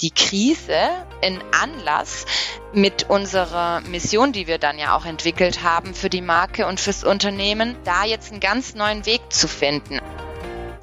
die 0.00 0.12
Krise 0.12 0.78
in 1.22 1.40
Anlass 1.60 2.24
mit 2.72 3.10
unserer 3.10 3.80
Mission, 3.80 4.32
die 4.32 4.46
wir 4.46 4.58
dann 4.58 4.78
ja 4.78 4.96
auch 4.96 5.04
entwickelt 5.04 5.64
haben 5.64 5.92
für 5.92 6.08
die 6.08 6.20
Marke 6.20 6.66
und 6.66 6.78
fürs 6.78 7.02
Unternehmen, 7.02 7.74
da 7.82 8.04
jetzt 8.04 8.30
einen 8.30 8.38
ganz 8.38 8.76
neuen 8.76 9.06
Weg 9.06 9.20
zu 9.30 9.48
finden. 9.48 10.00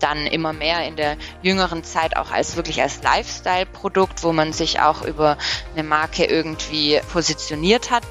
Dann 0.02 0.28
immer 0.28 0.52
mehr 0.52 0.86
in 0.86 0.98
der 0.98 1.16
jüngeren 1.42 1.86
Zeit 1.86 2.18
auch 2.18 2.32
als 2.32 2.58
wirklich 2.58 2.82
als 2.82 3.02
Lifestyle-Produkt, 3.04 4.22
wo 4.24 4.34
man 4.34 4.52
sich 4.52 4.82
auch 4.82 5.04
über 5.04 5.38
eine 5.74 5.84
Marke 5.84 6.26
irgendwie 6.26 7.00
positioniert 7.14 7.92
hat 7.92 8.04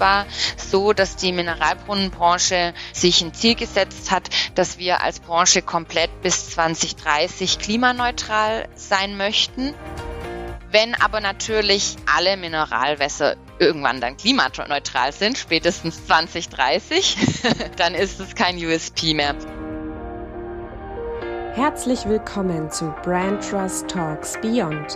war 0.00 0.26
so, 0.56 0.92
dass 0.92 1.16
die 1.16 1.32
Mineralbrunnenbranche 1.32 2.74
sich 2.92 3.22
ein 3.22 3.34
Ziel 3.34 3.54
gesetzt 3.54 4.10
hat, 4.10 4.30
dass 4.54 4.78
wir 4.78 5.02
als 5.02 5.20
Branche 5.20 5.62
komplett 5.62 6.22
bis 6.22 6.50
2030 6.50 7.58
klimaneutral 7.58 8.68
sein 8.74 9.16
möchten. 9.16 9.74
Wenn 10.72 10.94
aber 10.94 11.20
natürlich 11.20 11.96
alle 12.06 12.36
Mineralwässer 12.36 13.36
irgendwann 13.58 14.00
dann 14.00 14.16
klimaneutral 14.16 15.12
sind, 15.12 15.36
spätestens 15.36 16.06
2030, 16.06 17.16
dann 17.76 17.94
ist 17.94 18.20
es 18.20 18.34
kein 18.34 18.56
USP 18.56 19.14
mehr. 19.14 19.34
Herzlich 21.54 22.06
willkommen 22.06 22.70
zu 22.70 22.94
Brand 23.02 23.42
Trust 23.50 23.88
Talks 23.88 24.38
Beyond, 24.40 24.94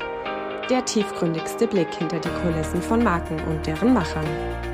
der 0.70 0.84
tiefgründigste 0.84 1.66
Blick 1.66 1.92
hinter 1.92 2.20
die 2.20 2.28
Kulissen 2.28 2.80
von 2.80 3.02
Marken 3.02 3.42
und 3.44 3.66
deren 3.66 3.92
Machern. 3.92 4.73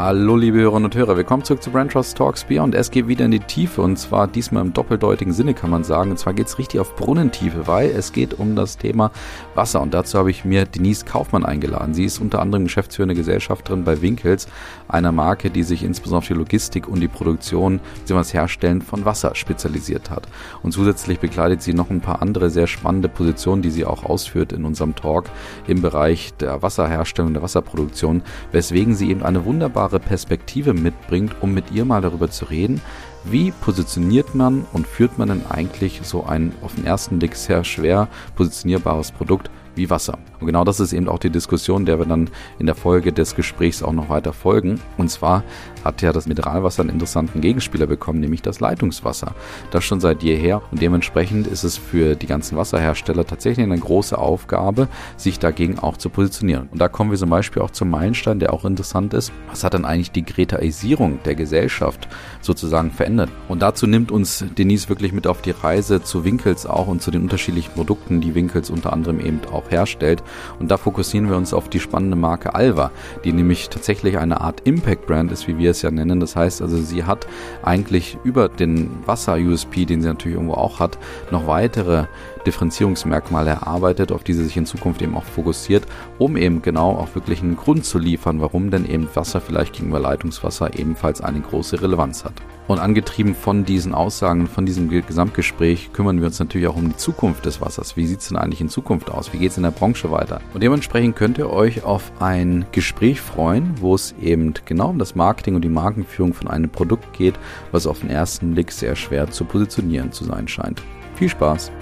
Hallo 0.00 0.36
liebe 0.36 0.58
Hörerinnen 0.58 0.84
und 0.84 0.94
Hörer, 0.94 1.16
willkommen 1.16 1.42
zurück 1.42 1.60
zu 1.60 1.72
Brand 1.72 1.90
Trust 1.90 2.16
Talks 2.16 2.44
Beyond. 2.44 2.76
Es 2.76 2.92
geht 2.92 3.08
wieder 3.08 3.24
in 3.24 3.32
die 3.32 3.40
Tiefe 3.40 3.82
und 3.82 3.98
zwar 3.98 4.28
diesmal 4.28 4.64
im 4.64 4.72
doppeldeutigen 4.72 5.32
Sinne 5.32 5.54
kann 5.54 5.70
man 5.70 5.82
sagen. 5.82 6.12
Und 6.12 6.18
zwar 6.18 6.34
geht 6.34 6.46
es 6.46 6.56
richtig 6.56 6.78
auf 6.78 6.94
Brunnentiefe, 6.94 7.66
weil 7.66 7.90
es 7.90 8.12
geht 8.12 8.38
um 8.38 8.54
das 8.54 8.78
Thema 8.78 9.10
Wasser 9.56 9.80
und 9.80 9.92
dazu 9.94 10.16
habe 10.16 10.30
ich 10.30 10.44
mir 10.44 10.66
Denise 10.66 11.04
Kaufmann 11.04 11.44
eingeladen. 11.44 11.94
Sie 11.94 12.04
ist 12.04 12.20
unter 12.20 12.40
anderem 12.40 12.62
geschäftsführende 12.62 13.16
Gesellschafterin 13.16 13.82
bei 13.82 14.00
Winkels, 14.00 14.46
einer 14.86 15.10
Marke, 15.10 15.50
die 15.50 15.64
sich 15.64 15.82
insbesondere 15.82 16.18
auf 16.18 16.28
die 16.28 16.34
Logistik 16.34 16.86
und 16.86 17.00
die 17.00 17.08
Produktion 17.08 17.80
bzw. 18.02 18.18
das 18.18 18.32
Herstellen 18.32 18.82
von 18.82 19.04
Wasser 19.04 19.34
spezialisiert 19.34 20.10
hat. 20.10 20.28
Und 20.62 20.70
zusätzlich 20.70 21.18
begleitet 21.18 21.60
sie 21.60 21.74
noch 21.74 21.90
ein 21.90 22.02
paar 22.02 22.22
andere 22.22 22.50
sehr 22.50 22.68
spannende 22.68 23.08
Positionen, 23.08 23.62
die 23.62 23.70
sie 23.70 23.84
auch 23.84 24.04
ausführt 24.04 24.52
in 24.52 24.64
unserem 24.64 24.94
Talk 24.94 25.24
im 25.66 25.82
Bereich 25.82 26.34
der 26.34 26.62
Wasserherstellung, 26.62 27.32
der 27.32 27.42
Wasserproduktion, 27.42 28.22
weswegen 28.52 28.94
sie 28.94 29.10
eben 29.10 29.24
eine 29.24 29.44
wunderbare 29.44 29.87
wunderbare 29.88 30.00
Perspektive 30.00 30.74
mitbringt, 30.74 31.34
um 31.40 31.54
mit 31.54 31.70
ihr 31.72 31.84
mal 31.84 32.00
darüber 32.02 32.30
zu 32.30 32.46
reden, 32.46 32.80
wie 33.24 33.50
positioniert 33.50 34.34
man 34.34 34.66
und 34.72 34.86
führt 34.86 35.18
man 35.18 35.28
denn 35.28 35.46
eigentlich 35.48 36.00
so 36.02 36.24
ein 36.24 36.52
auf 36.62 36.74
den 36.74 36.84
ersten 36.84 37.18
Blick 37.18 37.34
sehr 37.34 37.64
schwer 37.64 38.08
positionierbares 38.36 39.12
Produkt 39.12 39.50
wie 39.74 39.90
Wasser. 39.90 40.18
Und 40.40 40.46
genau 40.46 40.64
das 40.64 40.80
ist 40.80 40.92
eben 40.92 41.08
auch 41.08 41.18
die 41.18 41.30
Diskussion, 41.30 41.84
der 41.84 41.98
wir 41.98 42.06
dann 42.06 42.30
in 42.58 42.66
der 42.66 42.74
Folge 42.74 43.12
des 43.12 43.34
Gesprächs 43.34 43.82
auch 43.82 43.92
noch 43.92 44.08
weiter 44.08 44.32
folgen. 44.32 44.80
Und 44.96 45.10
zwar 45.10 45.42
hat 45.84 46.02
ja 46.02 46.12
das 46.12 46.26
Mineralwasser 46.26 46.82
einen 46.82 46.90
interessanten 46.90 47.40
Gegenspieler 47.40 47.86
bekommen, 47.86 48.20
nämlich 48.20 48.42
das 48.42 48.60
Leitungswasser. 48.60 49.34
Das 49.70 49.84
schon 49.84 50.00
seit 50.00 50.22
jeher 50.22 50.62
und 50.70 50.82
dementsprechend 50.82 51.46
ist 51.46 51.64
es 51.64 51.76
für 51.76 52.14
die 52.14 52.26
ganzen 52.26 52.56
Wasserhersteller 52.56 53.26
tatsächlich 53.26 53.64
eine 53.64 53.78
große 53.78 54.16
Aufgabe, 54.16 54.88
sich 55.16 55.38
dagegen 55.38 55.78
auch 55.78 55.96
zu 55.96 56.10
positionieren. 56.10 56.68
Und 56.70 56.80
da 56.80 56.88
kommen 56.88 57.10
wir 57.10 57.18
zum 57.18 57.30
Beispiel 57.30 57.62
auch 57.62 57.70
zum 57.70 57.90
Meilenstein, 57.90 58.38
der 58.38 58.52
auch 58.52 58.64
interessant 58.64 59.14
ist. 59.14 59.32
Was 59.48 59.64
hat 59.64 59.74
dann 59.74 59.84
eigentlich 59.84 60.12
die 60.12 60.24
Gretaisierung 60.24 61.20
der 61.24 61.34
Gesellschaft 61.34 62.08
sozusagen 62.40 62.90
verändert? 62.90 63.30
Und 63.48 63.62
dazu 63.62 63.86
nimmt 63.86 64.12
uns 64.12 64.44
Denise 64.56 64.88
wirklich 64.88 65.12
mit 65.12 65.26
auf 65.26 65.42
die 65.42 65.50
Reise 65.50 66.02
zu 66.02 66.24
Winkels 66.24 66.66
auch 66.66 66.86
und 66.86 67.02
zu 67.02 67.10
den 67.10 67.22
unterschiedlichen 67.22 67.72
Produkten, 67.72 68.20
die 68.20 68.34
Winkels 68.34 68.70
unter 68.70 68.92
anderem 68.92 69.20
eben 69.20 69.40
auch 69.52 69.70
herstellt. 69.70 70.22
Und 70.58 70.70
da 70.70 70.76
fokussieren 70.76 71.28
wir 71.28 71.36
uns 71.36 71.52
auf 71.52 71.68
die 71.68 71.80
spannende 71.80 72.16
Marke 72.16 72.54
Alva, 72.54 72.90
die 73.24 73.32
nämlich 73.32 73.68
tatsächlich 73.68 74.18
eine 74.18 74.40
Art 74.40 74.60
Impact-Brand 74.64 75.32
ist, 75.32 75.48
wie 75.48 75.58
wir 75.58 75.70
es 75.70 75.82
ja 75.82 75.90
nennen. 75.90 76.20
Das 76.20 76.36
heißt 76.36 76.62
also, 76.62 76.78
sie 76.78 77.04
hat 77.04 77.26
eigentlich 77.62 78.18
über 78.24 78.48
den 78.48 78.90
Wasser-USP, 79.06 79.84
den 79.84 80.02
sie 80.02 80.08
natürlich 80.08 80.36
irgendwo 80.36 80.54
auch 80.54 80.80
hat, 80.80 80.98
noch 81.30 81.46
weitere 81.46 82.06
Differenzierungsmerkmale 82.48 83.50
erarbeitet, 83.50 84.10
auf 84.10 84.24
die 84.24 84.32
sie 84.32 84.44
sich 84.44 84.56
in 84.56 84.66
Zukunft 84.66 85.02
eben 85.02 85.14
auch 85.14 85.24
fokussiert, 85.24 85.86
um 86.18 86.36
eben 86.36 86.62
genau 86.62 86.92
auch 86.92 87.14
wirklich 87.14 87.42
einen 87.42 87.56
Grund 87.56 87.84
zu 87.84 87.98
liefern, 87.98 88.40
warum 88.40 88.70
denn 88.70 88.88
eben 88.88 89.08
Wasser 89.14 89.40
vielleicht 89.40 89.74
gegenüber 89.74 90.00
Leitungswasser 90.00 90.78
ebenfalls 90.78 91.20
eine 91.20 91.40
große 91.40 91.80
Relevanz 91.82 92.24
hat. 92.24 92.32
Und 92.66 92.80
angetrieben 92.80 93.34
von 93.34 93.64
diesen 93.64 93.94
Aussagen, 93.94 94.46
von 94.46 94.66
diesem 94.66 94.88
Gesamtgespräch, 94.88 95.90
kümmern 95.92 96.18
wir 96.20 96.26
uns 96.26 96.38
natürlich 96.38 96.68
auch 96.68 96.76
um 96.76 96.90
die 96.90 96.96
Zukunft 96.96 97.46
des 97.46 97.60
Wassers. 97.60 97.96
Wie 97.96 98.06
sieht 98.06 98.20
es 98.20 98.28
denn 98.28 98.36
eigentlich 98.36 98.60
in 98.60 98.68
Zukunft 98.68 99.10
aus? 99.10 99.32
Wie 99.32 99.38
geht 99.38 99.52
es 99.52 99.56
in 99.56 99.62
der 99.62 99.70
Branche 99.70 100.10
weiter? 100.10 100.40
Und 100.52 100.62
dementsprechend 100.62 101.16
könnt 101.16 101.38
ihr 101.38 101.50
euch 101.50 101.84
auf 101.84 102.12
ein 102.20 102.66
Gespräch 102.72 103.20
freuen, 103.20 103.74
wo 103.80 103.94
es 103.94 104.14
eben 104.20 104.52
genau 104.66 104.90
um 104.90 104.98
das 104.98 105.14
Marketing 105.14 105.54
und 105.54 105.62
die 105.62 105.70
Markenführung 105.70 106.34
von 106.34 106.48
einem 106.48 106.68
Produkt 106.68 107.12
geht, 107.12 107.34
was 107.72 107.86
auf 107.86 108.00
den 108.00 108.10
ersten 108.10 108.52
Blick 108.52 108.70
sehr 108.72 108.96
schwer 108.96 109.30
zu 109.30 109.44
positionieren 109.44 110.12
zu 110.12 110.24
sein 110.24 110.46
scheint. 110.48 110.82
Viel 111.16 111.30
Spaß! 111.30 111.72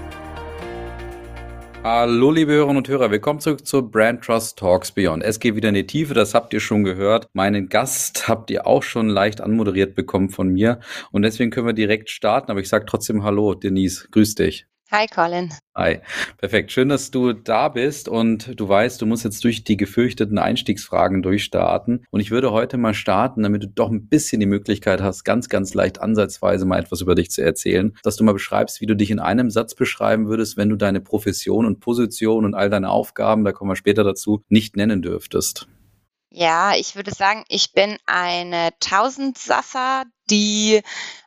Hallo 1.89 2.31
liebe 2.31 2.51
Hörerinnen 2.51 2.79
und 2.79 2.89
Hörer, 2.89 3.11
willkommen 3.11 3.39
zurück 3.39 3.65
zu 3.65 3.81
Brand 3.81 4.21
Trust 4.21 4.59
Talks 4.59 4.91
Beyond. 4.91 5.23
Es 5.23 5.39
geht 5.39 5.55
wieder 5.55 5.69
in 5.69 5.75
die 5.75 5.87
Tiefe, 5.87 6.13
das 6.13 6.33
habt 6.33 6.53
ihr 6.53 6.59
schon 6.59 6.83
gehört. 6.83 7.29
Meinen 7.31 7.69
Gast 7.69 8.27
habt 8.27 8.51
ihr 8.51 8.67
auch 8.67 8.83
schon 8.83 9.07
leicht 9.07 9.39
anmoderiert 9.39 9.95
bekommen 9.95 10.29
von 10.29 10.49
mir 10.49 10.81
und 11.13 11.21
deswegen 11.21 11.49
können 11.49 11.65
wir 11.65 11.71
direkt 11.71 12.09
starten, 12.09 12.51
aber 12.51 12.59
ich 12.59 12.67
sage 12.67 12.85
trotzdem 12.85 13.23
Hallo 13.23 13.53
Denise, 13.53 14.09
grüß 14.11 14.35
dich. 14.35 14.67
Hi, 14.89 15.05
Colin. 15.05 15.51
Hi. 15.75 15.99
Perfekt. 16.37 16.71
Schön, 16.71 16.87
dass 16.87 17.11
du 17.11 17.33
da 17.33 17.67
bist 17.67 18.07
und 18.07 18.57
du 18.57 18.69
weißt, 18.69 19.01
du 19.01 19.05
musst 19.05 19.25
jetzt 19.25 19.43
durch 19.43 19.65
die 19.65 19.75
gefürchteten 19.75 20.37
Einstiegsfragen 20.37 21.21
durchstarten. 21.21 22.05
Und 22.09 22.21
ich 22.21 22.31
würde 22.31 22.53
heute 22.53 22.77
mal 22.77 22.93
starten, 22.93 23.43
damit 23.43 23.63
du 23.63 23.67
doch 23.67 23.91
ein 23.91 24.07
bisschen 24.07 24.39
die 24.39 24.45
Möglichkeit 24.45 25.01
hast, 25.01 25.25
ganz, 25.25 25.49
ganz 25.49 25.73
leicht 25.73 25.99
ansatzweise 25.99 26.65
mal 26.65 26.79
etwas 26.79 27.01
über 27.01 27.15
dich 27.15 27.31
zu 27.31 27.43
erzählen, 27.43 27.97
dass 28.01 28.15
du 28.15 28.23
mal 28.23 28.31
beschreibst, 28.31 28.79
wie 28.79 28.85
du 28.85 28.95
dich 28.95 29.11
in 29.11 29.19
einem 29.19 29.49
Satz 29.49 29.75
beschreiben 29.75 30.29
würdest, 30.29 30.55
wenn 30.55 30.69
du 30.69 30.77
deine 30.77 31.01
Profession 31.01 31.65
und 31.65 31.81
Position 31.81 32.45
und 32.45 32.55
all 32.55 32.69
deine 32.69 32.89
Aufgaben, 32.89 33.43
da 33.43 33.51
kommen 33.51 33.69
wir 33.69 33.75
später 33.75 34.05
dazu, 34.05 34.41
nicht 34.47 34.77
nennen 34.77 35.01
dürftest. 35.01 35.67
Ja, 36.39 36.75
ich 36.75 36.95
würde 36.95 37.09
sagen, 37.09 37.45
ich 37.47 37.73
bin 37.73 37.97
eine 38.05 38.69
Tausendsasser, 38.79 40.03
die 40.29 40.83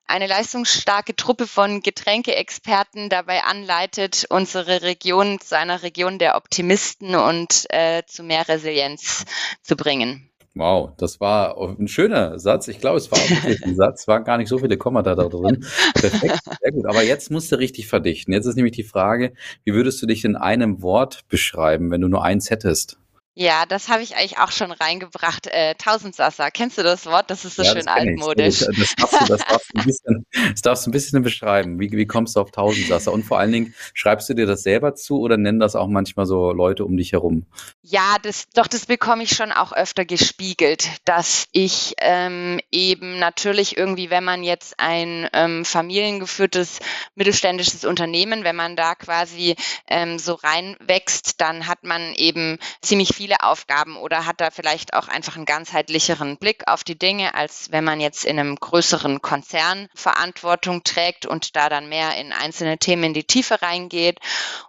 eine 0.06 0.28
leistungsstarke 0.28 1.16
Truppe 1.16 1.48
von 1.48 1.81
Getränkeexperten 1.81 3.09
dabei 3.09 3.43
anleitet, 3.43 4.26
unsere 4.31 4.82
Region 4.82 5.41
zu 5.41 5.59
einer 5.59 5.82
Region 5.82 6.21
der 6.21 6.37
Optimisten 6.37 7.16
und 7.16 7.66
äh, 7.71 8.04
zu 8.06 8.22
mehr 8.22 8.47
Resilienz 8.47 9.25
zu 9.62 9.75
bringen. 9.75 10.31
Wow, 10.54 10.93
das 10.97 11.19
war 11.19 11.59
ein 11.59 11.88
schöner 11.88 12.38
Satz. 12.38 12.69
Ich 12.69 12.78
glaube, 12.78 12.98
es 12.98 13.10
war 13.10 13.19
wirklich 13.19 13.65
ein 13.65 13.75
Satz, 13.75 14.06
waren 14.06 14.22
gar 14.22 14.38
nicht 14.38 14.48
so 14.48 14.59
viele 14.59 14.78
Kommata 14.78 15.16
da 15.16 15.28
drin. 15.28 15.66
Perfekt, 15.92 16.38
sehr 16.60 16.71
gut. 16.71 16.87
Aber 16.87 17.03
jetzt 17.03 17.32
musst 17.32 17.50
du 17.50 17.56
richtig 17.56 17.88
verdichten. 17.88 18.32
Jetzt 18.32 18.47
ist 18.47 18.54
nämlich 18.54 18.77
die 18.77 18.84
Frage, 18.84 19.32
wie 19.65 19.75
würdest 19.75 20.00
du 20.03 20.06
dich 20.06 20.25
in 20.25 20.37
einem 20.37 20.82
Wort 20.82 21.27
beschreiben, 21.27 21.91
wenn 21.91 22.00
du 22.00 22.06
nur 22.06 22.22
eins 22.22 22.50
hättest? 22.50 23.00
Ja, 23.41 23.65
das 23.65 23.89
habe 23.89 24.03
ich 24.03 24.17
eigentlich 24.17 24.37
auch 24.37 24.53
schon 24.53 24.71
reingebracht. 24.71 25.47
Äh, 25.47 25.75
Tausendsasser, 25.77 26.51
kennst 26.51 26.77
du 26.77 26.83
das 26.83 27.06
Wort? 27.06 27.31
Das 27.31 27.47
ist 27.47 27.56
so 27.56 27.62
ja, 27.62 27.73
schön 27.73 27.89
altmodisch. 27.89 28.59
Das, 28.59 28.69
das, 28.77 28.95
darfst 28.97 29.15
du, 29.19 29.27
das, 29.28 29.41
darfst 29.47 29.71
du 29.73 29.78
ein 29.81 29.87
bisschen, 29.87 30.27
das 30.51 30.61
darfst 30.61 30.84
du 30.84 30.91
ein 30.91 30.93
bisschen 30.93 31.23
beschreiben. 31.23 31.81
Wie, 31.81 31.91
wie 31.91 32.06
kommst 32.06 32.37
du 32.37 32.41
auf 32.41 32.51
Tausendsasser? 32.51 33.11
Und 33.11 33.23
vor 33.23 33.39
allen 33.39 33.51
Dingen, 33.51 33.75
schreibst 33.95 34.28
du 34.28 34.34
dir 34.34 34.45
das 34.45 34.62
selber 34.62 34.95
zu 34.95 35.21
oder 35.21 35.39
nennen 35.39 35.59
das 35.59 35.75
auch 35.75 35.87
manchmal 35.87 36.27
so 36.27 36.53
Leute 36.53 36.84
um 36.84 36.99
dich 36.99 37.12
herum? 37.12 37.47
Ja, 37.81 38.17
das, 38.23 38.45
doch, 38.53 38.67
das 38.67 38.84
bekomme 38.84 39.23
ich 39.23 39.31
schon 39.31 39.53
auch 39.53 39.72
öfter 39.72 40.05
gespiegelt, 40.05 40.91
dass 41.07 41.47
ich 41.53 41.95
ähm, 42.03 42.61
eben 42.71 43.19
natürlich 43.21 43.78
irgendwie, 43.78 44.11
wenn 44.11 44.25
man 44.25 44.43
jetzt 44.43 44.75
ein 44.78 45.27
ähm, 45.33 45.65
familiengeführtes 45.65 46.81
mittelständisches 47.15 47.87
Unternehmen, 47.87 48.45
wenn 48.45 48.57
man 48.57 48.77
da 48.77 48.95
quasi 48.95 49.57
ähm, 49.89 50.19
so 50.19 50.34
reinwächst, 50.34 51.41
dann 51.41 51.67
hat 51.67 51.84
man 51.84 52.12
eben 52.17 52.59
ziemlich 52.83 53.15
viele 53.15 53.29
Aufgaben 53.38 53.97
oder 53.97 54.27
hat 54.27 54.41
da 54.41 54.50
vielleicht 54.50 54.94
auch 54.94 55.09
einfach 55.09 55.36
einen 55.36 55.44
ganzheitlicheren 55.44 56.36
Blick 56.36 56.66
auf 56.66 56.84
die 56.84 56.98
Dinge, 56.98 57.34
als 57.34 57.71
wenn 57.71 57.84
man 57.84 58.00
jetzt 58.00 58.24
in 58.24 58.38
einem 58.38 58.56
größeren 58.56 59.22
Konzern 59.22 59.88
Verantwortung 59.94 60.82
trägt 60.84 61.27
und 61.27 61.56
da 61.56 61.68
dann 61.68 61.88
mehr 61.88 62.16
in 62.16 62.32
einzelne 62.32 62.78
Themen 62.78 63.04
in 63.04 63.15
die 63.15 63.24
Tiefe 63.24 63.62
reingeht. 63.62 64.18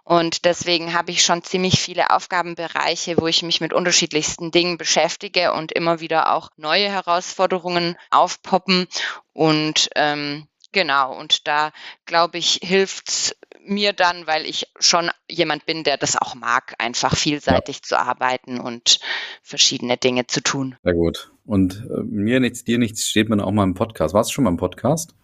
Und 0.04 0.44
deswegen 0.44 0.94
habe 0.94 1.10
ich 1.10 1.22
schon 1.22 1.42
ziemlich 1.42 1.80
viele 1.80 2.10
Aufgabenbereiche, 2.10 3.16
wo 3.18 3.26
ich 3.26 3.42
mich 3.42 3.60
mit 3.60 3.72
unterschiedlichsten 3.72 4.50
Dingen 4.50 4.78
beschäftige 4.78 5.52
und 5.52 5.72
immer 5.72 6.00
wieder 6.00 6.32
auch 6.32 6.50
neue 6.56 6.88
Herausforderungen 6.88 7.96
aufpoppen. 8.10 8.86
Und 9.32 9.90
ähm, 9.96 10.46
Genau, 10.72 11.14
und 11.14 11.46
da 11.46 11.70
glaube 12.06 12.38
ich, 12.38 12.58
hilft 12.62 13.36
mir 13.64 13.92
dann, 13.92 14.26
weil 14.26 14.44
ich 14.46 14.66
schon 14.78 15.10
jemand 15.30 15.66
bin, 15.66 15.84
der 15.84 15.96
das 15.96 16.16
auch 16.16 16.34
mag, 16.34 16.74
einfach 16.78 17.16
vielseitig 17.16 17.76
ja. 17.76 17.82
zu 17.82 17.98
arbeiten 17.98 18.60
und 18.60 19.00
verschiedene 19.42 19.96
Dinge 19.96 20.26
zu 20.26 20.42
tun. 20.42 20.76
Sehr 20.82 20.94
gut. 20.94 21.30
Und 21.44 21.86
äh, 21.90 22.02
mir 22.04 22.40
nichts, 22.40 22.64
dir 22.64 22.78
nichts 22.78 23.08
steht 23.08 23.28
man 23.28 23.40
auch 23.40 23.52
mal 23.52 23.64
im 23.64 23.74
Podcast. 23.74 24.14
Warst 24.14 24.30
du 24.30 24.34
schon 24.34 24.44
mal 24.44 24.50
im 24.50 24.56
Podcast? 24.56 25.14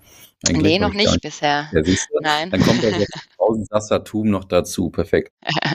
Eigentlich 0.47 0.63
nee, 0.75 0.79
noch 0.79 0.95
nicht 0.95 1.21
bisher. 1.21 1.69
Ja, 1.73 1.83
siehst 1.83 2.09
du? 2.13 2.21
Nein. 2.21 2.51
Dann 2.51 2.63
kommt 2.63 2.83
er 2.85 2.97
jetzt 2.99 3.29
Tausendsassertum 3.49 4.31
noch 4.31 4.45
dazu. 4.45 4.91
Perfekt. 4.91 5.33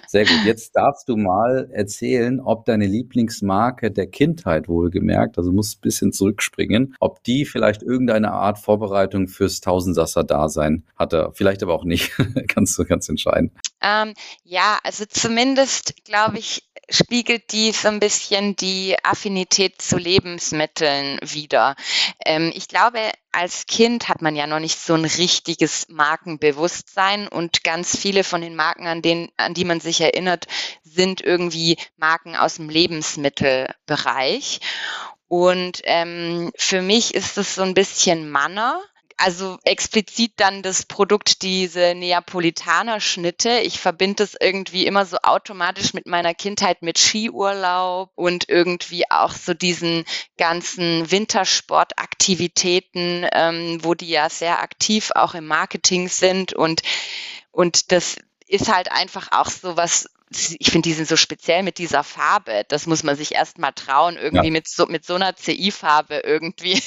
Sehr 0.07 0.25
gut. 0.25 0.45
Jetzt 0.45 0.75
darfst 0.75 1.09
du 1.09 1.17
mal 1.17 1.69
erzählen, 1.71 2.39
ob 2.39 2.65
deine 2.65 2.85
Lieblingsmarke 2.85 3.91
der 3.91 4.07
Kindheit 4.07 4.67
wohlgemerkt, 4.67 5.37
also 5.37 5.51
musst 5.51 5.77
ein 5.77 5.81
bisschen 5.81 6.13
zurückspringen, 6.13 6.95
ob 6.99 7.23
die 7.23 7.45
vielleicht 7.45 7.81
irgendeine 7.81 8.31
Art 8.31 8.59
Vorbereitung 8.59 9.27
fürs 9.27 9.61
Tausendsasser-Dasein 9.61 10.83
hatte. 10.95 11.31
Vielleicht 11.33 11.63
aber 11.63 11.73
auch 11.73 11.85
nicht. 11.85 12.11
kannst 12.47 12.77
du 12.77 12.85
ganz 12.85 13.09
entscheiden. 13.09 13.51
Ähm, 13.81 14.13
ja, 14.43 14.79
also 14.83 15.05
zumindest 15.07 16.03
glaube 16.05 16.39
ich, 16.39 16.63
spiegelt 16.89 17.51
die 17.51 17.71
so 17.71 17.87
ein 17.87 17.99
bisschen 17.99 18.55
die 18.55 18.95
Affinität 19.03 19.81
zu 19.81 19.97
Lebensmitteln 19.97 21.19
wider. 21.21 21.75
Ähm, 22.25 22.51
ich 22.55 22.67
glaube, 22.67 22.99
als 23.33 23.65
Kind 23.65 24.07
hat 24.09 24.21
man 24.21 24.35
ja 24.35 24.47
noch 24.47 24.59
nicht 24.59 24.79
so 24.79 24.93
ein 24.93 25.05
richtiges 25.05 25.87
Markenbewusstsein 25.89 27.27
und 27.27 27.63
ganz 27.63 27.97
viele 27.97 28.23
von 28.23 28.41
den 28.41 28.55
Marken, 28.55 28.87
an, 28.87 29.01
denen, 29.01 29.29
an 29.37 29.53
die 29.53 29.65
man 29.65 29.79
sich 29.79 30.01
erinnert, 30.01 30.45
sind 30.83 31.21
irgendwie 31.21 31.77
Marken 31.97 32.35
aus 32.35 32.55
dem 32.55 32.69
Lebensmittelbereich. 32.69 34.59
Und 35.27 35.81
ähm, 35.85 36.51
für 36.55 36.81
mich 36.81 37.15
ist 37.15 37.37
es 37.37 37.55
so 37.55 37.63
ein 37.63 37.73
bisschen 37.73 38.29
Manner 38.29 38.81
also 39.17 39.57
explizit 39.63 40.33
dann 40.37 40.63
das 40.63 40.85
Produkt, 40.85 41.41
diese 41.41 41.93
Neapolitaner-Schnitte. 41.95 43.59
Ich 43.59 43.79
verbinde 43.79 44.23
es 44.23 44.35
irgendwie 44.39 44.85
immer 44.85 45.05
so 45.05 45.17
automatisch 45.23 45.93
mit 45.93 46.07
meiner 46.07 46.33
Kindheit 46.33 46.81
mit 46.81 46.97
Skiurlaub 46.97 48.11
und 48.15 48.49
irgendwie 48.49 49.09
auch 49.09 49.33
so 49.33 49.53
diesen 49.53 50.05
ganzen 50.37 51.11
Wintersportaktivitäten, 51.11 53.27
ähm, 53.31 53.79
wo 53.83 53.93
die 53.93 54.09
ja 54.09 54.29
sehr 54.29 54.61
aktiv 54.61 55.11
auch 55.15 55.33
im 55.33 55.47
Marketing 55.47 56.07
sind 56.07 56.53
und, 56.53 56.81
und 57.51 57.91
das 57.91 58.17
ist 58.47 58.73
halt 58.73 58.91
einfach 58.91 59.29
auch 59.31 59.49
so 59.49 59.77
was, 59.77 60.09
ich 60.59 60.71
finde, 60.71 60.89
die 60.89 60.93
sind 60.93 61.07
so 61.07 61.15
speziell 61.15 61.63
mit 61.63 61.77
dieser 61.77 62.03
Farbe. 62.03 62.63
Das 62.67 62.87
muss 62.87 63.03
man 63.03 63.15
sich 63.15 63.33
erst 63.35 63.57
mal 63.59 63.71
trauen, 63.71 64.17
irgendwie 64.17 64.47
ja. 64.47 64.51
mit, 64.51 64.67
so, 64.67 64.85
mit 64.85 65.05
so 65.05 65.15
einer 65.15 65.35
CI-Farbe 65.35 66.21
irgendwie 66.23 66.81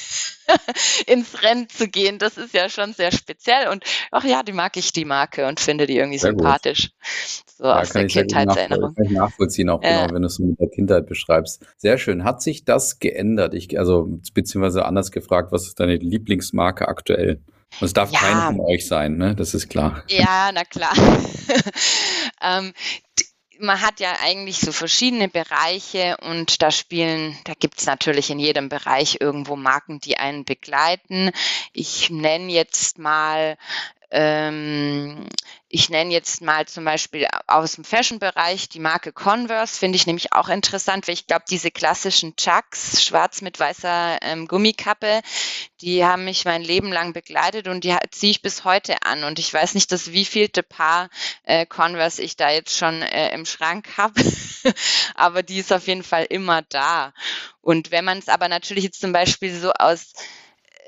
ins 1.07 1.43
Rennen 1.43 1.69
zu 1.69 1.89
gehen. 1.89 2.19
Das 2.19 2.37
ist 2.37 2.55
ja 2.55 2.69
schon 2.69 2.93
sehr 2.93 3.13
speziell. 3.13 3.69
Und 3.69 3.85
ach 4.11 4.25
ja, 4.25 4.43
die 4.43 4.53
mag 4.53 4.77
ich, 4.77 4.93
die 4.93 5.05
Marke, 5.05 5.47
und 5.47 5.61
finde 5.61 5.87
die 5.87 5.97
irgendwie 5.97 6.19
sehr 6.19 6.31
sympathisch. 6.31 6.91
Gut. 6.91 7.57
So 7.59 7.65
ja, 7.65 7.81
aus 7.81 7.91
der 7.91 8.07
Kindheitserinnerung. 8.07 8.95
Kann 8.95 9.05
ich 9.07 9.13
nachvollziehen, 9.13 9.71
auch 9.71 9.83
ja. 9.83 10.03
genau, 10.03 10.15
wenn 10.15 10.23
du 10.23 10.27
es 10.27 10.39
mit 10.39 10.61
der 10.61 10.69
Kindheit 10.69 11.07
beschreibst. 11.07 11.65
Sehr 11.77 11.99
schön. 11.99 12.25
Hat 12.25 12.43
sich 12.43 12.65
das 12.65 12.99
geändert? 12.99 13.55
Ich, 13.55 13.79
also, 13.79 14.21
beziehungsweise 14.35 14.85
anders 14.85 15.11
gefragt, 15.11 15.53
was 15.53 15.67
ist 15.67 15.81
deine 15.81 15.97
Lieblingsmarke 15.97 16.89
aktuell? 16.89 17.41
Und 17.81 17.87
es 17.87 17.93
darf 17.93 18.11
ja. 18.11 18.21
keine 18.21 18.41
von 18.57 18.61
euch 18.61 18.87
sein, 18.87 19.17
ne? 19.17 19.35
Das 19.35 19.53
ist 19.53 19.69
klar. 19.69 20.03
Ja, 20.09 20.51
na 20.55 20.65
klar. 20.65 20.95
ähm, 22.43 22.73
man 23.61 23.81
hat 23.81 24.01
ja 24.01 24.17
eigentlich 24.21 24.61
so 24.61 24.73
verschiedene 24.73 25.29
Bereiche 25.29 26.17
und 26.23 26.63
da 26.63 26.71
spielen, 26.71 27.39
da 27.45 27.55
gibt 27.55 27.79
es 27.79 27.87
natürlich 27.87 28.31
in 28.31 28.39
jedem 28.39 28.69
Bereich 28.69 29.19
irgendwo 29.21 29.57
Marken, 29.57 30.01
die 30.01 30.19
einen 30.19 30.45
begleiten. 30.45 31.31
Ich 31.73 32.11
nenne 32.11 32.53
jetzt 32.53 32.99
mal 32.99 33.57
ähm, 34.11 35.27
ich 35.69 35.91
nenne 35.91 36.13
jetzt 36.13 36.43
mal 36.43 36.67
zum 36.67 36.85
Beispiel 36.85 37.27
aus 37.49 37.73
dem 37.73 37.85
Fashion-Bereich 37.85 38.69
die 38.69 38.79
Marke 38.79 39.13
Converse, 39.13 39.77
finde 39.77 39.97
ich 39.97 40.07
nämlich 40.07 40.33
auch 40.33 40.49
interessant, 40.49 41.09
weil 41.09 41.15
ich 41.15 41.27
glaube, 41.27 41.45
diese 41.51 41.73
klassischen 41.73 42.37
Chucks, 42.37 43.05
schwarz 43.05 43.43
mit 43.43 43.59
weißer 43.59 44.19
ähm, 44.23 44.47
Gummikappe, 44.47 45.23
die 45.81 46.05
haben 46.05 46.25
mich 46.25 46.45
mein 46.45 46.63
Leben 46.63 46.93
lang 46.93 47.13
begleitet 47.13 47.67
und 47.67 47.83
die 47.83 47.97
ziehe 48.13 48.31
ich 48.31 48.43
bis 48.43 48.65
heute 48.65 49.03
an. 49.03 49.25
Und 49.25 49.41
ich 49.41 49.53
weiß 49.53 49.75
nicht, 49.75 49.91
das 49.91 50.13
wievielte 50.13 50.63
Paar 50.63 51.11
äh, 51.43 51.67
Converse 51.67 52.23
ich 52.23 52.37
da 52.37 52.51
jetzt 52.51 52.77
schon 52.77 53.03
äh, 53.03 53.35
im 53.35 53.45
Schrank 53.45 53.89
habe, 53.97 54.23
aber 55.17 55.43
die 55.43 55.59
ist 55.59 55.73
auf 55.73 55.89
jeden 55.89 56.05
Fall 56.05 56.27
immer 56.31 56.63
da. 56.63 57.13
Und 57.61 57.91
wenn 57.91 58.05
man 58.05 58.19
es 58.19 58.29
aber 58.29 58.49
natürlich 58.49 58.85
jetzt 58.85 59.01
zum 59.01 59.13
Beispiel 59.13 59.53
so 59.59 59.73
aus 59.73 60.13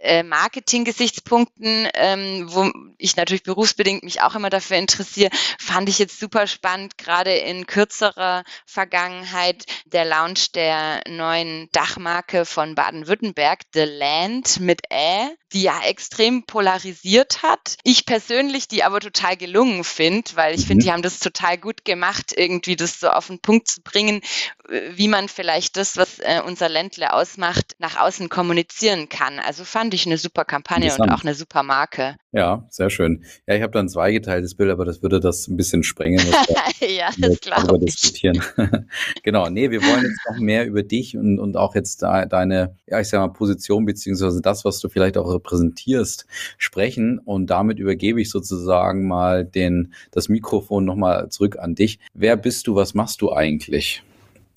äh, 0.03 0.23
Marketing-Gesichtspunkten, 0.23 1.89
ähm, 1.95 2.47
wo 2.49 2.71
ich 2.99 3.17
natürlich 3.17 3.43
berufsbedingt 3.43 4.03
mich 4.03 4.23
auch 4.23 4.35
immer 4.35 4.51
dafür 4.51 4.77
interessiere, 4.77 5.31
fand 5.59 5.89
ich 5.89 5.99
jetzt 5.99 6.19
super 6.19 6.47
spannend, 6.47 6.99
gerade 6.99 7.33
in 7.33 7.67
kürzerer 7.67 8.45
Vergangenheit 8.67 9.65
der 9.87 10.05
Launch 10.05 10.53
der 10.53 11.03
neuen 11.09 11.69
Dachmarke 11.73 12.45
von 12.45 12.75
Baden-Württemberg, 12.75 13.63
The 13.73 13.85
Land 13.85 14.61
mit 14.61 14.83
Ä, 14.93 15.31
die 15.53 15.63
ja 15.63 15.81
extrem 15.83 16.45
polarisiert 16.45 17.43
hat. 17.43 17.77
Ich 17.83 18.05
persönlich 18.05 18.69
die 18.69 18.85
aber 18.85 19.01
total 19.01 19.37
gelungen 19.37 19.85
finde, 19.85 20.31
weil 20.35 20.55
ich 20.55 20.63
mhm. 20.63 20.67
finde, 20.67 20.85
die 20.85 20.93
haben 20.93 21.03
das 21.03 21.21
total 21.21 21.59
gut 21.59 21.85
gemacht, 21.85 22.33
irgendwie 22.37 22.77
das 22.77 23.01
so 23.01 23.09
auf 23.09 23.29
den 23.29 23.41
Punkt 23.41 23.69
zu 23.69 23.81
bringen, 23.83 24.21
wie 24.69 25.09
man 25.09 25.29
vielleicht 25.29 25.77
das, 25.77 25.97
was 25.97 26.19
äh, 26.19 26.41
unser 26.45 26.69
Ländle 26.69 27.13
ausmacht, 27.13 27.75
nach 27.79 27.99
außen 27.99 28.29
kommunizieren 28.29 29.09
kann. 29.09 29.39
Also 29.39 29.65
fand 29.65 29.95
ich 29.95 30.07
eine 30.07 30.19
super 30.19 30.45
Kampagne 30.45 30.95
und 30.99 31.11
auch 31.11 31.23
eine 31.23 31.35
super 31.35 31.63
Marke. 31.63 32.17
Ja, 32.33 32.67
sehr 32.69 32.91
schön. 32.91 33.25
Ja, 33.47 33.55
ich 33.55 33.63
habe 33.63 33.73
da 33.73 33.81
ein 33.81 33.89
zweigeteiltes 33.89 34.55
Bild, 34.55 34.71
aber 34.71 34.85
das 34.85 35.03
würde 35.03 35.21
das 35.21 35.49
ein 35.49 35.57
bisschen 35.57 35.83
sprengen. 35.83 36.21
ja, 36.81 37.09
das 37.17 37.41
glaube 37.41 37.79
ich. 37.87 37.95
Diskutieren. 37.95 38.43
genau, 39.23 39.49
nee, 39.49 39.71
wir 39.71 39.83
wollen 39.83 40.05
jetzt 40.05 40.21
noch 40.29 40.39
mehr 40.39 40.67
über 40.67 40.83
dich 40.83 41.17
und, 41.17 41.39
und 41.39 41.57
auch 41.57 41.75
jetzt 41.75 42.03
da, 42.03 42.27
deine, 42.27 42.77
ja, 42.87 43.01
ich 43.01 43.09
sag 43.09 43.21
mal, 43.21 43.33
Position 43.33 43.87
beziehungsweise 43.87 44.43
das, 44.43 44.67
was 44.67 44.81
du 44.81 44.91
vielleicht 44.91 45.17
auch 45.17 45.33
repräsentierst, 45.33 46.27
sprechen. 46.59 47.19
Und 47.19 47.47
damit 47.47 47.79
übergebe 47.79 48.21
ich 48.21 48.29
sozusagen 48.29 49.09
mal 49.09 49.47
den, 49.47 49.95
das 50.11 50.29
Mikrofon 50.29 50.85
nochmal 50.85 51.31
zurück 51.31 51.59
an 51.59 51.75
dich. 51.75 51.99
Wer 52.13 52.37
bist 52.37 52.67
du? 52.67 52.75
Was 52.75 52.93
machst 52.93 53.23
du 53.23 53.33
eigentlich? 53.33 54.03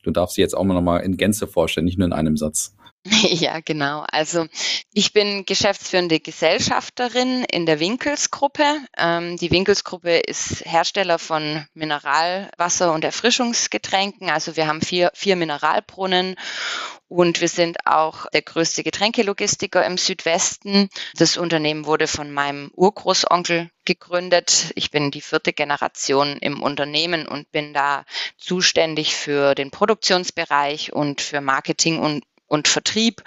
Du 0.04 0.12
darfst 0.12 0.36
sie 0.36 0.42
jetzt 0.42 0.56
auch 0.56 0.64
mal 0.64 0.74
nochmal 0.74 1.02
in 1.02 1.18
Gänze 1.18 1.48
vorstellen, 1.48 1.86
nicht 1.86 1.98
nur 1.98 2.08
in 2.08 2.14
einem 2.14 2.38
Satz. 2.38 2.76
Ja, 3.32 3.60
genau. 3.60 4.06
Also 4.12 4.48
ich 4.94 5.14
bin 5.14 5.46
geschäftsführende 5.46 6.20
Gesellschafterin 6.20 7.44
in 7.46 7.66
der 7.66 7.80
Winkelsgruppe. 7.80 8.64
Ähm, 8.98 9.38
die 9.38 9.52
Winkelsgruppe 9.52 10.18
ist 10.20 10.66
Hersteller 10.66 11.18
von 11.18 11.66
Mineralwasser 11.74 12.94
und 12.94 13.04
Erfrischungsgetränken. 13.04 14.30
Also 14.30 14.56
wir 14.56 14.68
haben 14.68 14.82
vier, 14.82 15.12
vier 15.14 15.36
Mineralbrunnen 15.36 16.36
und 17.12 17.42
wir 17.42 17.50
sind 17.50 17.86
auch 17.86 18.26
der 18.28 18.42
größte 18.42 18.84
Getränkelogistiker 18.84 19.86
im 19.86 19.98
Südwesten. 19.98 20.90
Das 21.16 21.36
Unternehmen 21.36 21.86
wurde 21.86 22.08
von 22.08 22.32
meinem 22.32 22.72
Urgroßonkel 22.74 23.70
gegründet. 23.84 24.72
Ich 24.76 24.92
bin 24.92 25.12
die 25.12 25.20
vierte 25.20 25.52
Generation 25.52 26.38
im 26.38 26.64
Unternehmen 26.64 27.28
und 27.28 27.52
bin 27.52 27.74
da 27.74 28.06
zuständig 28.38 29.14
für 29.14 29.56
den 29.56 29.72
Produktionsbereich 29.72 30.94
und 30.94 31.20
für 31.20 31.42
Marketing 31.42 32.00
und, 32.00 32.24
und 32.52 32.68
Vertrieb. 32.68 33.24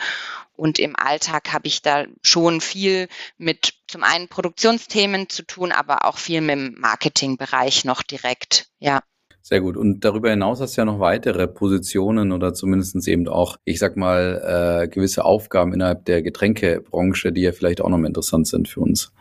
Und 0.57 0.79
im 0.79 0.95
Alltag 0.97 1.53
habe 1.53 1.67
ich 1.67 1.83
da 1.83 2.05
schon 2.23 2.61
viel 2.61 3.09
mit 3.39 3.75
zum 3.89 4.05
einen 4.05 4.29
Produktionsthemen 4.29 5.29
zu 5.29 5.43
tun, 5.43 5.73
aber 5.73 6.05
auch 6.05 6.19
viel 6.19 6.41
mit 6.41 6.57
dem 6.57 6.75
Marketingbereich 6.79 7.85
noch 7.85 8.03
direkt. 8.03 8.69
Ja. 8.79 9.03
Sehr 9.43 9.61
gut. 9.61 9.77
Und 9.77 10.05
darüber 10.05 10.31
hinaus 10.31 10.61
hast 10.61 10.77
du 10.77 10.83
ja 10.83 10.85
noch 10.85 11.01
weitere 11.01 11.49
Positionen 11.49 12.33
oder 12.33 12.55
zumindestens 12.55 13.07
eben 13.09 13.27
auch, 13.29 13.57
ich 13.65 13.79
sag 13.79 13.97
mal, 13.97 14.85
äh, 14.85 14.89
gewisse 14.89 15.25
Aufgaben 15.25 15.75
innerhalb 15.75 16.05
der 16.05 16.23
Getränkebranche, 16.23 17.33
die 17.33 17.43
ja 17.43 17.53
vielleicht 17.53 17.81
auch 17.81 17.91
noch 17.91 17.99
interessant 17.99 18.47
sind 18.47 18.69
für 18.69 18.81
uns. 18.81 19.13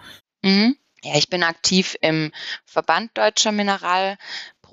Mhm. 0.44 0.76
Ja, 1.04 1.18
ich 1.18 1.30
bin 1.30 1.44
aktiv 1.44 1.98
im 2.00 2.32
Verband 2.64 3.12
Deutscher 3.16 3.52
Mineral, 3.52 4.18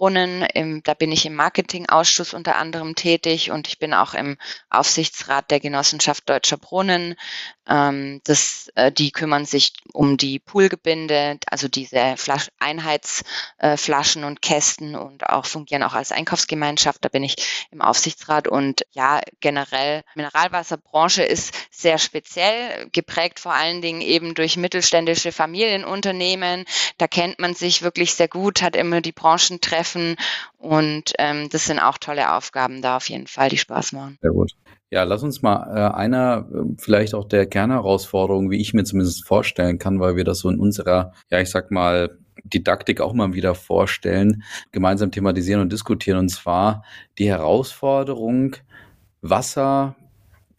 Brunnen. 0.00 0.46
Im, 0.54 0.82
da 0.82 0.94
bin 0.94 1.12
ich 1.12 1.26
im 1.26 1.34
Marketingausschuss 1.34 2.32
unter 2.32 2.56
anderem 2.56 2.94
tätig 2.94 3.50
und 3.50 3.68
ich 3.68 3.78
bin 3.78 3.92
auch 3.92 4.14
im 4.14 4.38
Aufsichtsrat 4.70 5.50
der 5.50 5.60
Genossenschaft 5.60 6.26
Deutscher 6.26 6.56
Brunnen. 6.56 7.16
Ähm, 7.68 8.22
das, 8.24 8.70
äh, 8.76 8.90
die 8.90 9.10
kümmern 9.10 9.44
sich 9.44 9.74
um 9.92 10.16
die 10.16 10.38
Poolgebinde, 10.38 11.38
also 11.50 11.68
diese 11.68 12.16
Flasch 12.16 12.48
Einheitsflaschen 12.58 14.22
äh, 14.22 14.26
und 14.26 14.40
Kästen 14.40 14.96
und 14.96 15.28
auch 15.28 15.44
fungieren 15.44 15.82
auch 15.82 15.92
als 15.92 16.12
Einkaufsgemeinschaft. 16.12 17.04
Da 17.04 17.10
bin 17.10 17.22
ich 17.22 17.68
im 17.70 17.82
Aufsichtsrat 17.82 18.48
und 18.48 18.86
ja, 18.92 19.20
generell 19.40 20.02
Mineralwasserbranche 20.14 21.24
ist 21.24 21.52
sehr 21.70 21.98
speziell, 21.98 22.88
geprägt 22.92 23.38
vor 23.38 23.52
allen 23.52 23.82
Dingen 23.82 24.00
eben 24.00 24.34
durch 24.34 24.56
mittelständische 24.56 25.30
Familienunternehmen. 25.30 26.64
Da 26.96 27.06
kennt 27.06 27.38
man 27.38 27.54
sich 27.54 27.82
wirklich 27.82 28.14
sehr 28.14 28.28
gut, 28.28 28.62
hat 28.62 28.76
immer 28.76 29.02
die 29.02 29.12
Branchentreffen 29.12 29.89
treffen. 29.90 30.16
Und 30.58 31.12
ähm, 31.18 31.48
das 31.50 31.66
sind 31.66 31.78
auch 31.78 31.98
tolle 31.98 32.34
Aufgaben 32.34 32.82
da 32.82 32.96
auf 32.96 33.08
jeden 33.08 33.26
Fall, 33.26 33.48
die 33.48 33.58
Spaß 33.58 33.92
machen. 33.92 34.18
Sehr 34.20 34.32
gut. 34.32 34.52
Ja, 34.90 35.04
lass 35.04 35.22
uns 35.22 35.42
mal 35.42 35.68
äh, 35.74 35.94
einer 35.94 36.48
äh, 36.52 36.74
vielleicht 36.78 37.14
auch 37.14 37.28
der 37.28 37.46
Kernherausforderung, 37.46 38.50
wie 38.50 38.60
ich 38.60 38.74
mir 38.74 38.84
zumindest 38.84 39.26
vorstellen 39.26 39.78
kann, 39.78 40.00
weil 40.00 40.16
wir 40.16 40.24
das 40.24 40.40
so 40.40 40.50
in 40.50 40.58
unserer, 40.58 41.12
ja, 41.30 41.40
ich 41.40 41.50
sag 41.50 41.70
mal, 41.70 42.18
Didaktik 42.42 43.00
auch 43.00 43.12
mal 43.12 43.34
wieder 43.34 43.54
vorstellen, 43.54 44.42
gemeinsam 44.72 45.10
thematisieren 45.10 45.60
und 45.60 45.72
diskutieren. 45.72 46.18
Und 46.18 46.30
zwar 46.30 46.84
die 47.18 47.28
Herausforderung, 47.28 48.56
Wasser 49.20 49.94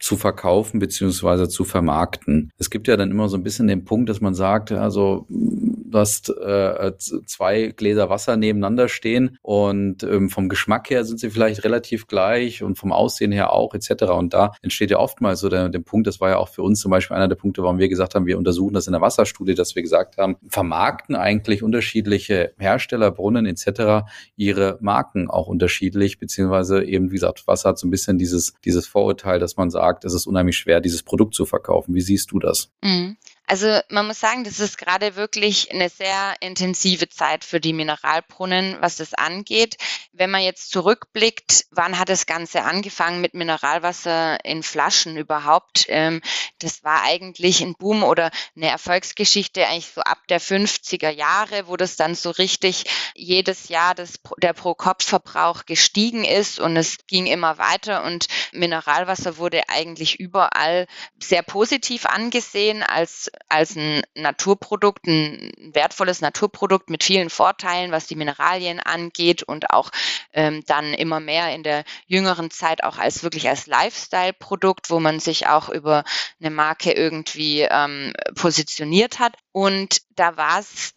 zu 0.02 0.16
verkaufen 0.16 0.80
beziehungsweise 0.80 1.48
zu 1.48 1.64
vermarkten. 1.64 2.50
Es 2.58 2.70
gibt 2.70 2.88
ja 2.88 2.96
dann 2.96 3.12
immer 3.12 3.28
so 3.28 3.36
ein 3.36 3.44
bisschen 3.44 3.68
den 3.68 3.84
Punkt, 3.84 4.08
dass 4.08 4.20
man 4.20 4.34
sagt, 4.34 4.72
also 4.72 5.26
du 5.28 5.98
hast 5.98 6.28
äh, 6.30 6.92
zwei 6.98 7.68
Gläser 7.68 8.10
Wasser 8.10 8.36
nebeneinander 8.36 8.88
stehen 8.88 9.38
und 9.42 10.02
ähm, 10.02 10.28
vom 10.28 10.48
Geschmack 10.48 10.90
her 10.90 11.04
sind 11.04 11.20
sie 11.20 11.30
vielleicht 11.30 11.62
relativ 11.64 12.08
gleich 12.08 12.62
und 12.62 12.78
vom 12.78 12.92
Aussehen 12.92 13.30
her 13.30 13.52
auch 13.52 13.74
etc. 13.74 14.04
Und 14.04 14.34
da 14.34 14.52
entsteht 14.62 14.90
ja 14.90 14.98
oftmals 14.98 15.40
so 15.40 15.48
der, 15.48 15.68
der 15.68 15.78
Punkt, 15.78 16.06
das 16.06 16.20
war 16.20 16.30
ja 16.30 16.38
auch 16.38 16.48
für 16.48 16.62
uns 16.62 16.80
zum 16.80 16.90
Beispiel 16.90 17.16
einer 17.16 17.28
der 17.28 17.36
Punkte, 17.36 17.62
warum 17.62 17.78
wir 17.78 17.88
gesagt 17.88 18.14
haben, 18.14 18.26
wir 18.26 18.38
untersuchen 18.38 18.74
das 18.74 18.86
in 18.86 18.92
der 18.92 19.02
Wasserstudie, 19.02 19.54
dass 19.54 19.76
wir 19.76 19.82
gesagt 19.82 20.16
haben, 20.16 20.36
vermarkten 20.48 21.14
eigentlich 21.14 21.62
unterschiedliche 21.62 22.54
Hersteller, 22.58 23.10
Brunnen 23.12 23.46
etc. 23.46 24.04
ihre 24.36 24.78
Marken 24.80 25.30
auch 25.30 25.46
unterschiedlich, 25.46 26.18
beziehungsweise 26.18 26.82
eben, 26.82 27.10
wie 27.10 27.16
gesagt, 27.16 27.46
Wasser 27.46 27.70
hat 27.70 27.78
so 27.78 27.86
ein 27.86 27.90
bisschen 27.90 28.18
dieses, 28.18 28.54
dieses 28.64 28.86
Vorurteil, 28.88 29.38
dass 29.38 29.56
man 29.56 29.70
sagt, 29.70 29.91
es 30.04 30.14
ist 30.14 30.26
unheimlich 30.26 30.56
schwer, 30.56 30.80
dieses 30.80 31.02
Produkt 31.02 31.34
zu 31.34 31.46
verkaufen. 31.46 31.94
Wie 31.94 32.00
siehst 32.00 32.30
du 32.32 32.38
das? 32.38 32.70
Mhm. 32.82 33.16
Also 33.52 33.80
man 33.90 34.06
muss 34.06 34.18
sagen, 34.18 34.44
das 34.44 34.60
ist 34.60 34.78
gerade 34.78 35.14
wirklich 35.14 35.70
eine 35.70 35.90
sehr 35.90 36.36
intensive 36.40 37.10
Zeit 37.10 37.44
für 37.44 37.60
die 37.60 37.74
Mineralbrunnen, 37.74 38.78
was 38.80 38.96
das 38.96 39.12
angeht. 39.12 39.76
Wenn 40.12 40.30
man 40.30 40.40
jetzt 40.40 40.70
zurückblickt, 40.70 41.66
wann 41.70 41.98
hat 41.98 42.08
das 42.08 42.24
Ganze 42.24 42.62
angefangen 42.62 43.20
mit 43.20 43.34
Mineralwasser 43.34 44.42
in 44.42 44.62
Flaschen 44.62 45.18
überhaupt? 45.18 45.84
Ähm, 45.88 46.22
das 46.60 46.82
war 46.82 47.02
eigentlich 47.02 47.60
ein 47.60 47.74
Boom 47.74 48.04
oder 48.04 48.30
eine 48.56 48.70
Erfolgsgeschichte 48.70 49.66
eigentlich 49.66 49.92
so 49.94 50.00
ab 50.00 50.26
der 50.30 50.40
50er 50.40 51.10
Jahre, 51.10 51.68
wo 51.68 51.76
das 51.76 51.96
dann 51.96 52.14
so 52.14 52.30
richtig 52.30 52.84
jedes 53.14 53.68
Jahr 53.68 53.94
das, 53.94 54.14
der 54.38 54.54
Pro-Kopf-Verbrauch 54.54 55.66
gestiegen 55.66 56.24
ist 56.24 56.58
und 56.58 56.78
es 56.78 57.06
ging 57.06 57.26
immer 57.26 57.58
weiter 57.58 58.04
und 58.04 58.28
Mineralwasser 58.52 59.36
wurde 59.36 59.68
eigentlich 59.68 60.18
überall 60.18 60.86
sehr 61.20 61.42
positiv 61.42 62.06
angesehen 62.06 62.82
als 62.82 63.30
als 63.48 63.76
ein 63.76 64.02
Naturprodukt, 64.14 65.06
ein 65.06 65.52
wertvolles 65.72 66.20
Naturprodukt 66.20 66.90
mit 66.90 67.04
vielen 67.04 67.30
Vorteilen, 67.30 67.92
was 67.92 68.06
die 68.06 68.16
Mineralien 68.16 68.80
angeht 68.80 69.42
und 69.42 69.70
auch 69.70 69.90
ähm, 70.32 70.62
dann 70.66 70.94
immer 70.94 71.20
mehr 71.20 71.54
in 71.54 71.62
der 71.62 71.84
jüngeren 72.06 72.50
Zeit 72.50 72.84
auch 72.84 72.98
als 72.98 73.22
wirklich 73.22 73.48
als 73.48 73.66
Lifestyle-Produkt, 73.66 74.90
wo 74.90 75.00
man 75.00 75.20
sich 75.20 75.48
auch 75.48 75.68
über 75.68 76.04
eine 76.40 76.50
Marke 76.50 76.92
irgendwie 76.92 77.62
ähm, 77.62 78.12
positioniert 78.34 79.18
hat. 79.18 79.36
Und 79.52 80.02
da 80.16 80.36
war 80.36 80.60
es 80.60 80.94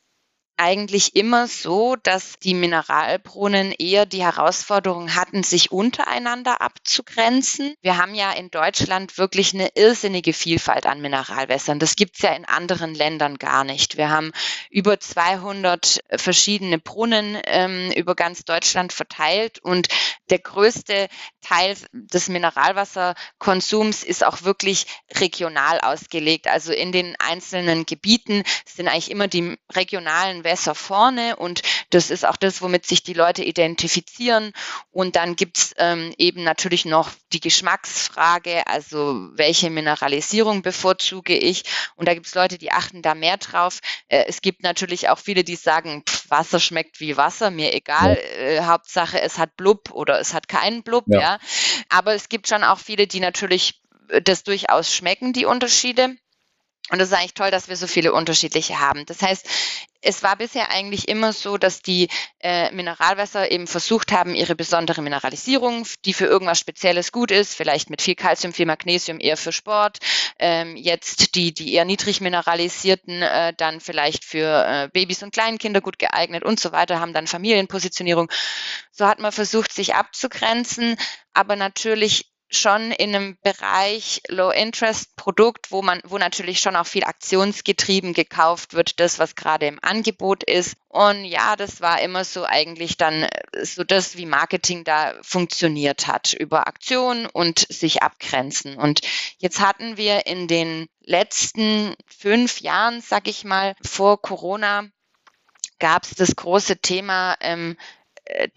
eigentlich 0.58 1.16
immer 1.16 1.48
so, 1.48 1.96
dass 1.96 2.40
die 2.40 2.54
Mineralbrunnen 2.54 3.74
eher 3.74 4.06
die 4.06 4.24
Herausforderung 4.24 5.16
hatten, 5.16 5.44
sich 5.44 5.72
untereinander 5.72 6.62
abzugrenzen. 6.62 7.76
Wir 7.82 7.98
haben 7.98 8.16
ja 8.16 8.32
in 8.32 8.52
Deutschland 8.52 9.18
wirklich 9.18 9.54
eine 9.54 9.70
irrsinnige 9.76 10.34
Vielfalt 10.34 10.86
an 10.86 11.02
Mineralwässern. 11.02 11.80
Das 11.80 11.96
gibt's 11.96 12.22
ja 12.22 12.34
in 12.34 12.46
anderen 12.46 12.96
Ländern 12.96 13.38
gar 13.38 13.64
nicht. 13.64 13.98
Wir 13.98 14.10
haben 14.10 14.32
über 14.70 15.00
200 15.00 16.00
verschiedene 16.16 16.80
Brunnen 16.80 17.38
ähm, 17.46 17.92
über 17.92 18.16
ganz 18.16 18.46
Deutschland 18.46 18.94
verteilt 18.94 19.60
und 19.60 19.90
der 20.30 20.40
größte 20.40 21.08
Teil 21.42 21.76
des 21.92 22.30
Mineralwasserkonsums 22.30 24.04
ist 24.04 24.24
auch 24.24 24.44
wirklich 24.44 24.88
regional 25.18 25.80
ausgelegt. 25.82 26.48
Also 26.48 26.72
in 26.72 26.92
den 26.92 27.16
einzelnen 27.20 27.86
Gebieten 27.86 28.44
sind 28.66 28.88
eigentlich 28.88 29.12
immer 29.12 29.28
die 29.28 29.58
regionalen 29.74 30.45
Wässer 30.46 30.74
vorne 30.74 31.36
und 31.36 31.62
das 31.90 32.10
ist 32.10 32.26
auch 32.26 32.38
das, 32.38 32.62
womit 32.62 32.86
sich 32.86 33.04
die 33.04 33.14
Leute 33.14 33.44
identifizieren. 33.44 34.54
Und 34.92 35.18
dann 35.18 35.36
gibt's 35.36 35.74
ähm, 35.78 36.14
eben 36.18 36.44
natürlich 36.44 36.86
noch 36.86 37.12
die 37.34 37.42
Geschmacksfrage, 37.42 38.66
also 38.68 39.30
welche 39.34 39.70
Mineralisierung 39.70 40.62
bevorzuge 40.62 41.36
ich. 41.38 41.64
Und 41.96 42.08
da 42.08 42.14
gibt's 42.14 42.34
Leute, 42.34 42.58
die 42.58 42.72
achten 42.72 43.02
da 43.02 43.14
mehr 43.14 43.36
drauf. 43.36 43.80
Äh, 44.08 44.26
es 44.28 44.40
gibt 44.42 44.64
natürlich 44.64 45.10
auch 45.10 45.20
viele, 45.20 45.44
die 45.44 45.58
sagen, 45.58 46.04
pff, 46.08 46.30
Wasser 46.30 46.62
schmeckt 46.62 47.02
wie 47.02 47.18
Wasser, 47.18 47.52
mir 47.52 47.74
egal. 47.74 48.18
Ja. 48.18 48.40
Äh, 48.40 48.62
Hauptsache, 48.66 49.20
es 49.20 49.38
hat 49.38 49.58
Blub 49.58 49.92
oder 49.92 50.20
es 50.20 50.34
hat 50.34 50.48
keinen 50.48 50.84
Blub, 50.84 51.04
ja. 51.08 51.20
ja. 51.20 51.40
Aber 51.90 52.14
es 52.14 52.30
gibt 52.30 52.48
schon 52.48 52.64
auch 52.64 52.80
viele, 52.80 53.08
die 53.08 53.20
natürlich 53.20 53.82
das 54.24 54.44
durchaus 54.44 54.94
schmecken, 54.94 55.34
die 55.34 55.46
Unterschiede. 55.46 56.16
Und 56.92 57.00
es 57.00 57.08
ist 57.10 57.14
eigentlich 57.16 57.34
toll, 57.34 57.50
dass 57.50 57.68
wir 57.68 57.76
so 57.78 57.88
viele 57.88 58.14
unterschiedliche 58.14 58.80
haben. 58.80 59.08
Das 59.08 59.24
heißt, 59.24 59.50
es 60.02 60.22
war 60.22 60.36
bisher 60.36 60.70
eigentlich 60.70 61.08
immer 61.08 61.34
so, 61.34 61.58
dass 61.58 61.82
die 61.82 62.10
äh, 62.40 62.72
Mineralwässer 62.72 63.52
eben 63.52 63.66
versucht 63.66 64.12
haben, 64.12 64.36
ihre 64.36 64.54
besondere 64.54 65.02
Mineralisierung, 65.02 65.88
die 66.06 66.14
für 66.14 66.26
irgendwas 66.26 66.60
Spezielles 66.60 67.12
gut 67.12 67.32
ist, 67.32 67.56
vielleicht 67.56 67.90
mit 67.90 68.04
viel 68.04 68.14
Kalzium, 68.14 68.54
viel 68.54 68.68
Magnesium 68.68 69.20
eher 69.20 69.36
für 69.36 69.52
Sport, 69.52 69.98
ähm, 70.38 70.76
jetzt 70.76 71.34
die, 71.34 71.56
die 71.56 71.74
eher 71.74 71.86
niedrig 71.86 72.22
mineralisierten 72.22 73.24
äh, 73.24 73.54
dann 73.58 73.80
vielleicht 73.80 74.24
für 74.24 74.66
äh, 74.68 74.90
Babys 74.94 75.24
und 75.24 75.34
Kleinkinder 75.34 75.82
gut 75.82 75.98
geeignet 75.98 76.44
und 76.44 76.60
so 76.60 76.72
weiter, 76.72 77.00
haben 77.00 77.14
dann 77.14 77.26
Familienpositionierung. 77.26 78.30
So 78.92 79.08
hat 79.08 79.18
man 79.18 79.32
versucht, 79.32 79.74
sich 79.74 79.96
abzugrenzen, 79.96 80.98
aber 81.34 81.56
natürlich 81.56 82.35
schon 82.50 82.92
in 82.92 83.16
einem 83.16 83.38
Bereich 83.42 84.22
Low-Interest-Produkt, 84.28 85.72
wo 85.72 85.82
man, 85.82 86.00
wo 86.04 86.18
natürlich 86.18 86.60
schon 86.60 86.76
auch 86.76 86.86
viel 86.86 87.04
aktionsgetrieben 87.04 88.14
gekauft 88.14 88.74
wird, 88.74 89.00
das, 89.00 89.20
was 89.20 89.36
gerade 89.36 89.66
im 89.68 89.80
Angebot 89.82 90.44
ist. 90.44 90.76
Und 90.88 91.26
ja, 91.26 91.56
das 91.56 91.82
war 91.82 92.02
immer 92.02 92.24
so 92.24 92.46
eigentlich 92.46 92.98
dann 92.98 93.24
äh, 93.24 93.66
so 93.66 93.84
das, 93.84 94.16
wie 94.16 94.26
Marketing 94.26 94.84
da 94.84 95.14
funktioniert 95.22 96.08
hat, 96.08 96.34
über 96.34 96.68
Aktion 96.68 97.26
und 97.26 97.66
sich 97.70 98.04
abgrenzen. 98.04 98.78
Und 98.78 99.02
jetzt 99.38 99.60
hatten 99.60 99.98
wir 99.98 100.28
in 100.28 100.48
den 100.48 100.88
letzten 101.02 101.96
fünf 102.08 102.62
Jahren, 102.62 103.02
sag 103.02 103.28
ich 103.28 103.44
mal, 103.44 103.76
vor 103.84 104.22
Corona, 104.22 104.88
gab 105.80 106.04
es 106.04 106.12
das 106.12 106.36
große 106.36 106.78
Thema 106.78 107.36
ähm, 107.42 107.76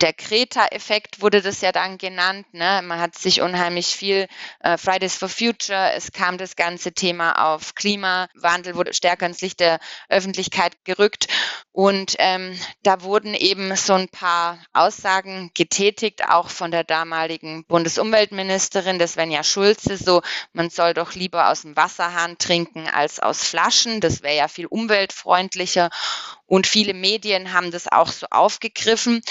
der 0.00 0.12
Kreta-Effekt 0.14 1.20
wurde 1.20 1.42
das 1.42 1.60
ja 1.60 1.72
dann 1.72 1.98
genannt. 1.98 2.46
Ne? 2.52 2.80
Man 2.82 3.00
hat 3.00 3.18
sich 3.18 3.42
unheimlich 3.42 3.88
viel 3.88 4.26
äh, 4.60 4.78
Fridays 4.78 5.14
for 5.14 5.28
Future, 5.28 5.92
es 5.92 6.12
kam 6.12 6.38
das 6.38 6.56
ganze 6.56 6.92
Thema 6.92 7.52
auf 7.52 7.74
Klimawandel, 7.74 8.76
wurde 8.76 8.94
stärker 8.94 9.26
ins 9.26 9.42
Licht 9.42 9.60
der 9.60 9.78
Öffentlichkeit 10.08 10.84
gerückt. 10.84 11.28
Und 11.72 12.16
ähm, 12.18 12.58
da 12.82 13.02
wurden 13.02 13.34
eben 13.34 13.76
so 13.76 13.92
ein 13.92 14.08
paar 14.08 14.58
Aussagen 14.72 15.50
getätigt, 15.54 16.28
auch 16.28 16.48
von 16.48 16.70
der 16.70 16.84
damaligen 16.84 17.64
Bundesumweltministerin, 17.66 18.98
das 18.98 19.12
Svenja 19.12 19.44
Schulze, 19.44 19.96
so 19.96 20.22
man 20.52 20.70
soll 20.70 20.94
doch 20.94 21.14
lieber 21.14 21.50
aus 21.50 21.62
dem 21.62 21.76
Wasserhahn 21.76 22.38
trinken 22.38 22.88
als 22.88 23.20
aus 23.20 23.44
Flaschen. 23.44 24.00
Das 24.00 24.22
wäre 24.22 24.36
ja 24.36 24.48
viel 24.48 24.66
umweltfreundlicher. 24.66 25.90
Und 26.46 26.66
viele 26.66 26.94
Medien 26.94 27.52
haben 27.52 27.70
das 27.70 27.86
auch 27.86 28.08
so 28.08 28.26
aufgegriffen. 28.30 29.22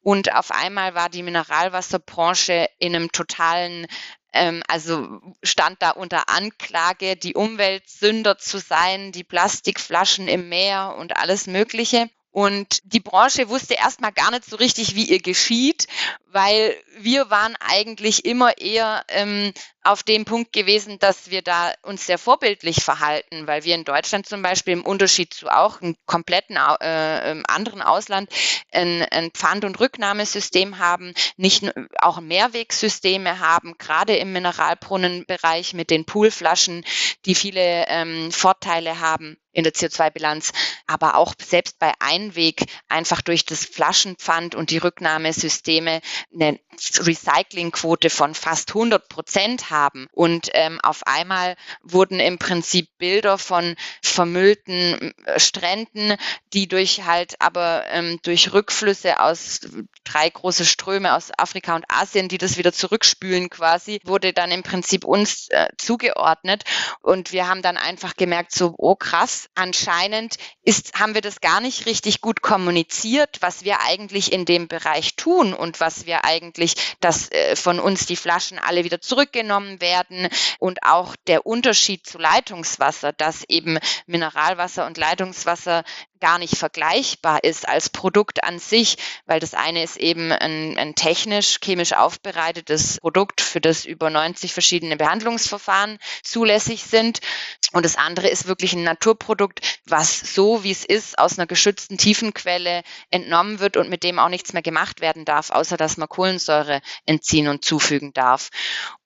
Und 0.00 0.32
auf 0.34 0.50
einmal 0.50 0.94
war 0.94 1.08
die 1.08 1.22
Mineralwasserbranche 1.22 2.68
in 2.78 2.94
einem 2.94 3.12
totalen 3.12 3.86
ähm, 4.32 4.62
also 4.68 5.20
stand 5.42 5.82
da 5.82 5.90
unter 5.90 6.28
Anklage, 6.28 7.16
die 7.16 7.34
Umweltsünder 7.34 8.38
zu 8.38 8.58
sein, 8.58 9.12
die 9.12 9.24
Plastikflaschen 9.24 10.28
im 10.28 10.48
Meer 10.48 10.96
und 10.98 11.16
alles 11.16 11.46
Mögliche. 11.46 12.10
Und 12.38 12.78
die 12.84 13.00
Branche 13.00 13.48
wusste 13.48 13.74
erstmal 13.74 14.12
gar 14.12 14.30
nicht 14.30 14.44
so 14.44 14.54
richtig, 14.54 14.94
wie 14.94 15.06
ihr 15.06 15.18
geschieht, 15.18 15.88
weil 16.28 16.76
wir 16.98 17.30
waren 17.30 17.56
eigentlich 17.58 18.24
immer 18.24 18.58
eher 18.58 19.04
ähm, 19.08 19.52
auf 19.82 20.04
dem 20.04 20.24
Punkt 20.24 20.52
gewesen, 20.52 21.00
dass 21.00 21.30
wir 21.30 21.42
da 21.42 21.72
uns 21.82 22.06
sehr 22.06 22.16
vorbildlich 22.16 22.84
verhalten, 22.84 23.48
weil 23.48 23.64
wir 23.64 23.74
in 23.74 23.82
Deutschland 23.82 24.28
zum 24.28 24.42
Beispiel 24.42 24.74
im 24.74 24.86
Unterschied 24.86 25.34
zu 25.34 25.48
auch 25.48 25.80
einem 25.80 25.96
kompletten 26.06 26.54
äh, 26.54 27.42
anderen 27.48 27.82
Ausland 27.82 28.30
ein, 28.70 29.02
ein 29.10 29.32
Pfand- 29.32 29.64
und 29.64 29.80
Rücknahmesystem 29.80 30.78
haben, 30.78 31.14
nicht 31.36 31.64
auch 32.00 32.20
Mehrwegsysteme 32.20 33.40
haben, 33.40 33.74
gerade 33.78 34.14
im 34.14 34.32
Mineralbrunnenbereich 34.32 35.74
mit 35.74 35.90
den 35.90 36.04
Poolflaschen, 36.04 36.84
die 37.24 37.34
viele 37.34 37.86
ähm, 37.88 38.30
Vorteile 38.30 39.00
haben 39.00 39.38
in 39.58 39.64
der 39.64 39.74
CO2-Bilanz, 39.74 40.52
aber 40.86 41.16
auch 41.16 41.34
selbst 41.44 41.80
bei 41.80 41.92
Einweg 41.98 42.66
einfach 42.88 43.22
durch 43.22 43.44
das 43.44 43.64
Flaschenpfand 43.64 44.54
und 44.54 44.70
die 44.70 44.78
Rücknahmesysteme 44.78 46.00
eine 46.32 46.60
Recyclingquote 47.00 48.08
von 48.08 48.34
fast 48.34 48.70
100 48.70 49.08
Prozent 49.08 49.70
haben. 49.70 50.06
Und 50.12 50.50
ähm, 50.52 50.80
auf 50.80 51.06
einmal 51.08 51.56
wurden 51.82 52.20
im 52.20 52.38
Prinzip 52.38 52.88
Bilder 52.98 53.36
von 53.36 53.74
vermüllten 54.00 55.12
äh, 55.24 55.40
Stränden, 55.40 56.14
die 56.52 56.68
durch 56.68 57.04
halt 57.04 57.40
aber 57.40 57.84
ähm, 57.88 58.20
durch 58.22 58.52
Rückflüsse 58.52 59.20
aus 59.20 59.60
drei 60.04 60.30
große 60.30 60.64
Ströme 60.64 61.14
aus 61.14 61.32
Afrika 61.36 61.74
und 61.74 61.84
Asien, 61.88 62.28
die 62.28 62.38
das 62.38 62.58
wieder 62.58 62.72
zurückspülen 62.72 63.50
quasi, 63.50 64.00
wurde 64.04 64.32
dann 64.32 64.52
im 64.52 64.62
Prinzip 64.62 65.04
uns 65.04 65.48
äh, 65.48 65.66
zugeordnet. 65.78 66.62
Und 67.00 67.32
wir 67.32 67.48
haben 67.48 67.62
dann 67.62 67.76
einfach 67.76 68.14
gemerkt, 68.14 68.52
so, 68.52 68.74
oh 68.78 68.94
krass, 68.94 69.47
anscheinend 69.54 70.36
ist, 70.62 70.94
haben 70.94 71.14
wir 71.14 71.20
das 71.20 71.40
gar 71.40 71.60
nicht 71.60 71.86
richtig 71.86 72.20
gut 72.20 72.42
kommuniziert, 72.42 73.38
was 73.40 73.64
wir 73.64 73.80
eigentlich 73.80 74.32
in 74.32 74.44
dem 74.44 74.68
Bereich 74.68 75.16
tun 75.16 75.52
und 75.52 75.80
was 75.80 76.06
wir 76.06 76.24
eigentlich 76.24 76.74
dass 77.00 77.30
äh, 77.30 77.56
von 77.56 77.80
uns 77.80 78.06
die 78.06 78.16
Flaschen 78.16 78.58
alle 78.58 78.84
wieder 78.84 79.00
zurückgenommen 79.00 79.80
werden 79.80 80.28
und 80.58 80.82
auch 80.82 81.14
der 81.26 81.46
Unterschied 81.46 82.06
zu 82.06 82.18
Leitungswasser, 82.18 83.12
dass 83.12 83.44
eben 83.48 83.78
Mineralwasser 84.06 84.86
und 84.86 84.96
Leitungswasser 84.96 85.84
gar 86.20 86.38
nicht 86.38 86.56
vergleichbar 86.56 87.44
ist 87.44 87.68
als 87.68 87.90
Produkt 87.90 88.44
an 88.44 88.58
sich, 88.58 88.96
weil 89.26 89.40
das 89.40 89.54
eine 89.54 89.82
ist 89.82 89.96
eben 89.96 90.32
ein, 90.32 90.76
ein 90.78 90.94
technisch, 90.94 91.58
chemisch 91.62 91.92
aufbereitetes 91.92 92.98
Produkt, 93.00 93.40
für 93.40 93.60
das 93.60 93.84
über 93.84 94.10
90 94.10 94.52
verschiedene 94.52 94.96
Behandlungsverfahren 94.96 95.98
zulässig 96.22 96.82
sind. 96.82 97.20
Und 97.72 97.84
das 97.84 97.96
andere 97.96 98.28
ist 98.28 98.46
wirklich 98.46 98.72
ein 98.72 98.82
Naturprodukt, 98.82 99.80
was 99.84 100.20
so 100.20 100.64
wie 100.64 100.70
es 100.70 100.84
ist, 100.84 101.18
aus 101.18 101.38
einer 101.38 101.46
geschützten 101.46 101.98
Tiefenquelle 101.98 102.82
entnommen 103.10 103.60
wird 103.60 103.76
und 103.76 103.90
mit 103.90 104.02
dem 104.02 104.18
auch 104.18 104.30
nichts 104.30 104.52
mehr 104.52 104.62
gemacht 104.62 105.00
werden 105.00 105.24
darf, 105.24 105.50
außer 105.50 105.76
dass 105.76 105.98
man 105.98 106.08
Kohlensäure 106.08 106.80
entziehen 107.04 107.48
und 107.48 107.64
zufügen 107.64 108.12
darf. 108.12 108.50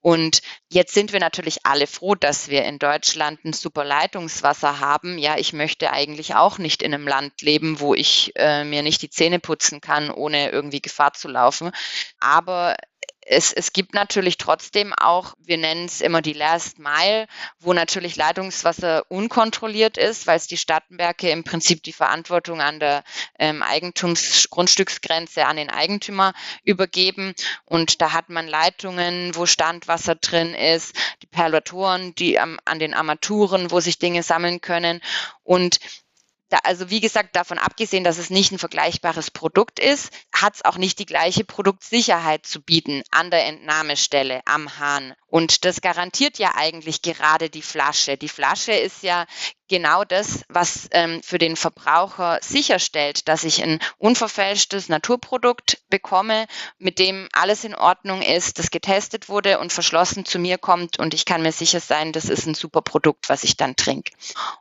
Und 0.01 0.43
jetzt 0.69 0.95
sind 0.95 1.13
wir 1.13 1.21
natürlich 1.21 1.65
alle 1.65 1.87
froh, 1.87 2.17
dass 2.17 2.49
wir 2.49 2.65
in 2.65 2.81
Deutschland 2.81 3.45
ein 3.45 3.53
super 3.53 3.85
Leitungswasser 3.85 4.81
haben. 4.81 5.17
Ja, 5.17 5.39
ich 5.39 5.53
möchte 5.53 5.93
eigentlich 5.93 6.35
auch 6.35 6.59
nicht 6.59 6.83
in 6.83 6.93
einem 6.93 7.02
Land 7.07 7.43
leben, 7.43 7.81
wo 7.81 7.95
ich 7.95 8.33
äh, 8.37 8.65
mir 8.65 8.83
nicht 8.83 9.03
die 9.03 9.11
Zähne 9.11 9.39
putzen 9.39 9.81
kann, 9.81 10.11
ohne 10.11 10.51
irgendwie 10.51 10.81
Gefahr 10.81 11.13
zu 11.13 11.29
laufen. 11.29 11.71
Aber 12.21 12.77
es, 13.25 13.53
es 13.53 13.73
gibt 13.73 13.95
natürlich 13.95 14.37
trotzdem 14.37 14.93
auch, 14.93 15.35
wir 15.39 15.57
nennen 15.57 15.85
es 15.85 16.01
immer 16.01 16.23
die 16.23 16.33
Last 16.33 16.79
Mile, 16.79 17.27
wo 17.61 17.73
natürlich 17.73 18.17
Leitungswasser 18.17 19.05
unkontrolliert 19.09 19.97
ist, 19.97 20.27
weil 20.27 20.37
es 20.37 20.49
die 20.49 20.57
Stadtwerke 20.57 21.31
im 21.31 21.45
Prinzip 21.45 21.83
die 21.85 21.93
Verantwortung 21.93 22.61
an 22.61 22.81
der 22.81 23.05
ähm, 23.39 23.63
Eigentumsgrundstücksgrenze 23.63 25.47
an 25.47 25.57
den 25.57 25.71
Eigentümer 25.71 26.33
übergeben. 26.65 27.35
Und 27.65 28.01
da 28.03 28.13
hat 28.13 28.29
man 28.29 28.49
Leitungen, 28.49 29.37
wo 29.37 29.47
Standwasser 29.47 30.17
drin 30.17 30.55
ist, 30.55 30.97
die 31.23 31.29
Perlatoren, 31.29 32.15
die 32.17 32.41
am, 32.41 32.59
an 32.65 32.81
den 32.81 32.93
Armaturen, 32.93 33.71
wo 33.71 33.79
sich 33.79 33.99
Dinge 33.99 34.25
sammeln 34.25 34.61
können. 34.61 35.01
Und 35.45 35.79
da, 36.53 36.59
also 36.65 36.91
wie 36.91 37.01
gesagt, 37.01 37.35
davon 37.37 37.59
abgesehen, 37.59 38.05
dass 38.05 38.19
es 38.19 38.31
nicht 38.31 38.53
ein 38.53 38.59
vergleichbares 38.59 39.31
Produkt 39.31 39.79
ist, 39.79 40.13
hat 40.33 40.57
es 40.57 40.65
auch 40.65 40.77
nicht 40.77 40.99
die 40.99 41.07
gleiche 41.07 41.45
Produktsicherheit 41.45 42.47
zu 42.47 42.61
bieten 42.61 43.03
an 43.11 43.31
der 43.31 43.47
Entnahmestelle 43.47 44.43
am 44.45 44.79
Hahn. 44.79 45.15
Und 45.33 45.65
das 45.65 45.81
garantiert 45.81 46.39
ja 46.39 46.53
eigentlich 46.57 47.01
gerade 47.01 47.49
die 47.49 47.63
Flasche. 47.63 48.19
Die 48.19 48.29
Flasche 48.29 48.73
ist 48.73 49.03
ja 49.03 49.25
genau 49.73 50.05
das, 50.05 50.45
was 50.51 50.89
ähm, 50.91 51.23
für 51.23 51.39
den 51.39 51.57
Verbraucher 51.57 52.39
sicherstellt, 52.43 53.27
dass 53.29 53.43
ich 53.43 53.63
ein 53.63 53.79
unverfälschtes 53.97 54.91
Naturprodukt 54.91 55.79
bekomme, 55.89 56.45
mit 56.77 56.99
dem 56.99 57.27
alles 57.33 57.65
in 57.65 57.75
Ordnung 57.75 58.21
ist, 58.21 58.59
das 58.59 58.71
getestet 58.71 59.31
wurde 59.31 59.59
und 59.59 59.73
verschlossen 59.73 60.27
zu 60.27 60.39
mir 60.39 60.59
kommt 60.59 60.99
und 60.99 61.15
ich 61.15 61.25
kann 61.25 61.41
mir 61.41 61.53
sicher 61.53 61.81
sein, 61.81 62.13
das 62.13 62.27
ist 62.27 62.47
ein 62.47 62.55
super 62.55 62.83
Produkt, 62.83 63.31
was 63.31 63.45
ich 63.45 63.57
dann 63.57 63.75
trinke. 63.75 64.13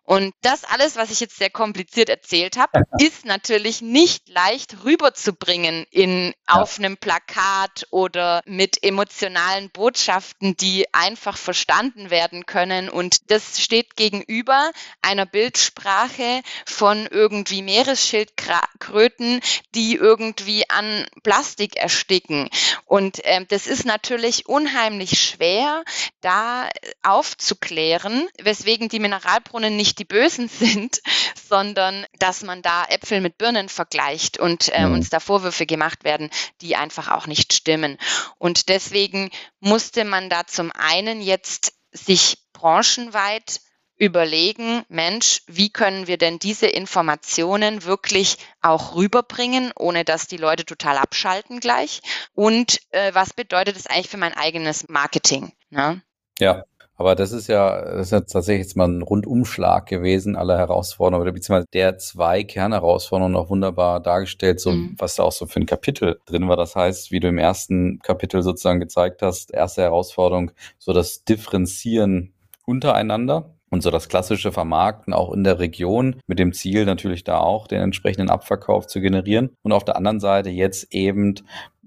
Und 0.03 0.33
das 0.43 0.63
alles, 0.63 0.95
was 0.95 1.11
ich 1.11 1.19
jetzt 1.19 1.37
sehr 1.37 1.49
kompliziert 1.49 2.07
erzählt 2.07 2.55
habe, 2.55 2.83
ist 2.97 3.25
natürlich 3.25 3.81
nicht 3.81 4.29
leicht 4.29 4.85
rüberzubringen 4.85 5.85
in 5.91 6.33
auf 6.47 6.79
einem 6.79 6.95
Plakat 6.95 7.85
oder 7.89 8.41
mit 8.45 8.81
emotionalen 8.81 9.69
Botschaften, 9.71 10.55
die 10.61 10.85
einfach 10.93 11.37
verstanden 11.37 12.09
werden 12.11 12.45
können. 12.45 12.87
Und 12.87 13.31
das 13.31 13.59
steht 13.59 13.95
gegenüber 13.95 14.71
einer 15.01 15.25
Bildsprache 15.25 16.41
von 16.65 17.07
irgendwie 17.07 17.63
Meeresschildkröten, 17.63 19.41
die 19.73 19.95
irgendwie 19.95 20.69
an 20.69 21.07
Plastik 21.23 21.77
ersticken. 21.77 22.49
Und 22.85 23.21
ähm, 23.23 23.47
das 23.49 23.65
ist 23.65 23.85
natürlich 23.85 24.47
unheimlich 24.47 25.19
schwer, 25.19 25.83
da 26.21 26.69
aufzuklären, 27.01 28.27
weswegen 28.41 28.87
die 28.89 28.99
Mineralbrunnen 28.99 29.75
nicht 29.75 29.97
die 29.97 30.05
Bösen 30.05 30.47
sind, 30.59 31.01
sondern 31.49 32.05
dass 32.19 32.43
man 32.43 32.61
da 32.61 32.85
Äpfel 32.85 33.21
mit 33.21 33.37
Birnen 33.37 33.67
vergleicht 33.67 34.37
und 34.37 34.69
äh, 34.69 34.85
mhm. 34.85 34.93
uns 34.93 35.09
da 35.09 35.19
Vorwürfe 35.19 35.65
gemacht 35.65 36.03
werden, 36.03 36.29
die 36.61 36.75
einfach 36.75 37.09
auch 37.09 37.25
nicht 37.25 37.53
stimmen. 37.53 37.97
Und 38.37 38.69
deswegen 38.69 39.31
musste 39.59 40.05
man 40.05 40.29
da 40.29 40.45
zum 40.51 40.71
einen 40.71 41.21
jetzt 41.21 41.73
sich 41.91 42.37
branchenweit 42.53 43.61
überlegen, 43.97 44.83
Mensch, 44.89 45.43
wie 45.45 45.69
können 45.69 46.07
wir 46.07 46.17
denn 46.17 46.39
diese 46.39 46.65
Informationen 46.65 47.83
wirklich 47.83 48.37
auch 48.61 48.95
rüberbringen, 48.95 49.71
ohne 49.77 50.03
dass 50.03 50.27
die 50.27 50.37
Leute 50.37 50.65
total 50.65 50.97
abschalten 50.97 51.59
gleich? 51.59 52.01
Und 52.33 52.81
äh, 52.89 53.13
was 53.13 53.33
bedeutet 53.33 53.77
es 53.77 53.85
eigentlich 53.85 54.09
für 54.09 54.17
mein 54.17 54.33
eigenes 54.33 54.89
Marketing? 54.89 55.51
Ne? 55.69 56.01
Ja, 56.39 56.63
aber 57.01 57.15
das 57.15 57.31
ist 57.31 57.47
ja, 57.47 57.81
das 57.81 58.07
ist 58.07 58.11
ja 58.11 58.19
tatsächlich 58.19 58.67
jetzt 58.67 58.77
mal 58.77 58.87
ein 58.87 59.01
Rundumschlag 59.01 59.87
gewesen 59.87 60.35
aller 60.35 60.55
Herausforderungen, 60.55 61.33
beziehungsweise 61.33 61.65
der 61.73 61.97
zwei 61.97 62.43
Kernherausforderungen 62.43 63.35
auch 63.35 63.49
wunderbar 63.49 63.99
dargestellt, 64.01 64.59
so 64.59 64.71
mhm. 64.71 64.93
was 64.99 65.15
da 65.15 65.23
auch 65.23 65.31
so 65.31 65.47
für 65.47 65.59
ein 65.59 65.65
Kapitel 65.65 66.19
drin 66.27 66.47
war. 66.47 66.57
Das 66.57 66.75
heißt, 66.75 67.11
wie 67.11 67.19
du 67.19 67.27
im 67.27 67.39
ersten 67.39 67.97
Kapitel 68.03 68.43
sozusagen 68.43 68.79
gezeigt 68.79 69.23
hast, 69.23 69.51
erste 69.51 69.81
Herausforderung, 69.81 70.51
so 70.77 70.93
das 70.93 71.23
Differenzieren 71.23 72.33
untereinander 72.67 73.55
und 73.71 73.81
so 73.81 73.89
das 73.89 74.07
klassische 74.07 74.51
Vermarkten 74.51 75.11
auch 75.11 75.33
in 75.33 75.43
der 75.43 75.57
Region 75.57 76.17
mit 76.27 76.37
dem 76.37 76.53
Ziel 76.53 76.85
natürlich 76.85 77.23
da 77.23 77.39
auch 77.39 77.65
den 77.65 77.81
entsprechenden 77.81 78.29
Abverkauf 78.29 78.85
zu 78.85 79.01
generieren. 79.01 79.49
Und 79.63 79.71
auf 79.71 79.85
der 79.85 79.95
anderen 79.95 80.19
Seite 80.19 80.51
jetzt 80.51 80.93
eben 80.93 81.33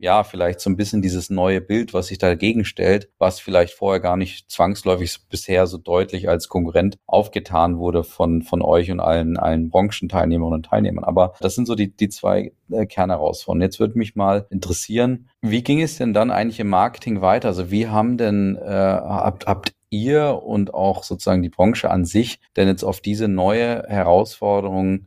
ja, 0.04 0.22
vielleicht 0.22 0.60
so 0.60 0.68
ein 0.68 0.76
bisschen 0.76 1.00
dieses 1.00 1.30
neue 1.30 1.62
Bild, 1.62 1.94
was 1.94 2.08
sich 2.08 2.18
dagegen 2.18 2.66
stellt, 2.66 3.08
was 3.18 3.40
vielleicht 3.40 3.72
vorher 3.72 4.00
gar 4.00 4.18
nicht 4.18 4.50
zwangsläufig 4.50 5.16
bisher 5.30 5.66
so 5.66 5.78
deutlich 5.78 6.28
als 6.28 6.50
Konkurrent 6.50 6.98
aufgetan 7.06 7.78
wurde 7.78 8.04
von, 8.04 8.42
von 8.42 8.60
euch 8.60 8.90
und 8.90 9.00
allen, 9.00 9.38
allen 9.38 9.70
Branchenteilnehmerinnen 9.70 10.58
und 10.58 10.66
Teilnehmern. 10.66 11.04
Aber 11.04 11.32
das 11.40 11.54
sind 11.54 11.66
so 11.66 11.74
die, 11.74 11.96
die 11.96 12.10
zwei 12.10 12.52
äh, 12.70 12.84
Kernherausforderungen. 12.84 13.62
Jetzt 13.62 13.80
würde 13.80 13.98
mich 13.98 14.14
mal 14.14 14.46
interessieren, 14.50 15.30
wie 15.40 15.62
ging 15.62 15.80
es 15.80 15.96
denn 15.96 16.12
dann 16.12 16.30
eigentlich 16.30 16.60
im 16.60 16.68
Marketing 16.68 17.22
weiter? 17.22 17.48
Also 17.48 17.70
wie 17.70 17.88
haben 17.88 18.18
denn, 18.18 18.56
äh, 18.56 18.68
habt, 18.68 19.46
habt 19.46 19.72
ihr 19.88 20.42
und 20.42 20.74
auch 20.74 21.02
sozusagen 21.02 21.42
die 21.42 21.48
Branche 21.48 21.90
an 21.90 22.04
sich 22.04 22.40
denn 22.56 22.68
jetzt 22.68 22.84
auf 22.84 23.00
diese 23.00 23.28
neue 23.28 23.84
Herausforderung 23.88 25.06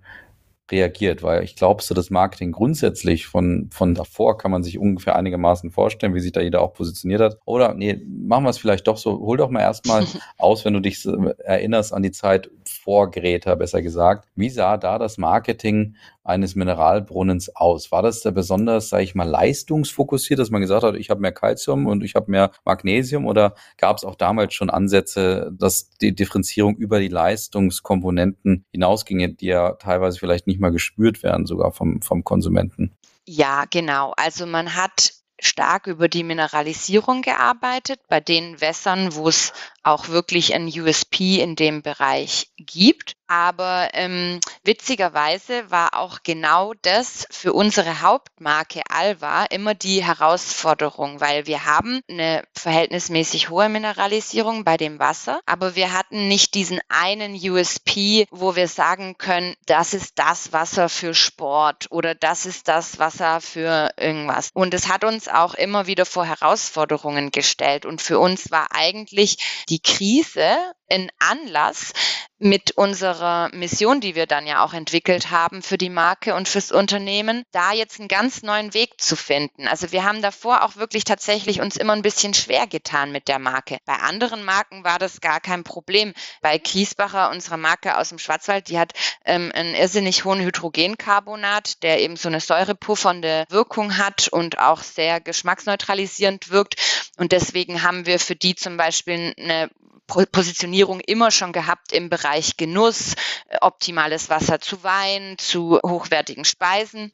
reagiert, 0.71 1.23
weil 1.23 1.43
ich 1.43 1.55
glaube, 1.55 1.81
so 1.81 1.93
das 1.93 2.09
Marketing 2.09 2.51
grundsätzlich 2.51 3.27
von, 3.27 3.69
von 3.71 3.95
davor 3.95 4.37
kann 4.37 4.51
man 4.51 4.63
sich 4.63 4.77
ungefähr 4.77 5.15
einigermaßen 5.15 5.71
vorstellen, 5.71 6.13
wie 6.13 6.19
sich 6.19 6.31
da 6.31 6.41
jeder 6.41 6.61
auch 6.61 6.73
positioniert 6.73 7.21
hat. 7.21 7.37
Oder 7.45 7.73
nee, 7.73 8.01
machen 8.05 8.43
wir 8.43 8.49
es 8.49 8.57
vielleicht 8.57 8.87
doch 8.87 8.97
so, 8.97 9.19
hol 9.19 9.37
doch 9.37 9.49
mal 9.49 9.61
erstmal 9.61 10.05
aus, 10.37 10.65
wenn 10.65 10.73
du 10.73 10.79
dich 10.79 11.05
erinnerst 11.05 11.93
an 11.93 12.03
die 12.03 12.11
Zeit 12.11 12.49
vor 12.65 13.11
Greta, 13.11 13.55
besser 13.55 13.81
gesagt. 13.81 14.27
Wie 14.35 14.49
sah 14.49 14.77
da 14.77 14.99
das 14.99 15.17
Marketing 15.17 15.95
eines 16.27 16.55
Mineralbrunnens 16.55 17.55
aus? 17.55 17.91
War 17.91 18.01
das 18.01 18.21
da 18.21 18.31
besonders, 18.31 18.89
sage 18.89 19.03
ich 19.03 19.15
mal, 19.15 19.27
leistungsfokussiert, 19.27 20.39
dass 20.39 20.49
man 20.49 20.61
gesagt 20.61 20.83
hat, 20.83 20.95
ich 20.95 21.09
habe 21.09 21.21
mehr 21.21 21.31
Kalzium 21.31 21.87
und 21.87 22.03
ich 22.03 22.15
habe 22.15 22.29
mehr 22.29 22.51
Magnesium 22.65 23.25
oder 23.25 23.55
gab 23.77 23.97
es 23.97 24.03
auch 24.03 24.15
damals 24.15 24.53
schon 24.53 24.69
Ansätze, 24.69 25.51
dass 25.57 25.89
die 25.89 26.13
Differenzierung 26.13 26.75
über 26.75 26.99
die 26.99 27.07
Leistungskomponenten 27.07 28.65
hinausging, 28.71 29.37
die 29.37 29.47
ja 29.47 29.73
teilweise 29.73 30.19
vielleicht 30.19 30.47
nicht 30.47 30.59
mal 30.59 30.71
gespürt 30.71 31.23
werden, 31.23 31.45
sogar 31.45 31.71
vom, 31.71 32.01
vom 32.01 32.23
Konsumenten? 32.23 32.95
Ja, 33.25 33.65
genau. 33.69 34.13
Also 34.15 34.45
man 34.45 34.75
hat 34.75 35.13
stark 35.39 35.87
über 35.87 36.07
die 36.07 36.23
Mineralisierung 36.23 37.21
gearbeitet, 37.21 37.99
bei 38.07 38.19
den 38.19 38.59
Wässern, 38.59 39.15
wo 39.15 39.27
es 39.27 39.53
auch 39.83 40.09
wirklich 40.09 40.55
ein 40.55 40.67
USP 40.67 41.41
in 41.41 41.55
dem 41.55 41.81
Bereich 41.81 42.49
gibt. 42.57 43.16
Aber 43.27 43.89
ähm, 43.93 44.39
witzigerweise 44.63 45.69
war 45.69 45.95
auch 45.95 46.19
genau 46.23 46.73
das 46.81 47.27
für 47.29 47.53
unsere 47.53 48.01
Hauptmarke 48.01 48.81
Alva 48.89 49.45
immer 49.45 49.73
die 49.73 50.03
Herausforderung, 50.03 51.19
weil 51.19 51.45
wir 51.45 51.65
haben 51.65 52.01
eine 52.09 52.43
verhältnismäßig 52.55 53.49
hohe 53.49 53.69
Mineralisierung 53.69 54.63
bei 54.63 54.77
dem 54.77 54.99
Wasser, 54.99 55.41
aber 55.45 55.75
wir 55.75 55.93
hatten 55.93 56.27
nicht 56.27 56.53
diesen 56.53 56.79
einen 56.87 57.33
USP, 57.33 58.27
wo 58.31 58.55
wir 58.55 58.67
sagen 58.67 59.17
können, 59.17 59.55
das 59.65 59.93
ist 59.93 60.13
das 60.19 60.53
Wasser 60.53 60.89
für 60.89 61.13
Sport 61.13 61.87
oder 61.89 62.15
das 62.15 62.45
ist 62.45 62.67
das 62.67 62.99
Wasser 62.99 63.41
für 63.41 63.91
irgendwas. 63.97 64.51
Und 64.53 64.73
es 64.73 64.87
hat 64.87 65.03
uns 65.03 65.27
auch 65.27 65.53
immer 65.53 65.87
wieder 65.87 66.05
vor 66.05 66.25
Herausforderungen 66.25 67.31
gestellt. 67.31 67.85
Und 67.85 68.01
für 68.01 68.19
uns 68.19 68.51
war 68.51 68.67
eigentlich 68.71 69.65
die 69.69 69.81
Krise 69.81 70.55
ein 70.89 71.09
Anlass, 71.19 71.93
mit 72.39 72.71
unserer 72.71 73.49
Mission, 73.53 73.99
die 73.99 74.15
wir 74.15 74.27
dann 74.27 74.45
ja 74.45 74.63
auch 74.63 74.73
entwickelt 74.73 75.31
haben 75.31 75.63
für 75.63 75.77
die 75.77 75.89
Marke 75.89 76.35
und 76.35 76.47
fürs 76.47 76.71
Unternehmen, 76.71 77.43
da 77.51 77.73
jetzt 77.73 77.99
einen 77.99 78.07
ganz 78.07 78.43
neuen 78.43 78.73
Weg 78.73 79.01
zu 79.01 79.15
finden. 79.15 79.67
Also 79.67 79.91
wir 79.91 80.03
haben 80.03 80.21
davor 80.21 80.63
auch 80.63 80.75
wirklich 80.75 81.03
tatsächlich 81.03 81.61
uns 81.61 81.77
immer 81.77 81.93
ein 81.93 82.03
bisschen 82.03 82.35
schwer 82.35 82.67
getan 82.67 83.11
mit 83.11 83.27
der 83.27 83.39
Marke. 83.39 83.77
Bei 83.85 83.95
anderen 83.95 84.43
Marken 84.43 84.83
war 84.83 84.99
das 84.99 85.19
gar 85.19 85.39
kein 85.39 85.63
Problem. 85.63 86.13
Bei 86.41 86.59
Kiesbacher, 86.59 87.31
unserer 87.31 87.57
Marke 87.57 87.97
aus 87.97 88.09
dem 88.09 88.19
Schwarzwald, 88.19 88.69
die 88.69 88.77
hat 88.77 88.93
ähm, 89.25 89.51
einen 89.53 89.73
irrsinnig 89.73 90.23
hohen 90.23 90.41
Hydrogencarbonat, 90.41 91.81
der 91.81 92.01
eben 92.01 92.17
so 92.17 92.29
eine 92.29 92.39
säurepuffernde 92.39 93.45
Wirkung 93.49 93.97
hat 93.97 94.27
und 94.27 94.59
auch 94.59 94.83
sehr 94.83 95.21
geschmacksneutralisierend 95.21 96.51
wirkt. 96.51 96.75
Und 97.17 97.31
deswegen 97.31 97.81
haben 97.81 98.05
wir 98.05 98.19
für 98.19 98.35
die 98.35 98.53
zum 98.53 98.77
Beispiel 98.77 99.33
eine 99.39 99.71
Positionierung 100.07 100.99
immer 101.01 101.31
schon 101.31 101.53
gehabt 101.53 101.91
im 101.91 102.09
Bereich 102.09 102.57
Genuss, 102.57 103.13
äh, 103.49 103.57
optimales 103.61 104.29
Wasser 104.29 104.59
zu 104.59 104.83
Wein, 104.83 105.37
zu 105.37 105.79
hochwertigen 105.85 106.45
Speisen. 106.45 107.11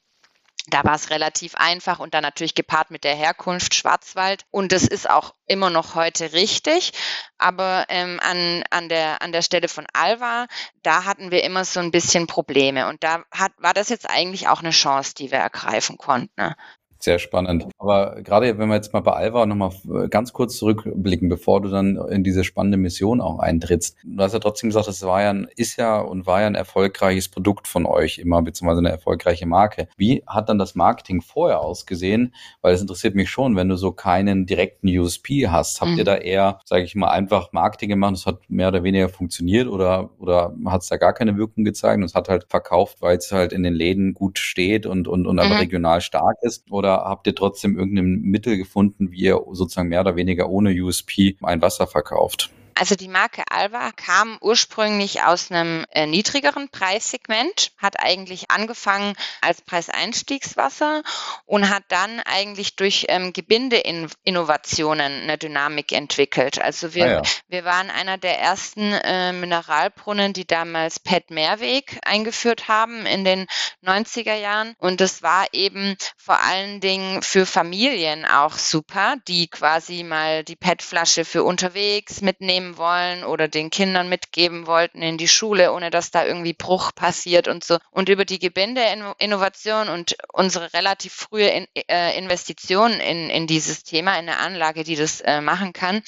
Da 0.68 0.86
war 0.86 0.96
es 0.96 1.10
relativ 1.10 1.56
einfach 1.56 2.00
und 2.00 2.14
dann 2.14 2.22
natürlich 2.22 2.56
gepaart 2.56 2.90
mit 2.90 3.04
der 3.04 3.16
Herkunft 3.16 3.76
Schwarzwald. 3.76 4.46
Und 4.50 4.72
das 4.72 4.84
ist 4.84 5.10
auch 5.10 5.34
immer 5.46 5.70
noch 5.70 5.96
heute 5.96 6.32
richtig. 6.32 6.94
Aber 7.38 7.86
ähm, 7.90 8.22
an, 8.22 8.64
an, 8.70 8.88
der, 8.88 9.22
an 9.22 9.34
der 9.34 9.42
Stelle 9.42 9.68
von 9.68 9.86
Alva, 9.92 10.48
da 10.82 11.04
hatten 11.04 11.32
wir 11.32 11.44
immer 11.44 11.66
so 11.66 11.82
ein 11.82 11.92
bisschen 11.92 12.28
Probleme. 12.28 12.88
Und 12.88 13.04
da 13.04 13.24
hat, 13.32 13.52
war 13.58 13.74
das 13.74 13.90
jetzt 13.90 14.10
eigentlich 14.10 14.48
auch 14.48 14.62
eine 14.62 14.70
Chance, 14.70 15.16
die 15.16 15.32
wir 15.32 15.40
ergreifen 15.40 15.98
konnten. 15.98 16.32
Ne? 16.38 16.56
Sehr 17.04 17.20
spannend. 17.20 17.68
Aber 17.80 18.22
gerade 18.22 18.58
wenn 18.58 18.70
wir 18.70 18.76
jetzt 18.76 18.94
mal 18.94 19.02
bei 19.02 19.12
Alva 19.12 19.46
nochmal 19.46 19.72
ganz 20.10 20.32
kurz 20.32 20.56
zurückblicken, 20.56 21.28
bevor 21.28 21.60
du 21.60 21.68
dann 21.68 21.98
in 21.98 22.24
diese 22.24 22.46
spannende 22.46 22.78
Mission 22.78 23.20
auch 23.20 23.40
eintrittst. 23.40 23.98
Du 24.06 24.24
hast 24.24 24.32
ja 24.32 24.40
trotzdem 24.40 24.70
gesagt, 24.70 24.88
es 24.88 25.04
war 25.04 25.22
ja, 25.22 25.32
ein, 25.32 25.50
ist 25.58 25.76
ja 25.76 26.00
und 26.00 26.26
war 26.28 26.40
ja 26.40 26.48
ein 26.48 26.56
erfolgreiches 26.56 27.28
Produkt 27.28 27.68
von 27.68 27.86
euch 27.86 28.20
immer, 28.20 28.42
beziehungsweise 28.42 28.80
eine 28.80 28.92
erfolgreiche 28.92 29.46
Marke. 29.46 29.90
Wie 29.98 30.24
hat 30.28 30.48
dann 30.48 30.58
das 30.58 30.76
Marketing 30.76 31.22
vorher 31.22 31.60
ausgesehen? 31.60 32.34
Weil 32.62 32.74
es 32.74 32.80
interessiert 32.80 33.16
mich 33.16 33.30
schon, 33.30 33.58
wenn 33.58 33.68
du 33.68 33.76
so 33.76 33.92
keinen 33.92 34.46
direkten 34.46 34.88
USP 34.88 35.50
hast. 35.50 35.82
Habt 35.82 35.92
mhm. 35.92 35.98
ihr 35.98 36.06
da 36.06 36.16
eher, 36.16 36.62
sage 36.64 36.84
ich 36.84 36.96
mal, 36.96 37.10
einfach 37.10 37.52
Marketing 37.52 37.90
gemacht, 37.90 38.14
es 38.14 38.26
hat 38.26 38.50
mehr 38.50 38.70
oder 38.70 38.84
weniger 38.84 39.10
funktioniert 39.10 39.68
oder, 39.68 40.10
oder 40.20 40.56
hat 40.68 40.84
es 40.84 40.88
da 40.88 40.96
gar 40.96 41.12
keine 41.12 41.36
Wirkung 41.36 41.66
gezeigt 41.66 41.98
und 41.98 42.06
es 42.06 42.16
hat 42.16 42.30
halt 42.30 42.46
verkauft, 42.48 43.02
weil 43.02 43.18
es 43.18 43.30
halt 43.34 43.52
in 43.52 43.64
den 43.64 43.74
Läden 43.74 44.14
gut 44.14 44.40
steht 44.40 44.86
und, 44.86 45.10
und, 45.10 45.28
und 45.28 45.36
mhm. 45.36 45.42
aber 45.42 45.60
regional 45.60 46.00
stark 46.00 46.38
ist? 46.44 46.72
Oder 46.72 46.93
habt 46.98 47.28
ihr 47.28 47.36
trotzdem 47.36 47.78
irgendein 47.78 48.22
Mittel 48.22 48.58
gefunden, 48.58 49.12
wie 49.12 49.22
ihr 49.22 49.40
sozusagen 49.52 49.90
mehr 49.90 50.02
oder 50.02 50.16
weniger 50.16 50.50
ohne 50.50 50.72
USP 50.72 51.38
ein 51.42 51.62
Wasser 51.62 51.88
verkauft? 51.88 52.52
Also 52.76 52.96
die 52.96 53.08
Marke 53.08 53.44
Alva 53.50 53.92
kam 53.92 54.38
ursprünglich 54.42 55.24
aus 55.24 55.52
einem 55.52 55.86
äh, 55.92 56.08
niedrigeren 56.08 56.70
Preissegment, 56.70 57.72
hat 57.78 58.00
eigentlich 58.00 58.50
angefangen 58.50 59.16
als 59.42 59.62
Preiseinstiegswasser 59.62 61.04
und 61.46 61.70
hat 61.70 61.84
dann 61.90 62.20
eigentlich 62.22 62.76
durch 62.76 63.06
ähm, 63.10 63.34
Gebindeinnovationen 63.34 65.24
eine 65.24 65.38
Dynamik 65.38 65.92
entwickelt. 65.92 66.62
Also 66.62 66.94
wir, 66.94 67.06
ah 67.06 67.10
ja. 67.10 67.22
wir 67.48 67.66
waren 67.66 67.90
einer 67.90 68.18
der 68.18 68.40
ersten 68.40 68.92
äh, 68.94 69.34
Mineralbrunnen, 69.34 70.34
die 70.34 70.48
damals 70.48 71.00
PET 71.00 71.30
Mehrweg 71.30 72.00
eingeführt 72.04 72.68
haben 72.68 73.06
in 73.06 73.24
den 73.24 73.48
90er 73.84 74.36
Jahren. 74.36 74.74
Und 74.78 75.02
das 75.02 75.22
war 75.22 75.48
eben 75.52 75.96
vor 76.18 76.40
allen 76.42 76.80
Dingen 76.80 77.22
für 77.22 77.46
Familien 77.46 78.26
auch 78.26 78.58
super, 78.58 79.16
die 79.28 79.48
quasi 79.48 80.04
mal 80.04 80.44
die 80.44 80.56
PET-Flasche 80.56 81.26
für 81.26 81.44
unterwegs 81.44 82.22
mitnehmen 82.22 82.63
mitnehmen 82.64 82.78
wollen 82.78 83.24
oder 83.24 83.48
den 83.48 83.70
Kindern 83.70 84.10
mitgeben 84.10 84.68
wollten 84.68 85.02
in 85.02 85.18
die 85.18 85.28
Schule, 85.28 85.74
ohne 85.74 85.90
dass 85.90 86.12
da 86.12 86.26
irgendwie 86.26 86.54
Bruch 86.54 86.94
passiert 86.96 87.48
und 87.48 87.64
so. 87.64 87.78
Und 87.92 88.10
über 88.10 88.26
die 88.26 88.40
Gebindeinnovation 88.40 89.90
und 89.90 90.16
unsere 90.32 90.74
relativ 90.74 91.14
frühe 91.14 91.50
in, 91.50 91.68
äh, 91.90 92.18
Investition 92.18 92.92
in, 92.94 93.30
in 93.30 93.48
dieses 93.48 93.84
Thema, 93.84 94.18
in 94.20 94.30
eine 94.30 94.38
Anlage, 94.38 94.84
die 94.84 94.96
das 94.96 95.22
äh, 95.22 95.42
machen 95.42 95.74
kann, 95.74 96.02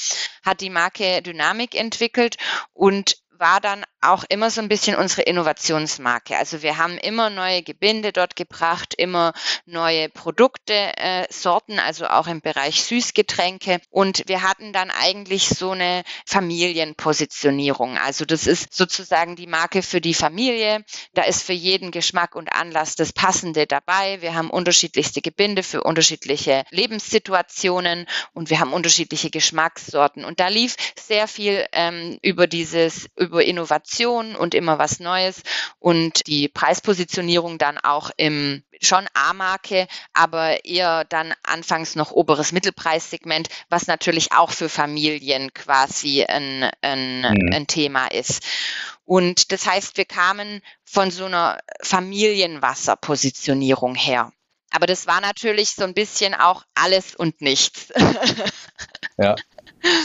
hat 0.44 0.62
die 0.62 0.70
Marke 0.70 1.22
Dynamik 1.22 1.76
entwickelt 1.76 2.38
und 2.74 3.18
war 3.40 3.62
dann 3.62 3.84
auch 4.02 4.24
immer 4.30 4.52
so 4.52 4.62
ein 4.62 4.70
bisschen 4.70 4.96
unsere 4.96 5.24
Innovationsmarke. 5.24 6.38
Also 6.38 6.62
wir 6.62 6.78
haben 6.78 6.98
immer 6.98 7.30
neue 7.30 7.64
Gebinde 7.64 8.12
dort 8.12 8.36
gebracht, 8.36 8.94
immer 8.98 9.34
neue 9.66 10.10
Produkte, 10.10 10.74
äh, 10.74 11.26
Sorten, 11.30 11.80
also 11.80 12.08
auch 12.08 12.28
im 12.28 12.42
Bereich 12.42 12.84
Süßgetränke. 12.84 13.80
Und 13.90 14.24
wir 14.28 14.44
hatten 14.44 14.74
dann 14.74 14.92
eigentlich 14.92 15.50
so 15.50 15.72
eine 15.72 16.04
Familienpositionierung. 16.26 17.98
Also 17.98 18.26
das 18.26 18.48
ist 18.48 18.74
sozusagen 18.74 19.36
die 19.36 19.48
Marke 19.48 19.82
für 19.82 20.02
die 20.02 20.14
Familie. 20.14 20.86
Da 21.14 21.24
ist 21.24 21.44
für 21.44 21.54
jeden 21.54 21.92
Geschmack 21.92 22.36
und 22.36 22.50
Anlass 22.50 22.96
das 22.96 23.12
Passende 23.12 23.66
dabei. 23.66 24.22
Wir 24.22 24.36
haben 24.36 24.50
unterschiedlichste 24.50 25.22
Gebinde 25.22 25.64
für 25.64 25.84
unterschiedliche 25.84 26.64
Lebenssituationen 26.70 28.06
und 28.34 28.50
wir 28.50 28.60
haben 28.60 28.74
unterschiedliche 28.74 29.30
Geschmackssorten. 29.30 30.26
Und 30.26 30.40
da 30.40 30.48
lief 30.48 30.76
sehr 30.96 31.28
viel 31.28 31.66
ähm, 31.72 32.20
über 32.22 32.48
dieses 32.48 33.10
über 33.26 33.44
Innovation 33.44 34.36
und 34.36 34.54
immer 34.54 34.80
was 34.80 35.00
Neues 35.00 35.42
und 35.80 36.28
die 36.28 36.48
Preispositionierung 36.48 37.58
dann 37.58 37.78
auch 37.78 38.12
im 38.18 38.64
schon 38.82 39.08
A-Marke, 39.14 39.88
aber 40.14 40.66
eher 40.66 41.06
dann 41.06 41.34
anfangs 41.44 41.96
noch 41.96 42.12
oberes 42.12 42.52
Mittelpreissegment, 42.52 43.48
was 43.70 43.88
natürlich 43.88 44.34
auch 44.34 44.52
für 44.52 44.68
Familien 44.70 45.52
quasi 45.54 46.24
ein, 46.24 46.70
ein, 46.82 47.22
mhm. 47.22 47.54
ein 47.54 47.68
Thema 47.68 48.08
ist. 48.08 48.44
Und 49.06 49.52
das 49.52 49.66
heißt, 49.66 49.98
wir 49.98 50.06
kamen 50.06 50.62
von 50.84 51.10
so 51.12 51.26
einer 51.26 51.60
Familienwasserpositionierung 51.82 53.96
her. 53.96 54.32
Aber 54.72 54.88
das 54.88 55.06
war 55.08 55.22
natürlich 55.22 55.76
so 55.76 55.84
ein 55.84 55.94
bisschen 55.94 56.34
auch 56.34 56.64
alles 56.74 57.16
und 57.16 57.42
nichts. 57.42 57.94
Ja, 59.18 59.34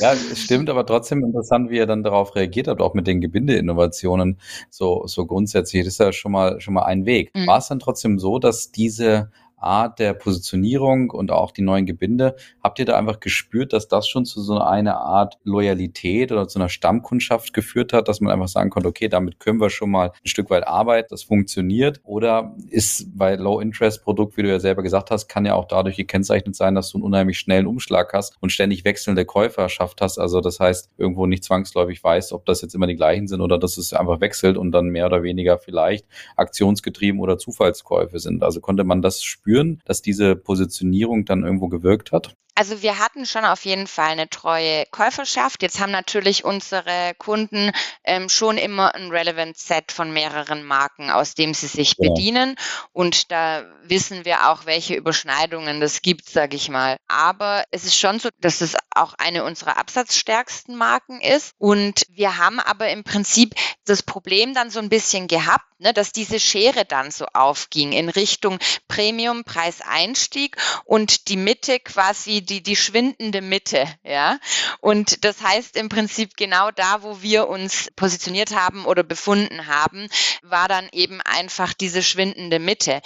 ja, 0.01 0.12
es 0.12 0.38
stimmt, 0.38 0.70
aber 0.70 0.87
trotzdem 0.87 1.25
interessant, 1.25 1.70
wie 1.70 1.77
ihr 1.77 1.87
dann 1.87 2.03
darauf 2.03 2.35
reagiert 2.35 2.68
habt, 2.68 2.81
auch 2.81 2.94
mit 2.94 3.07
den 3.07 3.20
Gebindeinnovationen 3.20 4.38
so, 4.68 5.07
so 5.07 5.27
grundsätzlich. 5.27 5.85
Das 5.85 5.94
ist 5.94 6.01
ja 6.01 6.12
schon 6.12 6.33
mal, 6.33 6.61
schon 6.61 6.75
mal 6.75 6.85
ein 6.85 7.07
Weg. 7.07 7.31
Mhm. 7.35 7.46
War 7.46 7.59
es 7.59 7.68
dann 7.68 7.79
trotzdem 7.79 8.18
so, 8.18 8.38
dass 8.38 8.73
diese 8.73 9.31
Art 9.61 9.99
der 9.99 10.14
Positionierung 10.14 11.11
und 11.11 11.31
auch 11.31 11.53
die 11.53 11.62
neuen 11.62 11.87
Gebinde, 11.87 12.37
habt 12.62 12.79
ihr 12.79 12.85
da 12.85 12.96
einfach 12.96 13.20
gespürt, 13.20 13.73
dass 13.73 13.88
das 13.88 14.09
schon 14.09 14.25
zu 14.25 14.40
so 14.42 14.59
einer 14.59 14.99
Art 14.99 15.38
Loyalität 15.44 16.33
oder 16.33 16.49
zu 16.49 16.59
einer 16.59 16.68
Stammkundschaft 16.68 17.53
geführt 17.53 17.92
hat, 17.92 18.09
dass 18.09 18.20
man 18.20 18.33
einfach 18.33 18.49
sagen 18.49 18.70
konnte, 18.70 18.88
okay, 18.88 19.09
damit 19.09 19.38
können 19.38 19.61
wir 19.61 19.70
schon 19.70 19.90
mal 19.90 20.09
ein 20.09 20.29
Stück 20.29 20.51
weit 20.51 20.66
arbeiten, 20.66 21.09
das 21.11 21.23
funktioniert? 21.23 22.01
Oder 22.05 22.55
ist 22.70 23.16
bei 23.16 23.35
Low-Interest-Produkt, 23.37 24.37
wie 24.37 24.42
du 24.42 24.49
ja 24.49 24.61
selber 24.61 24.83
gesagt 24.83 25.11
hast, 25.11 25.29
kann 25.29 25.44
ja 25.44 25.55
auch 25.55 25.66
dadurch 25.66 25.96
gekennzeichnet 25.96 26.57
sein, 26.57 26.75
dass 26.75 26.90
du 26.90 26.99
einen 26.99 27.05
unheimlich 27.05 27.38
schnellen 27.38 27.66
Umschlag 27.66 28.12
hast 28.12 28.37
und 28.40 28.51
ständig 28.51 28.85
wechselnde 28.85 29.25
Käuferschaft 29.25 30.01
hast. 30.01 30.18
Also 30.18 30.40
das 30.40 30.61
heißt, 30.61 30.90
irgendwo 30.96 31.27
nicht 31.27 31.44
zwangsläufig 31.44 32.03
weißt, 32.03 32.33
ob 32.33 32.46
das 32.46 32.62
jetzt 32.62 32.75
immer 32.75 32.87
die 32.87 32.96
gleichen 32.96 33.29
sind 33.29 33.40
oder 33.40 33.59
dass 33.59 33.79
es 33.79 33.92
einfach 33.92 34.20
wechselt 34.20 34.57
und 34.57 34.73
dann 34.73 34.88
mehr 34.88 35.07
oder 35.07 35.23
weniger 35.23 35.59
vielleicht 35.59 36.07
aktionsgetrieben 36.37 37.20
oder 37.20 37.38
Zufallskäufe 37.38 38.18
sind. 38.18 38.42
Also 38.42 38.61
konnte 38.61 38.85
man 38.85 39.03
das 39.03 39.23
spüren? 39.23 39.50
Spüren, 39.51 39.81
dass 39.85 40.03
diese 40.03 40.37
Positionierung 40.37 41.25
dann 41.25 41.43
irgendwo 41.43 41.69
gewirkt 41.69 42.13
hat? 42.13 42.37
Also 42.55 42.83
wir 42.83 42.99
hatten 42.99 43.27
schon 43.27 43.45
auf 43.45 43.65
jeden 43.65 43.87
Fall 43.87 44.11
eine 44.11 44.29
treue 44.29 44.85
Käuferschaft. 44.87 45.63
Jetzt 45.63 45.81
haben 45.81 45.93
natürlich 45.93 46.45
unsere 46.45 47.15
Kunden 47.17 47.73
ähm, 48.05 48.29
schon 48.29 48.59
immer 48.59 48.95
ein 48.95 49.11
Relevant 49.11 49.57
Set 49.57 49.93
von 49.93 50.13
mehreren 50.13 50.65
Marken, 50.65 51.11
aus 51.11 51.35
dem 51.35 51.55
sie 51.55 51.69
sich 51.69 51.95
ja. 51.97 52.09
bedienen. 52.09 52.57
Und 52.93 53.31
da 53.31 53.65
wissen 53.83 54.25
wir 54.25 54.51
auch, 54.51 54.67
welche 54.67 54.95
Überschneidungen 54.95 55.81
das 55.81 56.03
gibt, 56.03 56.29
sage 56.29 56.57
ich 56.57 56.69
mal. 56.69 56.97
Aber 57.09 57.65
es 57.71 57.85
ist 57.85 57.97
schon 57.97 58.21
so, 58.21 58.29
dass 58.41 58.61
es 58.61 58.77
auch 58.95 59.15
eine 59.19 59.45
unserer 59.45 59.77
absatzstärksten 59.77 60.77
Marken 60.77 61.21
ist. 61.21 61.53
Und 61.59 62.03
wir 62.09 62.39
haben 62.39 62.61
aber 62.61 62.91
im 62.91 63.05
Prinzip 63.05 63.55
das 63.85 64.03
Problem 64.03 64.55
dann 64.55 64.71
so 64.71 64.81
ein 64.81 64.89
bisschen 64.89 65.29
gehabt, 65.29 65.65
ne, 65.81 65.93
dass 65.93 66.13
diese 66.13 66.39
Schere 66.39 66.85
dann 66.85 67.11
so 67.11 67.27
aufging 67.33 67.93
in 67.93 68.09
Richtung 68.09 68.59
Premium, 68.89 69.45
Preiseinstieg 69.45 70.57
und 70.85 71.29
die 71.29 71.37
Mitte 71.37 71.81
quasi 71.81 72.39
die, 72.42 72.62
die 72.62 72.76
schwindende 72.76 73.40
Mitte, 73.40 73.87
ja. 74.03 74.38
Und 74.81 75.24
das 75.24 75.42
heißt 75.42 75.76
im 75.76 75.88
Prinzip 75.88 76.37
genau 76.37 76.70
da, 76.70 77.03
wo 77.03 77.22
wir 77.22 77.48
uns 77.48 77.90
positioniert 77.96 78.55
haben 78.55 78.85
oder 78.85 79.03
befunden 79.03 79.66
haben, 79.66 80.09
war 80.42 80.68
dann 80.68 80.88
eben 80.92 81.20
einfach 81.20 81.74
diese 81.74 82.03
schwindende 82.03 82.59
Mitte. 82.59 83.00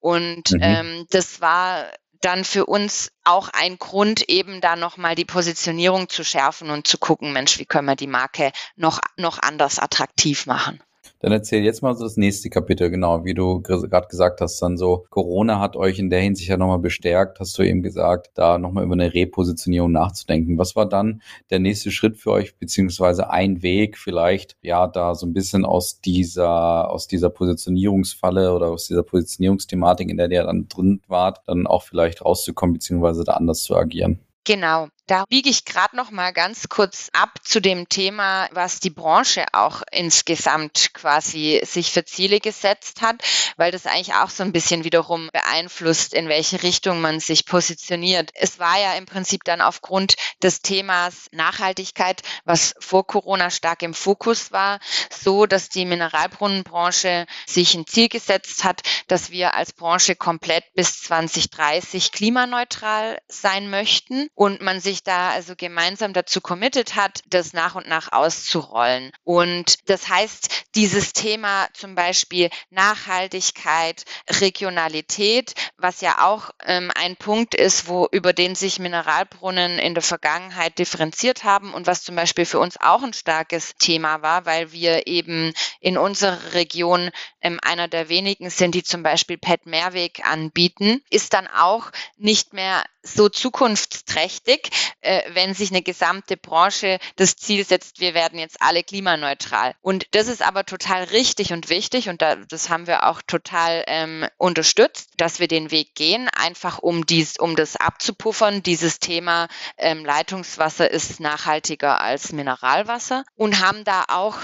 Und 0.00 0.52
mhm. 0.52 0.60
ähm, 0.60 1.06
das 1.10 1.40
war 1.40 1.90
dann 2.20 2.44
für 2.44 2.66
uns 2.66 3.12
auch 3.24 3.48
ein 3.52 3.78
Grund, 3.78 4.28
eben 4.28 4.60
da 4.60 4.76
nochmal 4.76 5.14
die 5.14 5.24
Positionierung 5.24 6.08
zu 6.08 6.24
schärfen 6.24 6.70
und 6.70 6.86
zu 6.86 6.98
gucken, 6.98 7.32
Mensch, 7.32 7.58
wie 7.58 7.66
können 7.66 7.86
wir 7.86 7.96
die 7.96 8.06
Marke 8.06 8.52
noch, 8.74 9.00
noch 9.16 9.38
anders 9.38 9.78
attraktiv 9.78 10.46
machen. 10.46 10.82
Dann 11.20 11.32
erzähl 11.32 11.64
jetzt 11.64 11.82
mal 11.82 11.96
so 11.96 12.04
das 12.04 12.16
nächste 12.16 12.50
Kapitel, 12.50 12.90
genau, 12.90 13.24
wie 13.24 13.34
du 13.34 13.62
gerade 13.62 14.06
gesagt 14.08 14.40
hast, 14.40 14.60
dann 14.60 14.76
so, 14.76 15.06
Corona 15.10 15.60
hat 15.60 15.76
euch 15.76 15.98
in 15.98 16.10
der 16.10 16.20
Hinsicht 16.20 16.48
ja 16.48 16.56
nochmal 16.56 16.78
bestärkt, 16.78 17.40
hast 17.40 17.58
du 17.58 17.62
eben 17.62 17.82
gesagt, 17.82 18.30
da 18.34 18.58
nochmal 18.58 18.84
über 18.84 18.94
eine 18.94 19.14
Repositionierung 19.14 19.92
nachzudenken. 19.92 20.58
Was 20.58 20.76
war 20.76 20.86
dann 20.86 21.22
der 21.50 21.58
nächste 21.58 21.90
Schritt 21.90 22.16
für 22.16 22.32
euch, 22.32 22.56
beziehungsweise 22.56 23.30
ein 23.30 23.62
Weg 23.62 23.96
vielleicht, 23.98 24.56
ja, 24.60 24.86
da 24.86 25.14
so 25.14 25.26
ein 25.26 25.32
bisschen 25.32 25.64
aus 25.64 26.00
dieser, 26.00 26.90
aus 26.90 27.08
dieser 27.08 27.30
Positionierungsfalle 27.30 28.52
oder 28.54 28.68
aus 28.68 28.86
dieser 28.86 29.02
Positionierungsthematik, 29.02 30.10
in 30.10 30.16
der 30.18 30.30
ihr 30.30 30.44
dann 30.44 30.68
drin 30.68 31.00
wart, 31.08 31.40
dann 31.46 31.66
auch 31.66 31.82
vielleicht 31.82 32.24
rauszukommen, 32.24 32.74
beziehungsweise 32.74 33.24
da 33.24 33.32
anders 33.32 33.62
zu 33.62 33.74
agieren? 33.76 34.18
Genau. 34.44 34.88
Da 35.08 35.24
biege 35.28 35.48
ich 35.48 35.64
gerade 35.64 35.94
noch 35.94 36.10
mal 36.10 36.32
ganz 36.32 36.68
kurz 36.68 37.10
ab 37.12 37.38
zu 37.44 37.60
dem 37.60 37.88
Thema, 37.88 38.48
was 38.50 38.80
die 38.80 38.90
Branche 38.90 39.46
auch 39.52 39.82
insgesamt 39.92 40.90
quasi 40.94 41.60
sich 41.64 41.92
für 41.92 42.04
Ziele 42.04 42.40
gesetzt 42.40 43.02
hat, 43.02 43.22
weil 43.56 43.70
das 43.70 43.86
eigentlich 43.86 44.14
auch 44.14 44.30
so 44.30 44.42
ein 44.42 44.50
bisschen 44.50 44.82
wiederum 44.82 45.28
beeinflusst, 45.32 46.12
in 46.12 46.28
welche 46.28 46.64
Richtung 46.64 47.00
man 47.00 47.20
sich 47.20 47.46
positioniert. 47.46 48.32
Es 48.34 48.58
war 48.58 48.80
ja 48.80 48.94
im 48.94 49.06
Prinzip 49.06 49.44
dann 49.44 49.60
aufgrund 49.60 50.16
des 50.42 50.60
Themas 50.60 51.28
Nachhaltigkeit, 51.30 52.22
was 52.44 52.74
vor 52.80 53.06
Corona 53.06 53.50
stark 53.50 53.82
im 53.82 53.94
Fokus 53.94 54.50
war, 54.50 54.80
so, 55.10 55.46
dass 55.46 55.68
die 55.68 55.84
Mineralbrunnenbranche 55.84 57.26
sich 57.46 57.74
ein 57.74 57.86
Ziel 57.86 58.08
gesetzt 58.08 58.64
hat, 58.64 58.82
dass 59.06 59.30
wir 59.30 59.54
als 59.54 59.72
Branche 59.72 60.16
komplett 60.16 60.64
bis 60.74 61.00
2030 61.02 62.10
klimaneutral 62.10 63.20
sein 63.28 63.70
möchten 63.70 64.28
und 64.34 64.60
man 64.62 64.80
sich 64.80 64.95
da 65.02 65.30
also 65.30 65.54
gemeinsam 65.56 66.12
dazu 66.12 66.40
committed 66.40 66.94
hat, 66.94 67.22
das 67.28 67.52
nach 67.52 67.74
und 67.74 67.88
nach 67.88 68.12
auszurollen. 68.12 69.12
Und 69.24 69.88
das 69.88 70.08
heißt, 70.08 70.66
dieses 70.74 71.12
Thema 71.12 71.68
zum 71.72 71.94
Beispiel 71.94 72.50
Nachhaltigkeit, 72.70 74.04
Regionalität, 74.28 75.54
was 75.76 76.00
ja 76.00 76.24
auch 76.26 76.50
ähm, 76.64 76.90
ein 76.94 77.16
Punkt 77.16 77.54
ist, 77.54 77.88
wo 77.88 78.06
über 78.10 78.32
den 78.32 78.54
sich 78.54 78.78
Mineralbrunnen 78.78 79.78
in 79.78 79.94
der 79.94 80.02
Vergangenheit 80.02 80.78
differenziert 80.78 81.44
haben 81.44 81.74
und 81.74 81.86
was 81.86 82.02
zum 82.02 82.16
Beispiel 82.16 82.44
für 82.44 82.58
uns 82.58 82.76
auch 82.80 83.02
ein 83.02 83.12
starkes 83.12 83.74
Thema 83.78 84.22
war, 84.22 84.46
weil 84.46 84.72
wir 84.72 85.06
eben 85.06 85.52
in 85.80 85.98
unserer 85.98 86.54
Region 86.54 87.10
ähm, 87.40 87.58
einer 87.62 87.88
der 87.88 88.08
wenigen 88.08 88.50
sind, 88.50 88.74
die 88.74 88.82
zum 88.82 89.02
Beispiel 89.02 89.38
PET 89.38 89.66
Mehrweg 89.66 90.24
anbieten, 90.26 91.02
ist 91.10 91.32
dann 91.32 91.46
auch 91.46 91.90
nicht 92.16 92.52
mehr 92.52 92.84
so 93.02 93.28
zukunftsträchtig, 93.28 94.70
äh, 95.00 95.22
wenn 95.32 95.54
sich 95.54 95.70
eine 95.70 95.82
gesamte 95.82 96.36
Branche 96.36 96.98
das 97.16 97.36
Ziel 97.36 97.64
setzt, 97.64 98.00
wir 98.00 98.14
werden 98.14 98.38
jetzt 98.38 98.60
alle 98.60 98.82
klimaneutral. 98.82 99.74
Und 99.82 100.06
das 100.12 100.28
ist 100.28 100.42
aber 100.42 100.64
total 100.64 101.04
richtig 101.04 101.52
und 101.52 101.68
wichtig 101.68 102.08
und 102.08 102.22
da, 102.22 102.36
das 102.36 102.68
haben 102.68 102.86
wir 102.86 103.06
auch 103.06 103.22
total 103.26 103.84
ähm, 103.86 104.26
unterstützt, 104.36 105.10
dass 105.16 105.40
wir 105.40 105.48
den 105.48 105.70
Weg 105.70 105.94
gehen, 105.94 106.28
einfach 106.28 106.78
um 106.78 107.06
dies, 107.06 107.38
um 107.38 107.56
das 107.56 107.76
abzupuffern. 107.76 108.62
Dieses 108.62 108.98
Thema 108.98 109.48
ähm, 109.76 110.04
Leitungswasser 110.04 110.90
ist 110.90 111.20
nachhaltiger 111.20 112.00
als 112.00 112.32
Mineralwasser 112.32 113.24
und 113.36 113.60
haben 113.60 113.84
da 113.84 114.04
auch 114.08 114.38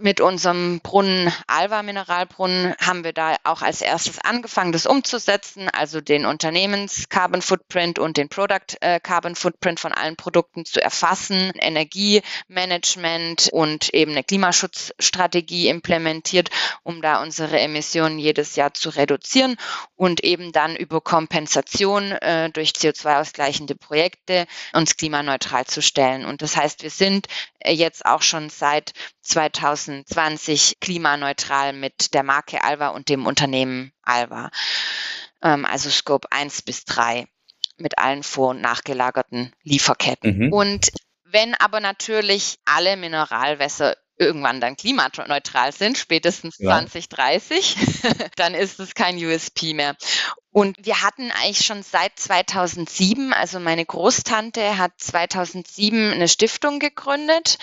mit 0.00 0.20
unserem 0.20 0.80
Brunnen 0.80 1.32
Alva 1.46 1.82
Mineralbrunnen 1.82 2.74
haben 2.80 3.04
wir 3.04 3.12
da 3.12 3.36
auch 3.44 3.62
als 3.62 3.80
erstes 3.80 4.18
angefangen, 4.20 4.72
das 4.72 4.86
umzusetzen, 4.86 5.68
also 5.70 6.00
den 6.00 6.26
Unternehmens 6.26 7.08
Carbon 7.08 7.42
Footprint 7.42 7.98
und 7.98 8.16
den 8.16 8.28
Product 8.28 8.76
äh, 8.80 9.00
Carbon 9.00 9.34
Footprint 9.34 9.80
von 9.80 9.87
allen 9.92 10.16
Produkten 10.16 10.64
zu 10.64 10.82
erfassen, 10.82 11.52
Energiemanagement 11.58 13.50
und 13.52 13.92
eben 13.94 14.12
eine 14.12 14.24
Klimaschutzstrategie 14.24 15.68
implementiert, 15.68 16.50
um 16.82 17.02
da 17.02 17.22
unsere 17.22 17.58
Emissionen 17.58 18.18
jedes 18.18 18.56
Jahr 18.56 18.74
zu 18.74 18.90
reduzieren 18.90 19.56
und 19.96 20.24
eben 20.24 20.52
dann 20.52 20.76
über 20.76 21.00
Kompensation 21.00 22.12
äh, 22.12 22.50
durch 22.50 22.70
CO2-ausgleichende 22.70 23.74
Projekte 23.74 24.46
uns 24.72 24.96
klimaneutral 24.96 25.66
zu 25.66 25.82
stellen. 25.82 26.24
Und 26.24 26.42
das 26.42 26.56
heißt, 26.56 26.82
wir 26.82 26.90
sind 26.90 27.26
äh, 27.60 27.72
jetzt 27.72 28.04
auch 28.06 28.22
schon 28.22 28.50
seit 28.50 28.92
2020 29.22 30.80
klimaneutral 30.80 31.72
mit 31.72 32.14
der 32.14 32.22
Marke 32.22 32.62
Alva 32.62 32.88
und 32.88 33.08
dem 33.08 33.26
Unternehmen 33.26 33.92
Alva. 34.02 34.50
Ähm, 35.42 35.64
also 35.64 35.90
Scope 35.90 36.30
1 36.30 36.62
bis 36.62 36.84
3 36.84 37.26
mit 37.80 37.98
allen 37.98 38.22
vor- 38.22 38.50
und 38.50 38.60
nachgelagerten 38.60 39.52
Lieferketten. 39.62 40.38
Mhm. 40.38 40.52
Und 40.52 40.90
wenn 41.24 41.54
aber 41.54 41.80
natürlich 41.80 42.58
alle 42.64 42.96
Mineralwässer 42.96 43.96
irgendwann 44.18 44.60
dann 44.60 44.76
klimaneutral 44.76 45.72
sind, 45.72 45.96
spätestens 45.96 46.58
ja. 46.58 46.70
2030, 46.70 47.76
dann 48.36 48.54
ist 48.54 48.80
es 48.80 48.94
kein 48.94 49.16
USP 49.16 49.74
mehr. 49.74 49.96
Und 50.50 50.76
wir 50.80 51.02
hatten 51.02 51.30
eigentlich 51.30 51.66
schon 51.66 51.82
seit 51.82 52.18
2007, 52.18 53.32
also 53.32 53.60
meine 53.60 53.84
Großtante 53.84 54.78
hat 54.78 54.92
2007 54.96 56.12
eine 56.12 56.26
Stiftung 56.26 56.78
gegründet 56.78 57.58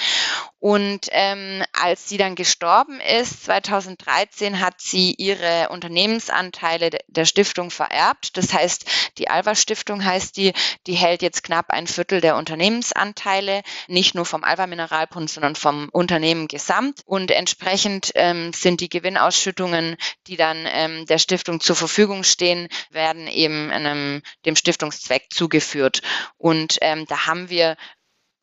und 0.66 1.10
ähm, 1.12 1.64
als 1.74 2.10
sie 2.10 2.18
dann 2.18 2.34
gestorben 2.34 3.00
ist, 3.00 3.46
2013, 3.46 4.60
hat 4.60 4.82
sie 4.82 5.14
ihre 5.16 5.70
Unternehmensanteile 5.70 6.90
der 7.08 7.26
Stiftung 7.26 7.70
vererbt. 7.70 8.36
Das 8.36 8.52
heißt, 8.52 8.86
die 9.20 9.30
Alva 9.30 9.54
Stiftung 9.54 10.04
heißt 10.04 10.36
die, 10.38 10.54
die 10.88 10.96
hält 10.96 11.22
jetzt 11.22 11.44
knapp 11.44 11.70
ein 11.70 11.86
Viertel 11.86 12.20
der 12.20 12.36
Unternehmensanteile, 12.36 13.62
nicht 13.88 14.16
nur 14.16 14.26
vom 14.26 14.44
Alva 14.44 14.66
Mineralbund, 14.66 15.30
sondern 15.30 15.56
vom 15.56 15.88
Unternehmen 15.92 16.48
gesamt. 16.48 17.02
Und 17.06 17.30
entsprechend 17.30 18.12
ähm, 18.16 18.52
sind 18.52 18.82
die 18.82 18.90
Gewinnausschüttungen, 18.90 19.98
die 20.26 20.36
dann 20.36 20.66
ähm, 20.68 21.06
der 21.06 21.20
Stiftung 21.20 21.60
zur 21.60 21.76
Verfügung 21.76 22.24
stehen, 22.24 22.70
werden 22.90 23.28
eben 23.28 23.72
einem, 23.72 24.22
dem 24.46 24.56
Stiftungszweck 24.56 25.28
zugeführt. 25.32 26.02
Und 26.38 26.78
ähm, 26.82 27.06
da 27.08 27.28
haben 27.28 27.50
wir 27.50 27.76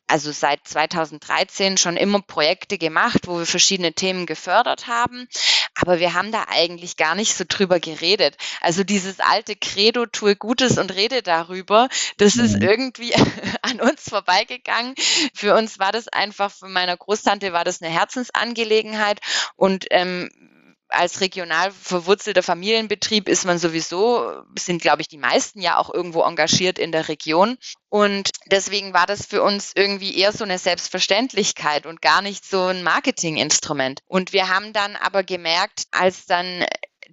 also 0.07 0.31
seit 0.31 0.67
2013 0.67 1.77
schon 1.77 1.97
immer 1.97 2.21
Projekte 2.21 2.77
gemacht, 2.77 3.21
wo 3.25 3.39
wir 3.39 3.45
verschiedene 3.45 3.93
Themen 3.93 4.25
gefördert 4.25 4.87
haben. 4.87 5.27
Aber 5.75 5.99
wir 5.99 6.13
haben 6.13 6.31
da 6.31 6.45
eigentlich 6.49 6.97
gar 6.97 7.15
nicht 7.15 7.33
so 7.33 7.45
drüber 7.47 7.79
geredet. 7.79 8.37
Also 8.61 8.83
dieses 8.83 9.19
alte 9.19 9.55
Credo, 9.55 10.05
tue 10.05 10.35
Gutes 10.35 10.77
und 10.77 10.93
rede 10.93 11.23
darüber, 11.23 11.89
das 12.17 12.35
ist 12.35 12.57
mhm. 12.57 12.61
irgendwie 12.61 13.13
an 13.61 13.81
uns 13.81 14.07
vorbeigegangen. 14.07 14.93
Für 15.33 15.55
uns 15.55 15.79
war 15.79 15.91
das 15.91 16.07
einfach, 16.09 16.51
für 16.51 16.67
meiner 16.67 16.97
Großtante 16.97 17.53
war 17.53 17.63
das 17.63 17.81
eine 17.81 17.91
Herzensangelegenheit 17.91 19.19
und 19.55 19.85
ähm, 19.89 20.29
als 20.93 21.21
regional 21.21 21.71
verwurzelter 21.71 22.43
Familienbetrieb 22.43 23.27
ist 23.27 23.45
man 23.45 23.57
sowieso, 23.59 24.43
sind 24.57 24.81
glaube 24.81 25.01
ich 25.01 25.07
die 25.07 25.17
meisten 25.17 25.61
ja 25.61 25.77
auch 25.77 25.93
irgendwo 25.93 26.21
engagiert 26.21 26.79
in 26.79 26.91
der 26.91 27.07
Region. 27.07 27.57
Und 27.89 28.29
deswegen 28.47 28.93
war 28.93 29.05
das 29.05 29.25
für 29.25 29.43
uns 29.43 29.71
irgendwie 29.75 30.17
eher 30.17 30.31
so 30.31 30.43
eine 30.43 30.57
Selbstverständlichkeit 30.57 31.85
und 31.85 32.01
gar 32.01 32.21
nicht 32.21 32.45
so 32.45 32.65
ein 32.65 32.83
Marketinginstrument. 32.83 34.01
Und 34.07 34.33
wir 34.33 34.49
haben 34.49 34.73
dann 34.73 34.95
aber 34.95 35.23
gemerkt, 35.23 35.83
als 35.91 36.25
dann 36.25 36.65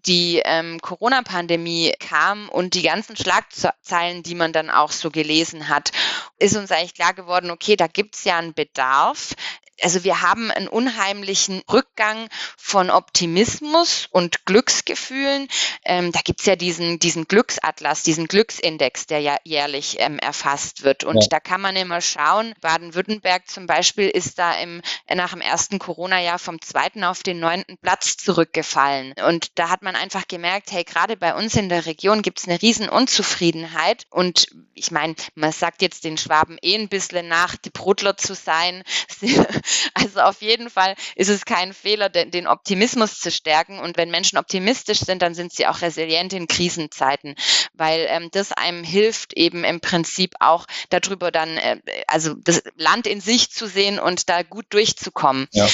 die 0.07 0.41
ähm, 0.45 0.81
Corona-Pandemie 0.81 1.95
kam 1.99 2.49
und 2.49 2.75
die 2.75 2.83
ganzen 2.83 3.17
Schlagzeilen, 3.17 4.23
die 4.23 4.35
man 4.35 4.53
dann 4.53 4.71
auch 4.71 4.93
so 4.93 5.11
gelesen 5.11 5.69
hat, 5.69 5.91
ist 6.39 6.57
uns 6.57 6.71
eigentlich 6.71 6.95
klar 6.95 7.13
geworden, 7.13 7.51
okay, 7.51 7.77
da 7.77 7.87
gibt's 7.87 8.25
ja 8.25 8.39
einen 8.39 8.55
Bedarf 8.55 9.35
also 9.83 10.05
wir 10.05 10.23
haben 10.23 10.51
einen 10.51 10.69
unheimlichen 10.69 11.63
Rückgang 11.71 12.29
von 12.57 12.91
Optimismus 12.91 14.09
und 14.11 14.45
Glücksgefühlen. 14.47 15.49
Ähm, 15.85 16.13
da 16.13 16.21
gibt's 16.23 16.47
ja 16.47 16.57
diesen, 16.57 16.99
diesen 16.99 17.27
Glücksatlas, 17.27 18.03
diesen 18.03 18.27
Glücksindex, 18.27 19.07
der 19.07 19.21
ja 19.21 19.37
jährlich 19.45 19.97
ähm, 19.99 20.19
erfasst 20.19 20.83
wird. 20.83 21.05
Und 21.05 21.23
ja. 21.23 21.29
da 21.31 21.41
kann 21.41 21.61
man 21.61 21.77
immer 21.77 22.01
schauen, 22.01 22.55
Baden-Württemberg 22.61 23.49
zum 23.49 23.67
Beispiel 23.67 24.09
ist 24.09 24.39
da 24.39 24.55
im, 24.55 24.83
nach 25.13 25.33
dem 25.33 25.41
ersten 25.41 25.79
Corona-Jahr 25.79 26.39
vom 26.39 26.61
zweiten 26.61 27.05
auf 27.05 27.23
den 27.23 27.41
neunten 27.41 27.77
Platz 27.79 28.17
zurückgefallen. 28.17 29.15
Und 29.27 29.59
da 29.59 29.71
hat 29.71 29.83
man 29.83 29.97
einfach 29.97 30.29
gemerkt, 30.29 30.73
hey, 30.73 30.85
gerade 30.85 31.17
bei 31.17 31.35
uns 31.35 31.55
in 31.57 31.69
der 31.69 31.87
Region 31.87 32.23
gibt's 32.23 32.47
eine 32.47 32.61
riesen 32.61 32.89
Unzufriedenheit. 32.89 34.07
Und 34.11 34.47
ich 34.75 34.91
meine, 34.91 35.15
man 35.35 35.53
sagt 35.53 35.83
jetzt 35.83 36.05
den 36.05 36.19
Schwaben 36.19 36.59
eh 36.63 36.75
ein 36.75 36.89
bisschen 36.89 37.29
nach, 37.29 37.57
die 37.57 37.71
Brudler 37.71 38.17
zu 38.17 38.35
sein. 38.35 38.83
Also 39.95 40.21
auf 40.21 40.41
jeden 40.41 40.71
Fall 40.71 40.95
ist 41.15 41.29
es 41.29 41.45
kein 41.45 41.73
Fehler, 41.73 42.09
den, 42.09 42.31
den 42.31 42.47
Optimismus 42.47 43.21
zu 43.21 43.31
stärken. 43.31 43.79
Und 43.79 43.97
wenn 43.97 44.11
Menschen 44.11 44.39
optimistisch 44.39 45.01
sind, 45.01 45.23
dann 45.23 45.35
sind 45.35 45.53
sie 45.53 45.67
auch 45.67 45.83
resilient 45.83 46.33
in 46.33 46.47
Krisenzeiten, 46.47 47.35
weil 47.75 48.07
ähm, 48.09 48.29
das 48.33 48.53
einem 48.53 48.85
hilft, 48.85 49.35
eben 49.35 49.65
im 49.65 49.81
Prinzip 49.81 50.35
auch 50.41 50.67
darüber 50.89 51.31
dann, 51.31 51.57
äh, 51.57 51.81
also 52.07 52.35
das 52.35 52.63
Land 52.77 53.07
in 53.07 53.21
sich 53.21 53.51
zu 53.51 53.67
sehen 53.67 53.99
und 53.99 54.29
da 54.29 54.43
gut 54.43 54.67
durchzukommen. 54.71 55.49
Ja. 55.53 55.69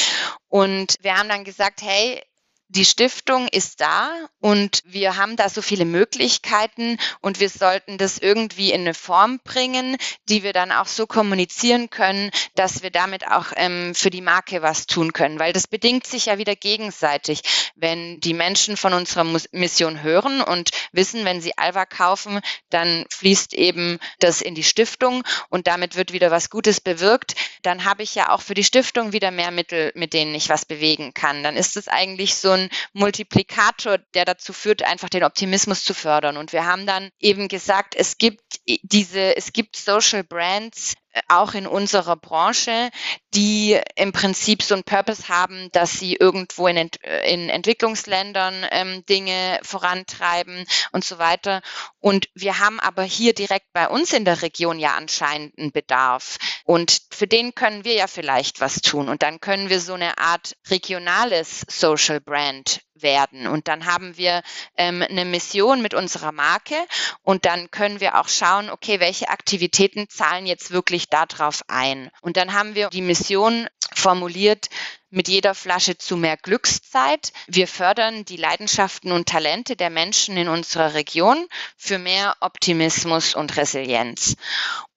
Und 0.48 0.96
wir 1.02 1.16
haben 1.16 1.28
dann 1.28 1.44
gesagt, 1.44 1.82
hey, 1.82 2.22
die 2.68 2.84
Stiftung 2.84 3.46
ist 3.48 3.80
da 3.80 4.10
und 4.40 4.82
wir 4.84 5.16
haben 5.16 5.36
da 5.36 5.48
so 5.48 5.62
viele 5.62 5.84
Möglichkeiten 5.84 6.98
und 7.20 7.38
wir 7.38 7.48
sollten 7.48 7.96
das 7.96 8.18
irgendwie 8.18 8.72
in 8.72 8.80
eine 8.80 8.94
Form 8.94 9.38
bringen, 9.44 9.96
die 10.28 10.42
wir 10.42 10.52
dann 10.52 10.72
auch 10.72 10.86
so 10.86 11.06
kommunizieren 11.06 11.90
können, 11.90 12.30
dass 12.56 12.82
wir 12.82 12.90
damit 12.90 13.28
auch 13.28 13.46
ähm, 13.54 13.94
für 13.94 14.10
die 14.10 14.20
Marke 14.20 14.62
was 14.62 14.86
tun 14.86 15.12
können, 15.12 15.38
weil 15.38 15.52
das 15.52 15.68
bedingt 15.68 16.06
sich 16.06 16.26
ja 16.26 16.38
wieder 16.38 16.56
gegenseitig. 16.56 17.42
Wenn 17.76 18.18
die 18.20 18.34
Menschen 18.34 18.76
von 18.76 18.94
unserer 18.94 19.24
Mission 19.52 20.02
hören 20.02 20.40
und 20.40 20.70
wissen, 20.90 21.24
wenn 21.24 21.40
sie 21.40 21.56
Alva 21.56 21.86
kaufen, 21.86 22.40
dann 22.70 23.06
fließt 23.10 23.54
eben 23.54 23.98
das 24.18 24.40
in 24.40 24.56
die 24.56 24.64
Stiftung 24.64 25.22
und 25.50 25.68
damit 25.68 25.94
wird 25.94 26.12
wieder 26.12 26.32
was 26.32 26.50
Gutes 26.50 26.80
bewirkt, 26.80 27.36
dann 27.62 27.84
habe 27.84 28.02
ich 28.02 28.14
ja 28.14 28.30
auch 28.30 28.42
für 28.42 28.54
die 28.54 28.64
Stiftung 28.64 29.12
wieder 29.12 29.30
mehr 29.30 29.52
Mittel, 29.52 29.92
mit 29.94 30.12
denen 30.12 30.34
ich 30.34 30.48
was 30.48 30.64
bewegen 30.64 31.14
kann. 31.14 31.44
Dann 31.44 31.56
ist 31.56 31.76
es 31.76 31.86
eigentlich 31.86 32.34
so 32.34 32.55
ein 32.56 32.70
Multiplikator, 32.92 33.98
der 34.14 34.24
dazu 34.24 34.52
führt, 34.52 34.82
einfach 34.82 35.08
den 35.08 35.24
Optimismus 35.24 35.84
zu 35.84 35.94
fördern. 35.94 36.36
Und 36.36 36.52
wir 36.52 36.66
haben 36.66 36.86
dann 36.86 37.10
eben 37.20 37.48
gesagt, 37.48 37.94
es 37.94 38.18
gibt 38.18 38.60
diese, 38.82 39.36
es 39.36 39.52
gibt 39.52 39.76
Social 39.76 40.24
Brands, 40.24 40.94
auch 41.28 41.54
in 41.54 41.66
unserer 41.66 42.16
Branche, 42.16 42.90
die 43.34 43.78
im 43.96 44.12
Prinzip 44.12 44.62
so 44.62 44.74
einen 44.74 44.84
Purpose 44.84 45.28
haben, 45.28 45.70
dass 45.72 45.92
sie 45.92 46.14
irgendwo 46.14 46.66
in, 46.66 46.76
Ent 46.76 46.98
in 47.26 47.48
Entwicklungsländern 47.48 48.66
ähm, 48.70 49.04
Dinge 49.06 49.58
vorantreiben 49.62 50.66
und 50.92 51.04
so 51.04 51.18
weiter. 51.18 51.62
Und 52.00 52.28
wir 52.34 52.58
haben 52.58 52.80
aber 52.80 53.02
hier 53.02 53.34
direkt 53.34 53.72
bei 53.72 53.88
uns 53.88 54.12
in 54.12 54.24
der 54.24 54.42
Region 54.42 54.78
ja 54.78 54.94
anscheinend 54.96 55.58
einen 55.58 55.72
Bedarf. 55.72 56.38
Und 56.64 57.02
für 57.10 57.26
den 57.26 57.54
können 57.54 57.84
wir 57.84 57.94
ja 57.94 58.06
vielleicht 58.06 58.60
was 58.60 58.80
tun. 58.80 59.08
Und 59.08 59.22
dann 59.22 59.40
können 59.40 59.68
wir 59.68 59.80
so 59.80 59.94
eine 59.94 60.18
Art 60.18 60.56
regionales 60.68 61.64
Social 61.68 62.20
Brand 62.20 62.85
werden. 63.02 63.46
Und 63.46 63.68
dann 63.68 63.86
haben 63.86 64.16
wir 64.16 64.42
ähm, 64.76 65.02
eine 65.02 65.24
Mission 65.24 65.82
mit 65.82 65.94
unserer 65.94 66.32
Marke 66.32 66.76
und 67.22 67.44
dann 67.44 67.70
können 67.70 68.00
wir 68.00 68.20
auch 68.20 68.28
schauen, 68.28 68.70
okay, 68.70 69.00
welche 69.00 69.28
Aktivitäten 69.28 70.08
zahlen 70.08 70.46
jetzt 70.46 70.70
wirklich 70.70 71.08
darauf 71.08 71.62
ein. 71.68 72.10
Und 72.20 72.36
dann 72.36 72.52
haben 72.52 72.74
wir 72.74 72.88
die 72.90 73.02
Mission 73.02 73.68
formuliert, 73.94 74.68
mit 75.10 75.28
jeder 75.28 75.54
Flasche 75.54 75.96
zu 75.96 76.16
mehr 76.16 76.36
Glückszeit. 76.36 77.32
Wir 77.46 77.68
fördern 77.68 78.24
die 78.24 78.36
Leidenschaften 78.36 79.12
und 79.12 79.28
Talente 79.28 79.76
der 79.76 79.88
Menschen 79.88 80.36
in 80.36 80.48
unserer 80.48 80.94
Region 80.94 81.46
für 81.76 81.98
mehr 81.98 82.36
Optimismus 82.40 83.34
und 83.34 83.56
Resilienz. 83.56 84.36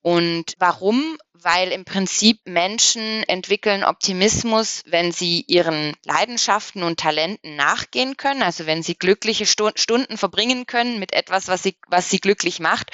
Und 0.01 0.55
warum? 0.57 1.17
Weil 1.41 1.71
im 1.71 1.85
Prinzip 1.85 2.41
Menschen 2.45 3.23
entwickeln 3.23 3.83
Optimismus, 3.83 4.83
wenn 4.85 5.11
sie 5.11 5.45
ihren 5.47 5.95
Leidenschaften 6.03 6.83
und 6.83 6.99
Talenten 6.99 7.55
nachgehen 7.55 8.17
können, 8.17 8.43
also 8.43 8.65
wenn 8.65 8.83
sie 8.83 8.95
glückliche 8.95 9.45
Stunden 9.45 10.17
verbringen 10.17 10.65
können 10.65 10.99
mit 10.99 11.13
etwas, 11.13 11.47
was 11.47 11.63
sie, 11.63 11.77
was 11.87 12.09
sie 12.09 12.19
glücklich 12.19 12.59
macht 12.59 12.91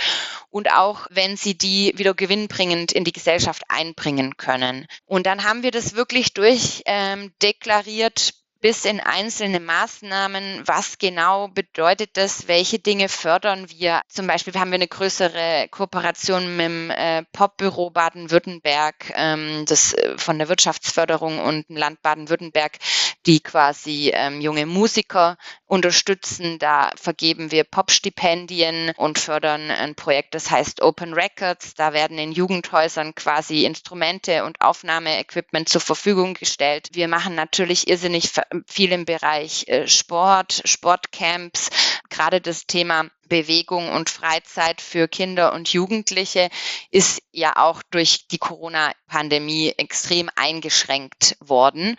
und 0.49 0.71
auch 0.71 1.07
wenn 1.09 1.37
sie 1.37 1.57
die 1.57 1.93
wieder 1.95 2.13
gewinnbringend 2.13 2.91
in 2.91 3.03
die 3.03 3.13
Gesellschaft 3.13 3.63
einbringen 3.67 4.37
können. 4.37 4.85
Und 5.05 5.25
dann 5.25 5.43
haben 5.43 5.63
wir 5.63 5.71
das 5.71 5.95
wirklich 5.95 6.33
durchdeklariert 6.33 8.29
ähm, 8.29 8.44
bis 8.65 8.83
in 8.83 8.99
einzelne 8.99 9.59
Maßnahmen. 9.59 10.63
Was 10.65 10.97
genau 10.97 11.49
bedeutet 11.49 12.17
das? 12.17 12.47
Welche 12.47 12.79
Dinge 12.79 13.09
fördern 13.09 13.69
wir? 13.69 14.01
Zum 14.07 14.25
Beispiel 14.25 14.55
haben 14.55 14.71
wir 14.71 14.77
eine 14.77 14.87
größere 14.87 15.67
Kooperation 15.69 16.57
mit 16.57 16.65
dem 16.65 16.89
äh, 16.89 17.21
Popbüro 17.31 17.91
Baden-Württemberg, 17.91 19.13
ähm, 19.13 19.65
das 19.67 19.93
äh, 19.93 20.17
von 20.17 20.39
der 20.39 20.49
Wirtschaftsförderung 20.49 21.37
und 21.37 21.69
dem 21.69 21.77
Land 21.77 22.01
Baden-Württemberg, 22.01 22.79
die 23.27 23.39
quasi 23.39 24.09
ähm, 24.11 24.41
junge 24.41 24.65
Musiker 24.65 25.37
unterstützen. 25.67 26.59
Da 26.59 26.91
vergeben 26.95 27.51
wir 27.51 27.63
Pop-Stipendien 27.63 28.91
und 28.97 29.19
fördern 29.19 29.71
ein 29.71 29.95
Projekt, 29.95 30.35
das 30.35 30.51
heißt 30.51 30.81
Open 30.81 31.13
Records. 31.13 31.73
Da 31.73 31.93
werden 31.93 32.17
in 32.17 32.31
Jugendhäusern 32.31 33.15
quasi 33.15 33.65
Instrumente 33.65 34.45
und 34.45 34.61
Aufnahmeequipment 34.61 35.67
zur 35.67 35.81
Verfügung 35.81 36.35
gestellt. 36.35 36.89
Wir 36.93 37.07
machen 37.07 37.35
natürlich 37.35 37.87
irrsinnig 37.87 38.31
viel 38.67 38.91
im 38.91 39.05
Bereich 39.05 39.67
äh, 39.67 39.87
Sport, 39.87 40.61
Sportcamps, 40.65 41.69
gerade 42.15 42.39
das 42.39 42.65
Thema 42.65 43.09
Bewegung 43.27 43.91
und 43.91 44.09
Freizeit 44.09 44.79
für 44.79 45.07
Kinder 45.07 45.51
und 45.53 45.73
Jugendliche 45.73 46.49
ist 46.91 47.21
ja 47.31 47.57
auch 47.57 47.81
durch 47.91 48.27
die 48.27 48.37
Corona-Pandemie 48.37 49.73
extrem 49.77 50.29
eingeschränkt 50.35 51.35
worden 51.39 51.97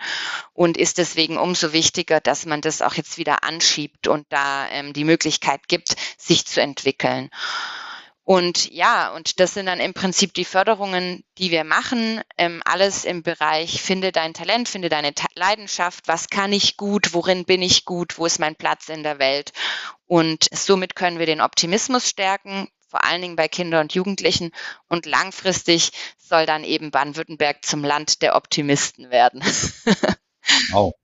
und 0.54 0.78
ist 0.78 0.96
deswegen 0.98 1.36
umso 1.36 1.72
wichtiger, 1.72 2.20
dass 2.20 2.46
man 2.46 2.62
das 2.62 2.80
auch 2.80 2.94
jetzt 2.94 3.18
wieder 3.18 3.44
anschiebt 3.44 4.08
und 4.08 4.26
da 4.30 4.68
ähm, 4.70 4.94
die 4.94 5.04
Möglichkeit 5.04 5.68
gibt, 5.68 5.96
sich 6.16 6.46
zu 6.46 6.62
entwickeln. 6.62 7.28
Und 8.26 8.72
ja, 8.72 9.14
und 9.14 9.38
das 9.38 9.54
sind 9.54 9.66
dann 9.66 9.78
im 9.78 9.94
Prinzip 9.94 10.34
die 10.34 10.44
Förderungen, 10.44 11.22
die 11.38 11.52
wir 11.52 11.62
machen. 11.62 12.20
Ähm, 12.36 12.60
alles 12.64 13.04
im 13.04 13.22
Bereich 13.22 13.80
finde 13.80 14.10
dein 14.10 14.34
Talent, 14.34 14.68
finde 14.68 14.88
deine 14.88 15.14
Ta 15.14 15.28
Leidenschaft, 15.36 16.08
was 16.08 16.28
kann 16.28 16.52
ich 16.52 16.76
gut, 16.76 17.14
worin 17.14 17.44
bin 17.44 17.62
ich 17.62 17.84
gut, 17.84 18.18
wo 18.18 18.26
ist 18.26 18.40
mein 18.40 18.56
Platz 18.56 18.88
in 18.88 19.04
der 19.04 19.20
Welt. 19.20 19.52
Und 20.06 20.48
somit 20.52 20.96
können 20.96 21.20
wir 21.20 21.26
den 21.26 21.40
Optimismus 21.40 22.08
stärken, 22.08 22.66
vor 22.88 23.04
allen 23.04 23.22
Dingen 23.22 23.36
bei 23.36 23.46
Kindern 23.46 23.82
und 23.82 23.94
Jugendlichen. 23.94 24.50
Und 24.88 25.06
langfristig 25.06 25.92
soll 26.18 26.46
dann 26.46 26.64
eben 26.64 26.90
Baden-Württemberg 26.90 27.64
zum 27.64 27.84
Land 27.84 28.22
der 28.22 28.34
Optimisten 28.34 29.10
werden. 29.10 29.40
Wow. 30.70 30.94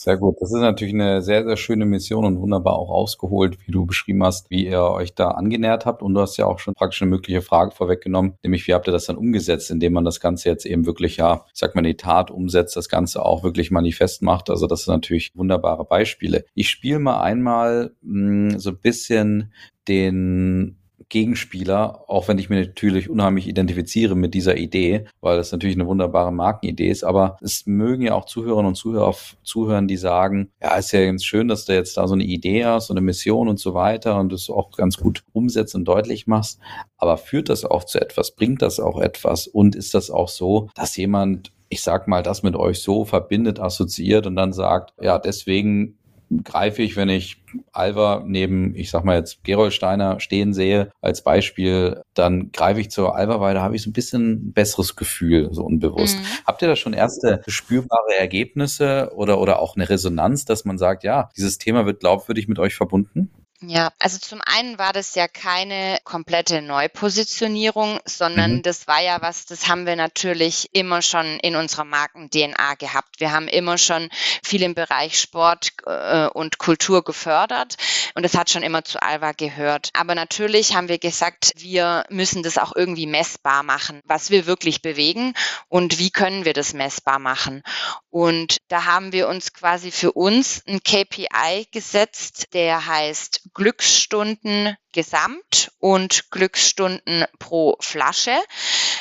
Sehr 0.00 0.16
gut. 0.16 0.36
Das 0.40 0.52
ist 0.52 0.60
natürlich 0.60 0.94
eine 0.94 1.22
sehr, 1.22 1.42
sehr 1.42 1.56
schöne 1.56 1.84
Mission 1.84 2.24
und 2.24 2.38
wunderbar 2.38 2.74
auch 2.74 2.88
ausgeholt, 2.88 3.58
wie 3.66 3.72
du 3.72 3.84
beschrieben 3.84 4.22
hast, 4.22 4.48
wie 4.48 4.64
ihr 4.64 4.80
euch 4.80 5.12
da 5.16 5.32
angenähert 5.32 5.86
habt. 5.86 6.02
Und 6.02 6.14
du 6.14 6.20
hast 6.20 6.36
ja 6.36 6.46
auch 6.46 6.60
schon 6.60 6.74
praktisch 6.74 7.02
eine 7.02 7.10
mögliche 7.10 7.42
Frage 7.42 7.72
vorweggenommen, 7.72 8.34
nämlich 8.44 8.68
wie 8.68 8.74
habt 8.74 8.86
ihr 8.86 8.92
das 8.92 9.06
dann 9.06 9.16
umgesetzt, 9.16 9.72
indem 9.72 9.94
man 9.94 10.04
das 10.04 10.20
Ganze 10.20 10.50
jetzt 10.50 10.66
eben 10.66 10.86
wirklich, 10.86 11.16
ja, 11.16 11.44
ich 11.52 11.58
sag 11.58 11.74
mal, 11.74 11.80
in 11.80 11.90
die 11.90 11.96
Tat 11.96 12.30
umsetzt, 12.30 12.76
das 12.76 12.88
Ganze 12.88 13.26
auch 13.26 13.42
wirklich 13.42 13.72
manifest 13.72 14.22
macht. 14.22 14.50
Also 14.50 14.68
das 14.68 14.84
sind 14.84 14.94
natürlich 14.94 15.32
wunderbare 15.34 15.84
Beispiele. 15.84 16.44
Ich 16.54 16.70
spiele 16.70 17.00
mal 17.00 17.20
einmal 17.20 17.90
mh, 18.02 18.52
hm, 18.52 18.60
so 18.60 18.70
ein 18.70 18.78
bisschen 18.78 19.52
den 19.88 20.76
Gegenspieler, 21.08 22.04
auch 22.08 22.28
wenn 22.28 22.38
ich 22.38 22.50
mir 22.50 22.60
natürlich 22.60 23.08
unheimlich 23.08 23.48
identifiziere 23.48 24.14
mit 24.14 24.34
dieser 24.34 24.56
Idee, 24.56 25.06
weil 25.20 25.36
das 25.36 25.52
natürlich 25.52 25.76
eine 25.76 25.86
wunderbare 25.86 26.32
Markenidee 26.32 26.90
ist. 26.90 27.04
Aber 27.04 27.36
es 27.40 27.66
mögen 27.66 28.02
ja 28.02 28.14
auch 28.14 28.26
Zuhörerinnen 28.26 28.68
und 28.68 28.74
Zuhörer 28.74 29.14
zuhören, 29.42 29.88
die 29.88 29.96
sagen, 29.96 30.50
ja, 30.60 30.76
ist 30.76 30.92
ja 30.92 31.04
ganz 31.04 31.24
schön, 31.24 31.48
dass 31.48 31.64
du 31.64 31.74
jetzt 31.74 31.96
da 31.96 32.06
so 32.06 32.14
eine 32.14 32.24
Idee 32.24 32.64
hast, 32.64 32.88
so 32.88 32.94
eine 32.94 33.00
Mission 33.00 33.48
und 33.48 33.58
so 33.58 33.74
weiter 33.74 34.18
und 34.18 34.32
das 34.32 34.50
auch 34.50 34.70
ganz 34.72 34.98
gut 34.98 35.24
umsetzt 35.32 35.74
und 35.74 35.86
deutlich 35.86 36.26
machst. 36.26 36.60
Aber 36.98 37.16
führt 37.16 37.48
das 37.48 37.64
auch 37.64 37.84
zu 37.84 38.00
etwas? 38.00 38.34
Bringt 38.34 38.62
das 38.62 38.80
auch 38.80 39.00
etwas? 39.00 39.46
Und 39.46 39.76
ist 39.76 39.94
das 39.94 40.10
auch 40.10 40.28
so, 40.28 40.68
dass 40.74 40.96
jemand 40.96 41.52
ich 41.70 41.82
sag 41.82 42.08
mal, 42.08 42.22
das 42.22 42.42
mit 42.42 42.56
euch 42.56 42.80
so 42.80 43.04
verbindet, 43.04 43.60
assoziiert 43.60 44.26
und 44.26 44.36
dann 44.36 44.52
sagt, 44.52 44.94
ja, 45.00 45.18
deswegen 45.18 45.97
greife 46.44 46.82
ich, 46.82 46.96
wenn 46.96 47.08
ich 47.08 47.42
Alva 47.72 48.22
neben, 48.26 48.74
ich 48.74 48.90
sag 48.90 49.04
mal 49.04 49.16
jetzt 49.16 49.42
Gerolsteiner 49.44 50.20
stehen 50.20 50.52
sehe 50.52 50.90
als 51.00 51.22
Beispiel, 51.22 52.02
dann 52.14 52.52
greife 52.52 52.80
ich 52.80 52.90
zur 52.90 53.16
Alva, 53.16 53.40
weil 53.40 53.54
da 53.54 53.62
habe 53.62 53.76
ich 53.76 53.82
so 53.82 53.90
ein 53.90 53.94
bisschen 53.94 54.48
ein 54.48 54.52
besseres 54.52 54.96
Gefühl, 54.96 55.48
so 55.52 55.64
unbewusst. 55.64 56.18
Mhm. 56.18 56.24
Habt 56.46 56.62
ihr 56.62 56.68
da 56.68 56.76
schon 56.76 56.92
erste 56.92 57.42
spürbare 57.46 58.14
Ergebnisse 58.18 59.12
oder, 59.14 59.40
oder 59.40 59.60
auch 59.60 59.76
eine 59.76 59.88
Resonanz, 59.88 60.44
dass 60.44 60.64
man 60.64 60.78
sagt, 60.78 61.04
ja, 61.04 61.30
dieses 61.36 61.58
Thema 61.58 61.86
wird 61.86 62.00
glaubwürdig 62.00 62.48
mit 62.48 62.58
euch 62.58 62.74
verbunden? 62.74 63.30
Ja, 63.60 63.90
also 63.98 64.18
zum 64.18 64.40
einen 64.40 64.78
war 64.78 64.92
das 64.92 65.16
ja 65.16 65.26
keine 65.26 65.98
komplette 66.04 66.62
Neupositionierung, 66.62 67.98
sondern 68.04 68.58
mhm. 68.58 68.62
das 68.62 68.86
war 68.86 69.02
ja 69.02 69.20
was, 69.20 69.46
das 69.46 69.66
haben 69.66 69.84
wir 69.84 69.96
natürlich 69.96 70.68
immer 70.72 71.02
schon 71.02 71.40
in 71.40 71.56
unserer 71.56 71.84
Marken-DNA 71.84 72.74
gehabt. 72.74 73.18
Wir 73.18 73.32
haben 73.32 73.48
immer 73.48 73.76
schon 73.76 74.10
viel 74.44 74.62
im 74.62 74.76
Bereich 74.76 75.20
Sport 75.20 75.72
äh, 75.86 76.28
und 76.28 76.58
Kultur 76.58 77.02
gefördert 77.02 77.76
und 78.14 78.22
das 78.22 78.36
hat 78.36 78.48
schon 78.48 78.62
immer 78.62 78.84
zu 78.84 79.02
Alva 79.02 79.32
gehört. 79.32 79.90
Aber 79.92 80.14
natürlich 80.14 80.76
haben 80.76 80.88
wir 80.88 80.98
gesagt, 80.98 81.52
wir 81.56 82.04
müssen 82.10 82.44
das 82.44 82.58
auch 82.58 82.76
irgendwie 82.76 83.06
messbar 83.06 83.64
machen, 83.64 84.02
was 84.04 84.30
wir 84.30 84.46
wirklich 84.46 84.82
bewegen 84.82 85.34
und 85.68 85.98
wie 85.98 86.10
können 86.10 86.44
wir 86.44 86.52
das 86.52 86.74
messbar 86.74 87.18
machen. 87.18 87.64
Und 88.10 88.58
da 88.68 88.84
haben 88.84 89.10
wir 89.12 89.26
uns 89.26 89.52
quasi 89.52 89.90
für 89.90 90.12
uns 90.12 90.62
ein 90.68 90.80
KPI 90.80 91.66
gesetzt, 91.72 92.54
der 92.54 92.86
heißt 92.86 93.47
Glücksstunden 93.54 94.76
Gesamt 94.92 95.70
und 95.78 96.30
Glücksstunden 96.30 97.24
pro 97.38 97.76
Flasche. 97.80 98.36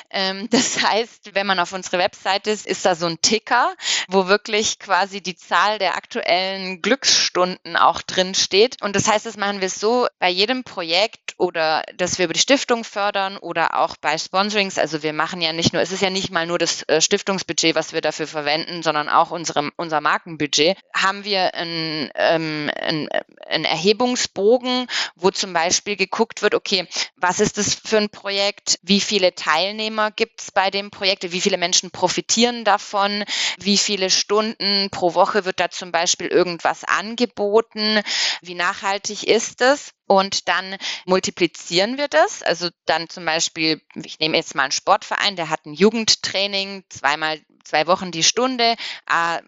Ähm, 0.09 0.47
das 0.51 0.81
heißt, 0.81 1.33
wenn 1.33 1.47
man 1.47 1.59
auf 1.59 1.73
unsere 1.73 1.97
Webseite 1.97 2.51
ist, 2.51 2.67
ist 2.67 2.85
da 2.85 2.95
so 2.95 3.05
ein 3.05 3.21
Ticker, 3.21 3.75
wo 4.07 4.27
wirklich 4.27 4.79
quasi 4.79 5.21
die 5.21 5.35
Zahl 5.35 5.79
der 5.79 5.95
aktuellen 5.95 6.81
Glücksstunden 6.81 7.75
auch 7.75 8.01
drin 8.01 8.35
steht. 8.35 8.81
Und 8.81 8.95
das 8.95 9.07
heißt, 9.07 9.25
das 9.25 9.37
machen 9.37 9.61
wir 9.61 9.69
so 9.69 10.07
bei 10.19 10.29
jedem 10.29 10.63
Projekt 10.63 11.35
oder 11.37 11.83
dass 11.95 12.17
wir 12.17 12.25
über 12.25 12.33
die 12.33 12.39
Stiftung 12.39 12.83
fördern 12.83 13.37
oder 13.37 13.79
auch 13.79 13.95
bei 13.97 14.17
Sponsorings. 14.17 14.77
Also 14.77 15.03
wir 15.03 15.13
machen 15.13 15.41
ja 15.41 15.53
nicht 15.53 15.73
nur, 15.73 15.81
es 15.81 15.91
ist 15.91 16.01
ja 16.01 16.09
nicht 16.09 16.31
mal 16.31 16.47
nur 16.47 16.57
das 16.57 16.83
äh, 16.83 17.01
Stiftungsbudget, 17.01 17.75
was 17.75 17.93
wir 17.93 18.01
dafür 18.01 18.27
verwenden, 18.27 18.83
sondern 18.83 19.09
auch 19.09 19.31
unsere, 19.31 19.71
unser 19.77 20.01
Markenbudget. 20.01 20.77
Haben 20.93 21.23
wir 21.23 21.53
ein, 21.53 22.11
ähm, 22.15 22.71
ein, 22.75 23.09
ein 23.47 23.65
Erhebungsbogen, 23.65 24.87
wo 25.15 25.31
zum 25.31 25.53
Beispiel 25.53 25.76
geguckt 25.85 26.41
wird, 26.41 26.55
okay, 26.55 26.87
was 27.15 27.39
ist 27.39 27.57
das 27.57 27.75
für 27.75 27.97
ein 27.97 28.09
Projekt? 28.09 28.79
Wie 28.81 29.01
viele 29.01 29.35
Teilnehmer 29.35 30.11
gibt 30.11 30.41
es 30.41 30.51
bei 30.51 30.69
dem 30.69 30.91
Projekt? 30.91 31.31
Wie 31.31 31.41
viele 31.41 31.57
Menschen 31.57 31.91
profitieren 31.91 32.63
davon? 32.63 33.23
Wie 33.57 33.77
viele 33.77 34.09
Stunden 34.09 34.89
pro 34.91 35.13
Woche 35.13 35.45
wird 35.45 35.59
da 35.59 35.69
zum 35.69 35.91
Beispiel 35.91 36.27
irgendwas 36.27 36.83
angeboten? 36.83 38.01
Wie 38.41 38.55
nachhaltig 38.55 39.23
ist 39.23 39.61
es? 39.61 39.91
Und 40.07 40.47
dann 40.47 40.77
multiplizieren 41.05 41.97
wir 41.97 42.07
das. 42.07 42.41
Also 42.41 42.69
dann 42.85 43.09
zum 43.09 43.25
Beispiel, 43.25 43.81
ich 43.95 44.19
nehme 44.19 44.37
jetzt 44.37 44.55
mal 44.55 44.63
einen 44.63 44.71
Sportverein, 44.71 45.35
der 45.35 45.49
hat 45.49 45.65
ein 45.65 45.73
Jugendtraining, 45.73 46.83
zweimal 46.89 47.41
zwei 47.67 47.87
Wochen 47.87 48.11
die 48.11 48.23
Stunde, 48.23 48.75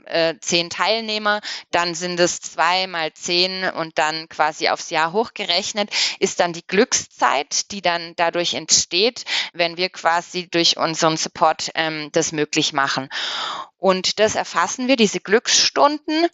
äh, 0.06 0.36
zehn 0.40 0.70
Teilnehmer, 0.70 1.42
dann 1.72 1.96
sind 1.96 2.20
es 2.20 2.40
zwei 2.42 2.88
mal 2.88 3.14
zehn 3.14 3.64
und 3.64 3.98
dann 3.98 4.30
quasi 4.30 4.70
aufs 4.70 4.90
Jahr 4.90 5.14
hochgerechnet, 5.14 5.90
ist 6.20 6.40
dann 6.40 6.54
die 6.54 6.66
Glückszeit, 6.66 7.72
die 7.72 7.82
dann 7.82 8.14
dadurch 8.16 8.54
entsteht, 8.54 9.26
wenn 9.54 9.78
wir 9.78 9.90
quasi 9.90 10.48
durch 10.50 10.78
unseren 10.78 11.18
Support 11.18 11.72
ähm, 11.76 12.10
das 12.12 12.32
möglich 12.32 12.74
machen. 12.74 13.10
Und 13.80 14.20
das 14.20 14.36
erfassen 14.36 14.90
wir, 14.90 14.98
diese 14.98 15.22
Glücksstunden. 15.22 16.28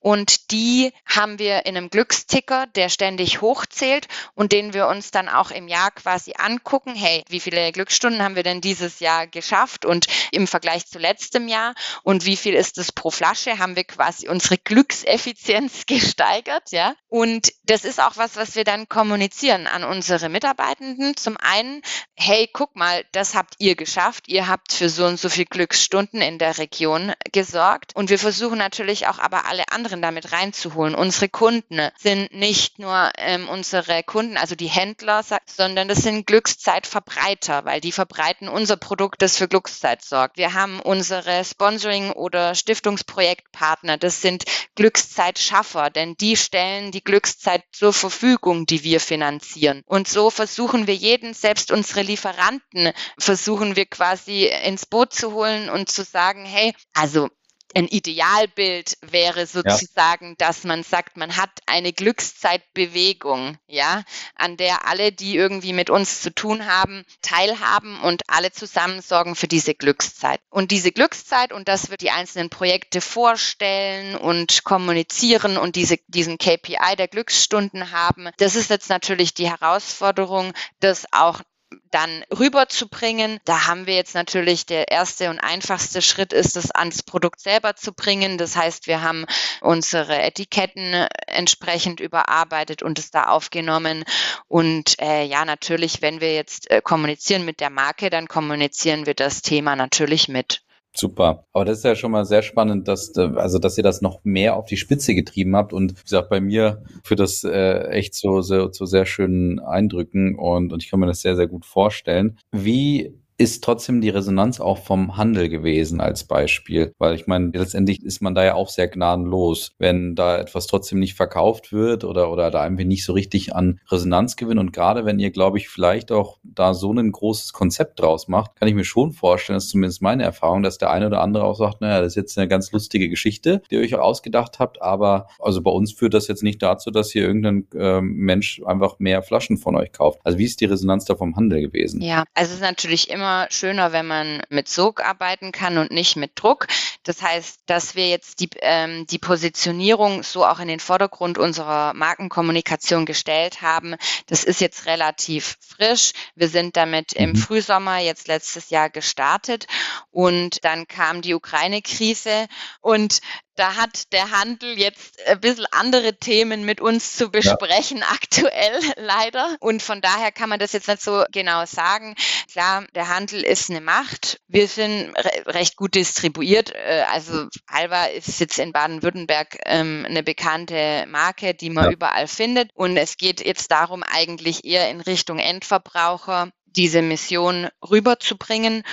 Und 0.00 0.50
die 0.50 0.92
haben 1.06 1.38
wir 1.38 1.64
in 1.66 1.76
einem 1.76 1.90
Glücksticker, 1.90 2.66
der 2.66 2.88
ständig 2.88 3.40
hochzählt 3.40 4.08
und 4.34 4.52
den 4.52 4.74
wir 4.74 4.88
uns 4.88 5.12
dann 5.12 5.28
auch 5.28 5.50
im 5.52 5.68
Jahr 5.68 5.92
quasi 5.92 6.34
angucken. 6.36 6.94
Hey, 6.94 7.24
wie 7.28 7.40
viele 7.40 7.70
Glücksstunden 7.72 8.22
haben 8.22 8.34
wir 8.34 8.42
denn 8.42 8.60
dieses 8.60 8.98
Jahr 8.98 9.28
geschafft? 9.28 9.84
Und 9.84 10.06
im 10.32 10.48
Vergleich 10.48 10.86
zu 10.86 10.98
letztem 10.98 11.46
Jahr 11.46 11.74
und 12.02 12.24
wie 12.24 12.36
viel 12.36 12.54
ist 12.54 12.78
es 12.78 12.90
pro 12.90 13.10
Flasche? 13.10 13.58
Haben 13.58 13.76
wir 13.76 13.84
quasi 13.84 14.28
unsere 14.28 14.58
Glückseffizienz 14.58 15.84
gesteigert, 15.86 16.72
ja? 16.72 16.94
Und 17.08 17.52
das 17.64 17.84
ist 17.84 18.00
auch 18.00 18.16
was, 18.16 18.36
was 18.36 18.56
wir 18.56 18.64
dann 18.64 18.88
kommunizieren 18.88 19.66
an 19.68 19.84
unsere 19.84 20.28
Mitarbeitenden. 20.28 21.16
Zum 21.16 21.36
einen, 21.36 21.82
hey, 22.16 22.48
guck 22.52 22.74
mal, 22.74 23.04
das 23.12 23.34
habt 23.34 23.54
ihr 23.58 23.76
geschafft. 23.76 24.26
Ihr 24.26 24.48
habt 24.48 24.72
für 24.72 24.88
so 24.88 25.06
und 25.06 25.20
so 25.20 25.28
viel 25.28 25.44
Glücksstunden 25.44 26.20
in 26.20 26.38
der 26.38 26.58
Region 26.58 26.87
Region 26.88 27.12
gesorgt. 27.32 27.94
Und 27.94 28.10
wir 28.10 28.18
versuchen 28.18 28.58
natürlich 28.58 29.06
auch 29.06 29.18
aber 29.18 29.46
alle 29.46 29.64
anderen 29.70 30.02
damit 30.02 30.32
reinzuholen. 30.32 30.94
Unsere 30.94 31.28
Kunden 31.28 31.90
sind 31.98 32.32
nicht 32.32 32.78
nur 32.78 33.10
ähm, 33.18 33.48
unsere 33.48 34.02
Kunden, 34.02 34.36
also 34.36 34.54
die 34.54 34.66
Händler, 34.66 35.22
sondern 35.46 35.88
das 35.88 35.98
sind 35.98 36.26
Glückszeitverbreiter, 36.26 37.64
weil 37.64 37.80
die 37.80 37.92
verbreiten 37.92 38.48
unser 38.48 38.76
Produkt, 38.76 39.22
das 39.22 39.36
für 39.36 39.48
Glückszeit 39.48 40.02
sorgt. 40.02 40.36
Wir 40.36 40.54
haben 40.54 40.80
unsere 40.80 41.44
Sponsoring- 41.44 42.12
oder 42.12 42.54
Stiftungsprojektpartner, 42.54 43.98
das 43.98 44.22
sind 44.22 44.44
Glückszeitschaffer, 44.74 45.90
denn 45.90 46.16
die 46.16 46.36
stellen 46.36 46.92
die 46.92 47.04
Glückszeit 47.04 47.64
zur 47.72 47.92
Verfügung, 47.92 48.66
die 48.66 48.84
wir 48.84 49.00
finanzieren. 49.00 49.82
Und 49.86 50.08
so 50.08 50.30
versuchen 50.30 50.86
wir 50.86 50.94
jeden, 50.94 51.34
selbst 51.34 51.70
unsere 51.70 52.02
Lieferanten, 52.02 52.92
versuchen 53.18 53.76
wir 53.76 53.86
quasi 53.86 54.46
ins 54.64 54.86
Boot 54.86 55.12
zu 55.12 55.32
holen 55.32 55.68
und 55.68 55.90
zu 55.90 56.04
sagen, 56.04 56.44
hey, 56.44 56.72
also 56.94 57.28
ein 57.74 57.86
Idealbild 57.86 58.96
wäre 59.02 59.46
sozusagen, 59.46 60.30
ja. 60.30 60.34
dass 60.38 60.64
man 60.64 60.82
sagt, 60.82 61.16
man 61.16 61.36
hat 61.36 61.50
eine 61.66 61.92
Glückszeitbewegung, 61.92 63.58
ja, 63.66 64.04
an 64.34 64.56
der 64.56 64.86
alle, 64.86 65.12
die 65.12 65.36
irgendwie 65.36 65.72
mit 65.72 65.90
uns 65.90 66.22
zu 66.22 66.34
tun 66.34 66.66
haben, 66.66 67.04
teilhaben 67.20 68.00
und 68.00 68.22
alle 68.28 68.52
zusammen 68.52 69.02
sorgen 69.02 69.34
für 69.34 69.48
diese 69.48 69.74
Glückszeit. 69.74 70.40
Und 70.50 70.70
diese 70.70 70.92
Glückszeit, 70.92 71.52
und 71.52 71.68
das 71.68 71.90
wird 71.90 72.00
die 72.00 72.10
einzelnen 72.10 72.48
Projekte 72.48 73.00
vorstellen 73.00 74.16
und 74.16 74.64
kommunizieren 74.64 75.58
und 75.58 75.76
diese, 75.76 75.98
diesen 76.06 76.38
KPI 76.38 76.96
der 76.96 77.08
Glücksstunden 77.08 77.92
haben, 77.92 78.30
das 78.38 78.54
ist 78.54 78.70
jetzt 78.70 78.88
natürlich 78.88 79.34
die 79.34 79.50
Herausforderung, 79.50 80.54
das 80.80 81.06
auch 81.12 81.42
dann 81.90 82.24
rüberzubringen. 82.30 83.38
Da 83.44 83.66
haben 83.66 83.86
wir 83.86 83.94
jetzt 83.94 84.14
natürlich 84.14 84.66
der 84.66 84.88
erste 84.90 85.30
und 85.30 85.38
einfachste 85.38 86.02
Schritt 86.02 86.32
ist, 86.32 86.56
das 86.56 86.70
ans 86.70 87.02
Produkt 87.02 87.40
selber 87.40 87.76
zu 87.76 87.92
bringen. 87.92 88.38
Das 88.38 88.56
heißt, 88.56 88.86
wir 88.86 89.02
haben 89.02 89.26
unsere 89.60 90.20
Etiketten 90.20 91.06
entsprechend 91.26 92.00
überarbeitet 92.00 92.82
und 92.82 92.98
es 92.98 93.10
da 93.10 93.24
aufgenommen. 93.24 94.04
Und 94.48 95.00
äh, 95.00 95.24
ja, 95.24 95.44
natürlich, 95.44 96.02
wenn 96.02 96.20
wir 96.20 96.34
jetzt 96.34 96.70
äh, 96.70 96.80
kommunizieren 96.82 97.44
mit 97.44 97.60
der 97.60 97.70
Marke, 97.70 98.10
dann 98.10 98.28
kommunizieren 98.28 99.06
wir 99.06 99.14
das 99.14 99.42
Thema 99.42 99.76
natürlich 99.76 100.28
mit. 100.28 100.62
Super. 100.94 101.44
Aber 101.52 101.64
das 101.64 101.78
ist 101.78 101.84
ja 101.84 101.94
schon 101.94 102.10
mal 102.10 102.24
sehr 102.24 102.42
spannend, 102.42 102.88
dass, 102.88 103.16
also, 103.16 103.58
dass 103.58 103.76
ihr 103.76 103.84
das 103.84 104.00
noch 104.00 104.20
mehr 104.24 104.56
auf 104.56 104.66
die 104.66 104.76
Spitze 104.76 105.14
getrieben 105.14 105.54
habt. 105.54 105.72
Und 105.72 105.98
wie 105.98 106.02
gesagt, 106.02 106.28
bei 106.28 106.40
mir 106.40 106.82
führt 107.04 107.20
das 107.20 107.44
äh, 107.44 107.88
echt 107.88 108.14
so, 108.14 108.40
so, 108.40 108.72
so 108.72 108.84
sehr 108.84 109.06
schönen 109.06 109.60
Eindrücken 109.60 110.34
und, 110.34 110.72
und 110.72 110.82
ich 110.82 110.90
kann 110.90 111.00
mir 111.00 111.06
das 111.06 111.20
sehr, 111.20 111.36
sehr 111.36 111.46
gut 111.46 111.66
vorstellen. 111.66 112.38
Wie 112.52 113.14
ist 113.38 113.62
trotzdem 113.62 114.00
die 114.00 114.08
Resonanz 114.08 114.60
auch 114.60 114.78
vom 114.78 115.16
Handel 115.16 115.48
gewesen 115.48 116.00
als 116.00 116.24
Beispiel. 116.24 116.92
Weil 116.98 117.14
ich 117.14 117.28
meine, 117.28 117.52
letztendlich 117.54 118.02
ist 118.02 118.20
man 118.20 118.34
da 118.34 118.44
ja 118.44 118.54
auch 118.54 118.68
sehr 118.68 118.88
gnadenlos, 118.88 119.74
wenn 119.78 120.16
da 120.16 120.38
etwas 120.38 120.66
trotzdem 120.66 120.98
nicht 120.98 121.14
verkauft 121.14 121.72
wird 121.72 122.02
oder, 122.02 122.32
oder 122.32 122.50
da 122.50 122.64
irgendwie 122.64 122.84
nicht 122.84 123.04
so 123.04 123.12
richtig 123.12 123.54
an 123.54 123.80
Resonanz 123.88 124.34
gewinnt. 124.34 124.58
Und 124.58 124.72
gerade 124.72 125.04
wenn 125.04 125.20
ihr, 125.20 125.30
glaube 125.30 125.58
ich, 125.58 125.68
vielleicht 125.68 126.10
auch 126.10 126.38
da 126.42 126.74
so 126.74 126.92
ein 126.92 127.12
großes 127.12 127.52
Konzept 127.52 128.00
draus 128.00 128.26
macht, 128.26 128.56
kann 128.56 128.68
ich 128.68 128.74
mir 128.74 128.84
schon 128.84 129.12
vorstellen, 129.12 129.56
das 129.56 129.66
ist 129.66 129.70
zumindest 129.70 130.02
meine 130.02 130.24
Erfahrung, 130.24 130.64
dass 130.64 130.78
der 130.78 130.90
eine 130.90 131.06
oder 131.06 131.20
andere 131.20 131.44
auch 131.44 131.56
sagt, 131.56 131.80
naja, 131.80 132.00
das 132.00 132.08
ist 132.08 132.16
jetzt 132.16 132.38
eine 132.38 132.48
ganz 132.48 132.72
lustige 132.72 133.08
Geschichte, 133.08 133.62
die 133.70 133.76
ihr 133.76 133.82
euch 133.82 133.94
ausgedacht 133.94 134.58
habt, 134.58 134.82
aber 134.82 135.28
also 135.38 135.62
bei 135.62 135.70
uns 135.70 135.92
führt 135.92 136.14
das 136.14 136.26
jetzt 136.26 136.42
nicht 136.42 136.60
dazu, 136.60 136.90
dass 136.90 137.12
hier 137.12 137.22
irgendein 137.22 137.68
äh, 137.74 138.00
Mensch 138.00 138.60
einfach 138.66 138.98
mehr 138.98 139.22
Flaschen 139.22 139.58
von 139.58 139.76
euch 139.76 139.92
kauft. 139.92 140.18
Also 140.24 140.38
wie 140.38 140.44
ist 140.44 140.60
die 140.60 140.64
Resonanz 140.64 141.04
da 141.04 141.14
vom 141.14 141.36
Handel 141.36 141.60
gewesen? 141.60 142.00
Ja, 142.00 142.24
also 142.34 142.50
es 142.50 142.56
ist 142.56 142.62
natürlich 142.62 143.10
immer 143.10 143.27
immer 143.28 143.46
schöner, 143.50 143.92
wenn 143.92 144.06
man 144.06 144.42
mit 144.48 144.68
Sog 144.68 145.04
arbeiten 145.04 145.52
kann 145.52 145.76
und 145.76 145.90
nicht 145.90 146.16
mit 146.16 146.32
Druck. 146.34 146.66
Das 147.02 147.20
heißt, 147.20 147.60
dass 147.66 147.94
wir 147.94 148.08
jetzt 148.08 148.40
die, 148.40 148.48
ähm, 148.60 149.06
die 149.06 149.18
Positionierung 149.18 150.22
so 150.22 150.46
auch 150.46 150.60
in 150.60 150.68
den 150.68 150.80
Vordergrund 150.80 151.36
unserer 151.36 151.92
Markenkommunikation 151.92 153.04
gestellt 153.04 153.60
haben, 153.60 153.96
das 154.28 154.44
ist 154.44 154.62
jetzt 154.62 154.86
relativ 154.86 155.58
frisch. 155.60 156.12
Wir 156.36 156.48
sind 156.48 156.76
damit 156.76 157.12
im 157.12 157.30
mhm. 157.30 157.36
Frühsommer 157.36 157.98
jetzt 157.98 158.28
letztes 158.28 158.70
Jahr 158.70 158.88
gestartet 158.88 159.66
und 160.10 160.64
dann 160.64 160.88
kam 160.88 161.20
die 161.20 161.34
Ukraine-Krise 161.34 162.46
und 162.80 163.20
da 163.58 163.74
hat 163.74 164.12
der 164.12 164.30
Handel 164.30 164.78
jetzt 164.78 165.18
ein 165.26 165.40
bisschen 165.40 165.66
andere 165.72 166.16
Themen 166.16 166.64
mit 166.64 166.80
uns 166.80 167.16
zu 167.16 167.30
besprechen, 167.30 167.98
ja. 167.98 168.06
aktuell 168.12 168.80
leider. 168.96 169.56
Und 169.60 169.82
von 169.82 170.00
daher 170.00 170.30
kann 170.30 170.48
man 170.48 170.60
das 170.60 170.72
jetzt 170.72 170.88
nicht 170.88 171.02
so 171.02 171.24
genau 171.32 171.66
sagen. 171.66 172.14
Klar, 172.52 172.86
der 172.94 173.08
Handel 173.08 173.42
ist 173.42 173.68
eine 173.68 173.80
Macht. 173.80 174.40
Wir 174.46 174.68
sind 174.68 175.12
re 175.16 175.46
recht 175.46 175.76
gut 175.76 175.94
distribuiert. 175.94 176.72
Äh, 176.74 177.04
also 177.10 177.48
Alba 177.66 178.04
ist 178.04 178.38
jetzt 178.38 178.58
in 178.58 178.72
Baden-Württemberg 178.72 179.58
ähm, 179.66 180.06
eine 180.08 180.22
bekannte 180.22 181.04
Marke, 181.08 181.54
die 181.54 181.70
man 181.70 181.86
ja. 181.86 181.90
überall 181.90 182.28
findet. 182.28 182.70
Und 182.74 182.96
es 182.96 183.16
geht 183.16 183.44
jetzt 183.44 183.70
darum, 183.72 184.02
eigentlich 184.04 184.64
eher 184.64 184.88
in 184.88 185.00
Richtung 185.00 185.38
Endverbraucher 185.38 186.52
diese 186.78 187.02
Mission 187.02 187.68
rüberzubringen. 187.90 188.84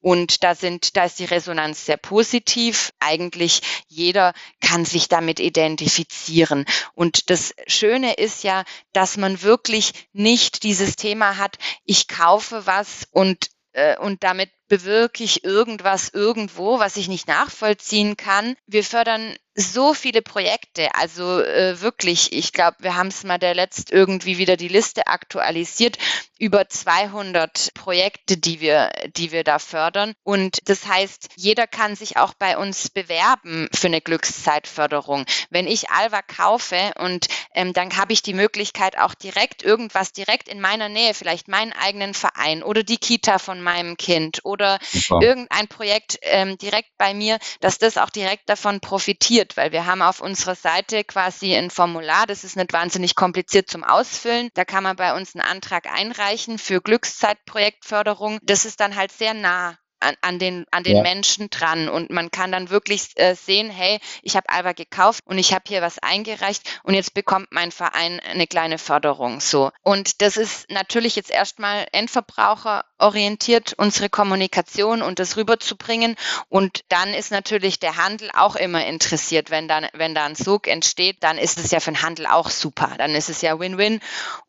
Und 0.00 0.42
da 0.42 0.54
sind, 0.54 0.96
da 0.96 1.04
ist 1.04 1.18
die 1.18 1.26
Resonanz 1.26 1.84
sehr 1.86 1.98
positiv. 1.98 2.92
Eigentlich 2.98 3.60
jeder 3.86 4.32
kann 4.60 4.84
sich 4.84 5.08
damit 5.08 5.38
identifizieren. 5.38 6.64
Und 6.94 7.30
das 7.30 7.54
Schöne 7.66 8.14
ist 8.14 8.42
ja, 8.42 8.64
dass 8.92 9.16
man 9.16 9.42
wirklich 9.42 9.92
nicht 10.12 10.62
dieses 10.62 10.96
Thema 10.96 11.36
hat, 11.36 11.58
ich 11.84 12.08
kaufe 12.08 12.66
was 12.66 13.06
und 13.10 13.50
äh, 13.74 13.98
und 13.98 14.24
damit 14.24 14.50
bewirke 14.68 15.24
ich 15.24 15.44
irgendwas 15.44 16.08
irgendwo, 16.08 16.78
was 16.78 16.96
ich 16.96 17.08
nicht 17.08 17.28
nachvollziehen 17.28 18.16
kann. 18.16 18.56
Wir 18.66 18.84
fördern 18.84 19.36
so 19.54 19.94
viele 19.94 20.20
Projekte, 20.20 20.94
also 20.94 21.40
äh, 21.40 21.80
wirklich, 21.80 22.32
ich 22.32 22.52
glaube, 22.52 22.78
wir 22.80 22.96
haben 22.96 23.08
es 23.08 23.22
mal 23.22 23.38
der 23.38 23.54
letzt 23.54 23.92
irgendwie 23.92 24.36
wieder 24.38 24.56
die 24.56 24.68
Liste 24.68 25.06
aktualisiert, 25.06 25.96
über 26.38 26.68
200 26.68 27.72
Projekte, 27.74 28.36
die 28.36 28.60
wir, 28.60 28.90
die 29.16 29.30
wir 29.30 29.44
da 29.44 29.60
fördern. 29.60 30.14
Und 30.24 30.68
das 30.68 30.86
heißt, 30.86 31.28
jeder 31.36 31.66
kann 31.68 31.94
sich 31.94 32.16
auch 32.16 32.34
bei 32.34 32.58
uns 32.58 32.90
bewerben 32.90 33.68
für 33.72 33.86
eine 33.86 34.00
Glückszeitförderung. 34.00 35.24
Wenn 35.50 35.68
ich 35.68 35.90
Alva 35.90 36.22
kaufe 36.22 36.92
und 36.98 37.28
ähm, 37.54 37.72
dann 37.72 37.96
habe 37.96 38.12
ich 38.12 38.22
die 38.22 38.34
Möglichkeit 38.34 38.98
auch 38.98 39.14
direkt 39.14 39.62
irgendwas 39.62 40.12
direkt 40.12 40.48
in 40.48 40.60
meiner 40.60 40.88
Nähe, 40.88 41.14
vielleicht 41.14 41.46
meinen 41.46 41.72
eigenen 41.72 42.14
Verein 42.14 42.64
oder 42.64 42.82
die 42.82 42.98
Kita 42.98 43.38
von 43.38 43.62
meinem 43.62 43.96
Kind 43.96 44.40
oder 44.44 44.53
Super. 44.60 45.20
irgendein 45.22 45.68
Projekt 45.68 46.18
ähm, 46.22 46.58
direkt 46.58 46.90
bei 46.98 47.14
mir, 47.14 47.38
dass 47.60 47.78
das 47.78 47.98
auch 47.98 48.10
direkt 48.10 48.48
davon 48.48 48.80
profitiert 48.80 49.54
weil 49.56 49.72
wir 49.72 49.86
haben 49.86 50.02
auf 50.02 50.20
unserer 50.20 50.54
Seite 50.54 51.04
quasi 51.04 51.54
ein 51.54 51.70
Formular, 51.70 52.26
das 52.26 52.44
ist 52.44 52.56
nicht 52.56 52.72
wahnsinnig 52.72 53.14
kompliziert 53.14 53.70
zum 53.70 53.84
Ausfüllen. 53.84 54.50
Da 54.54 54.64
kann 54.64 54.82
man 54.82 54.96
bei 54.96 55.16
uns 55.16 55.34
einen 55.34 55.44
Antrag 55.44 55.86
einreichen 55.86 56.58
für 56.58 56.80
Glückszeitprojektförderung. 56.80 58.38
Das 58.42 58.64
ist 58.64 58.80
dann 58.80 58.96
halt 58.96 59.12
sehr 59.12 59.34
nah 59.34 59.76
an, 60.04 60.14
an 60.20 60.38
den, 60.38 60.66
an 60.70 60.84
den 60.84 60.96
ja. 60.96 61.02
Menschen 61.02 61.50
dran. 61.50 61.88
Und 61.88 62.10
man 62.10 62.30
kann 62.30 62.52
dann 62.52 62.70
wirklich 62.70 63.08
äh, 63.16 63.34
sehen, 63.34 63.70
hey, 63.70 63.98
ich 64.22 64.36
habe 64.36 64.48
Alba 64.48 64.72
gekauft 64.72 65.24
und 65.26 65.38
ich 65.38 65.52
habe 65.52 65.64
hier 65.66 65.82
was 65.82 65.98
eingereicht 65.98 66.80
und 66.82 66.94
jetzt 66.94 67.14
bekommt 67.14 67.48
mein 67.50 67.72
Verein 67.72 68.20
eine 68.20 68.46
kleine 68.46 68.78
Förderung. 68.78 69.40
So. 69.40 69.70
Und 69.82 70.20
das 70.22 70.36
ist 70.36 70.70
natürlich 70.70 71.16
jetzt 71.16 71.30
erstmal 71.30 71.86
Endverbraucher 71.92 72.84
orientiert, 72.98 73.74
unsere 73.76 74.08
Kommunikation 74.08 75.02
und 75.02 75.18
das 75.18 75.36
rüberzubringen. 75.36 76.16
Und 76.48 76.84
dann 76.88 77.12
ist 77.14 77.30
natürlich 77.30 77.78
der 77.80 77.96
Handel 77.96 78.30
auch 78.34 78.56
immer 78.56 78.86
interessiert. 78.86 79.50
Wenn 79.50 79.68
dann, 79.68 79.86
wenn 79.92 80.14
da 80.14 80.24
ein 80.24 80.34
Sog 80.34 80.68
entsteht, 80.68 81.18
dann 81.20 81.38
ist 81.38 81.58
es 81.58 81.70
ja 81.70 81.80
für 81.80 81.92
den 81.92 82.02
Handel 82.02 82.26
auch 82.26 82.50
super. 82.50 82.92
Dann 82.98 83.14
ist 83.14 83.28
es 83.28 83.42
ja 83.42 83.58
Win-Win. 83.58 84.00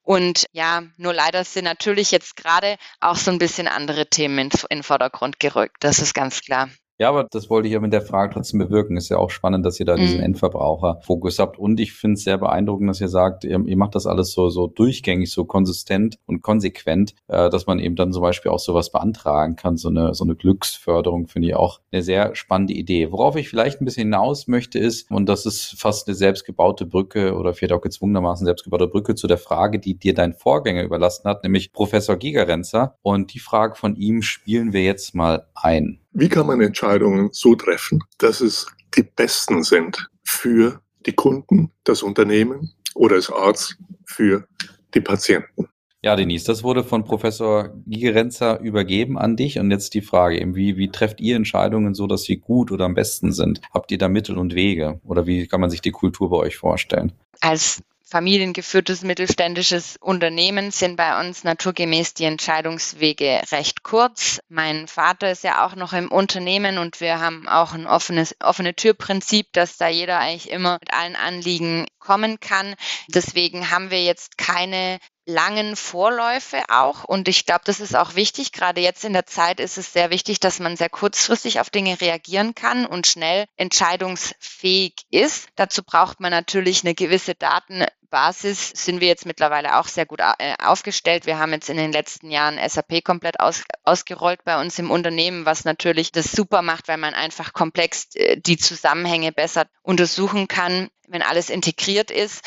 Und 0.05 0.45
ja, 0.51 0.83
nur 0.97 1.13
leider 1.13 1.43
sind 1.43 1.63
natürlich 1.65 2.11
jetzt 2.11 2.35
gerade 2.35 2.77
auch 2.99 3.15
so 3.15 3.31
ein 3.31 3.39
bisschen 3.39 3.67
andere 3.67 4.07
Themen 4.07 4.37
in, 4.37 4.51
in 4.69 4.83
Vordergrund 4.83 5.39
gerückt. 5.39 5.77
Das 5.79 5.97
ist 5.99 6.13
ganz 6.13 6.41
klar. 6.41 6.69
Ja, 6.97 7.09
aber 7.09 7.27
das 7.29 7.49
wollte 7.49 7.67
ich 7.67 7.73
ja 7.73 7.81
mit 7.81 7.91
der 7.91 8.01
Frage 8.01 8.33
trotzdem 8.33 8.59
bewirken. 8.59 8.95
Ist 8.95 9.09
ja 9.09 9.17
auch 9.17 9.29
spannend, 9.29 9.65
dass 9.65 9.79
ihr 9.81 9.85
da 9.85 9.97
mhm. 9.97 9.99
diesen 9.99 10.19
Endverbraucherfokus 10.21 11.39
habt. 11.39 11.59
Und 11.59 11.79
ich 11.81 11.91
finde 11.91 12.13
es 12.13 12.23
sehr 12.23 12.37
beeindruckend, 12.37 12.89
dass 12.89 13.01
ihr 13.01 13.09
sagt, 13.09 13.43
ihr, 13.43 13.61
ihr, 13.65 13.77
macht 13.77 13.95
das 13.95 14.07
alles 14.07 14.31
so, 14.31 14.49
so 14.49 14.67
durchgängig, 14.67 15.29
so 15.29 15.43
konsistent 15.43 16.17
und 16.25 16.41
konsequent, 16.41 17.13
äh, 17.27 17.49
dass 17.49 17.67
man 17.67 17.79
eben 17.79 17.97
dann 17.97 18.13
zum 18.13 18.21
Beispiel 18.21 18.49
auch 18.49 18.59
sowas 18.59 18.93
beantragen 18.93 19.57
kann. 19.57 19.75
So 19.75 19.89
eine, 19.89 20.13
so 20.13 20.23
eine 20.23 20.35
Glücksförderung 20.35 21.27
finde 21.27 21.49
ich 21.49 21.55
auch 21.55 21.81
eine 21.91 22.01
sehr 22.01 22.33
spannende 22.33 22.73
Idee. 22.73 23.11
Worauf 23.11 23.35
ich 23.35 23.49
vielleicht 23.49 23.81
ein 23.81 23.85
bisschen 23.85 24.07
hinaus 24.07 24.47
möchte 24.47 24.79
ist, 24.79 25.11
und 25.11 25.27
das 25.27 25.45
ist 25.45 25.75
fast 25.77 26.07
eine 26.07 26.15
selbstgebaute 26.15 26.85
Brücke 26.85 27.35
oder 27.35 27.53
vielleicht 27.53 27.73
auch 27.73 27.81
gezwungenermaßen 27.81 28.45
selbstgebaute 28.45 28.87
Brücke 28.87 29.15
zu 29.15 29.27
der 29.27 29.37
Frage, 29.37 29.79
die 29.79 29.99
dir 29.99 30.13
dein 30.13 30.33
Vorgänger 30.33 30.83
überlassen 30.83 31.27
hat, 31.27 31.43
nämlich 31.43 31.73
Professor 31.73 32.15
Gigerenzer. 32.15 32.95
Und 33.01 33.33
die 33.33 33.39
Frage 33.39 33.75
von 33.75 33.97
ihm 33.97 34.21
spielen 34.21 34.71
wir 34.71 34.83
jetzt 34.83 35.13
mal 35.13 35.47
ein. 35.55 35.99
Wie 36.17 36.29
kann 36.29 36.47
man 36.47 36.61
Entscheidungen 36.61 37.27
so 37.33 37.55
treffen, 37.55 38.01
dass 38.19 38.39
es 38.39 38.67
die 38.95 39.03
besten 39.03 39.63
sind 39.63 40.09
für 40.23 40.79
die 41.05 41.11
Kunden, 41.11 41.73
das 41.83 42.03
Unternehmen 42.03 42.71
oder 42.93 43.15
als 43.15 43.29
Arzt 43.29 43.77
für 44.05 44.47
die 44.93 45.01
Patienten? 45.01 45.67
Ja, 46.01 46.15
Denise, 46.15 46.45
das 46.45 46.63
wurde 46.63 46.85
von 46.85 47.03
Professor 47.03 47.73
Gigerenzer 47.85 48.61
übergeben 48.61 49.17
an 49.17 49.35
dich. 49.35 49.59
Und 49.59 49.71
jetzt 49.71 49.93
die 49.93 50.01
Frage, 50.01 50.39
wie, 50.55 50.77
wie 50.77 50.89
trefft 50.89 51.19
ihr 51.19 51.35
Entscheidungen 51.35 51.93
so, 51.93 52.07
dass 52.07 52.23
sie 52.23 52.37
gut 52.37 52.71
oder 52.71 52.85
am 52.85 52.93
besten 52.93 53.33
sind? 53.33 53.59
Habt 53.73 53.91
ihr 53.91 53.97
da 53.97 54.07
Mittel 54.07 54.37
und 54.37 54.55
Wege? 54.55 55.01
Oder 55.03 55.27
wie 55.27 55.47
kann 55.47 55.59
man 55.59 55.69
sich 55.69 55.81
die 55.81 55.91
Kultur 55.91 56.29
bei 56.29 56.37
euch 56.37 56.55
vorstellen? 56.55 57.11
Als 57.41 57.83
familiengeführtes 58.05 59.01
mittelständisches 59.01 59.97
Unternehmen 59.99 60.71
sind 60.71 60.95
bei 60.95 61.19
uns 61.19 61.43
naturgemäß 61.43 62.13
die 62.13 62.25
Entscheidungswege 62.25 63.41
recht 63.51 63.83
kurz. 63.83 64.39
Mein 64.47 64.87
Vater 64.87 65.31
ist 65.31 65.43
ja 65.43 65.65
auch 65.65 65.75
noch 65.75 65.91
im 65.93 66.11
Unternehmen 66.11 66.77
und 66.77 67.01
wir 67.01 67.19
haben 67.19 67.47
auch 67.47 67.73
ein 67.73 67.87
offenes, 67.87 68.35
offene 68.39 68.75
Türprinzip, 68.75 69.51
dass 69.53 69.77
da 69.77 69.87
jeder 69.87 70.19
eigentlich 70.19 70.51
immer 70.51 70.77
mit 70.79 70.93
allen 70.93 71.15
Anliegen 71.15 71.85
kommen 71.99 72.39
kann. 72.39 72.75
Deswegen 73.07 73.71
haben 73.71 73.89
wir 73.89 74.03
jetzt 74.03 74.37
keine 74.37 74.99
langen 75.25 75.75
Vorläufe 75.75 76.63
auch. 76.69 77.03
Und 77.03 77.27
ich 77.27 77.45
glaube, 77.45 77.61
das 77.65 77.79
ist 77.79 77.95
auch 77.95 78.15
wichtig. 78.15 78.51
Gerade 78.51 78.81
jetzt 78.81 79.03
in 79.03 79.13
der 79.13 79.25
Zeit 79.25 79.59
ist 79.59 79.77
es 79.77 79.91
sehr 79.91 80.09
wichtig, 80.09 80.39
dass 80.39 80.59
man 80.59 80.77
sehr 80.77 80.89
kurzfristig 80.89 81.59
auf 81.59 81.69
Dinge 81.69 81.99
reagieren 81.99 82.55
kann 82.55 82.85
und 82.85 83.07
schnell 83.07 83.45
entscheidungsfähig 83.57 84.93
ist. 85.09 85.47
Dazu 85.55 85.83
braucht 85.83 86.19
man 86.19 86.31
natürlich 86.31 86.83
eine 86.83 86.93
gewisse 86.93 87.33
Datenbasis. 87.35 88.69
Sind 88.75 89.01
wir 89.01 89.07
jetzt 89.07 89.25
mittlerweile 89.25 89.79
auch 89.79 89.87
sehr 89.87 90.05
gut 90.05 90.19
äh, 90.19 90.55
aufgestellt. 90.63 91.25
Wir 91.25 91.39
haben 91.39 91.53
jetzt 91.53 91.69
in 91.69 91.77
den 91.77 91.91
letzten 91.91 92.29
Jahren 92.29 92.59
SAP 92.67 93.03
komplett 93.03 93.39
aus, 93.39 93.63
ausgerollt 93.83 94.43
bei 94.43 94.61
uns 94.61 94.77
im 94.79 94.91
Unternehmen, 94.91 95.45
was 95.45 95.65
natürlich 95.65 96.11
das 96.11 96.31
super 96.31 96.61
macht, 96.61 96.87
weil 96.87 96.97
man 96.97 97.13
einfach 97.13 97.53
komplex 97.53 98.15
äh, 98.15 98.39
die 98.39 98.57
Zusammenhänge 98.57 99.31
besser 99.31 99.65
untersuchen 99.81 100.47
kann, 100.47 100.89
wenn 101.07 101.23
alles 101.23 101.49
integriert 101.49 102.11
ist. 102.11 102.43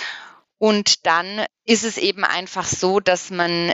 Und 0.59 1.06
dann 1.06 1.46
ist 1.64 1.84
es 1.84 1.98
eben 1.98 2.24
einfach 2.24 2.66
so, 2.66 3.00
dass 3.00 3.30
man 3.30 3.72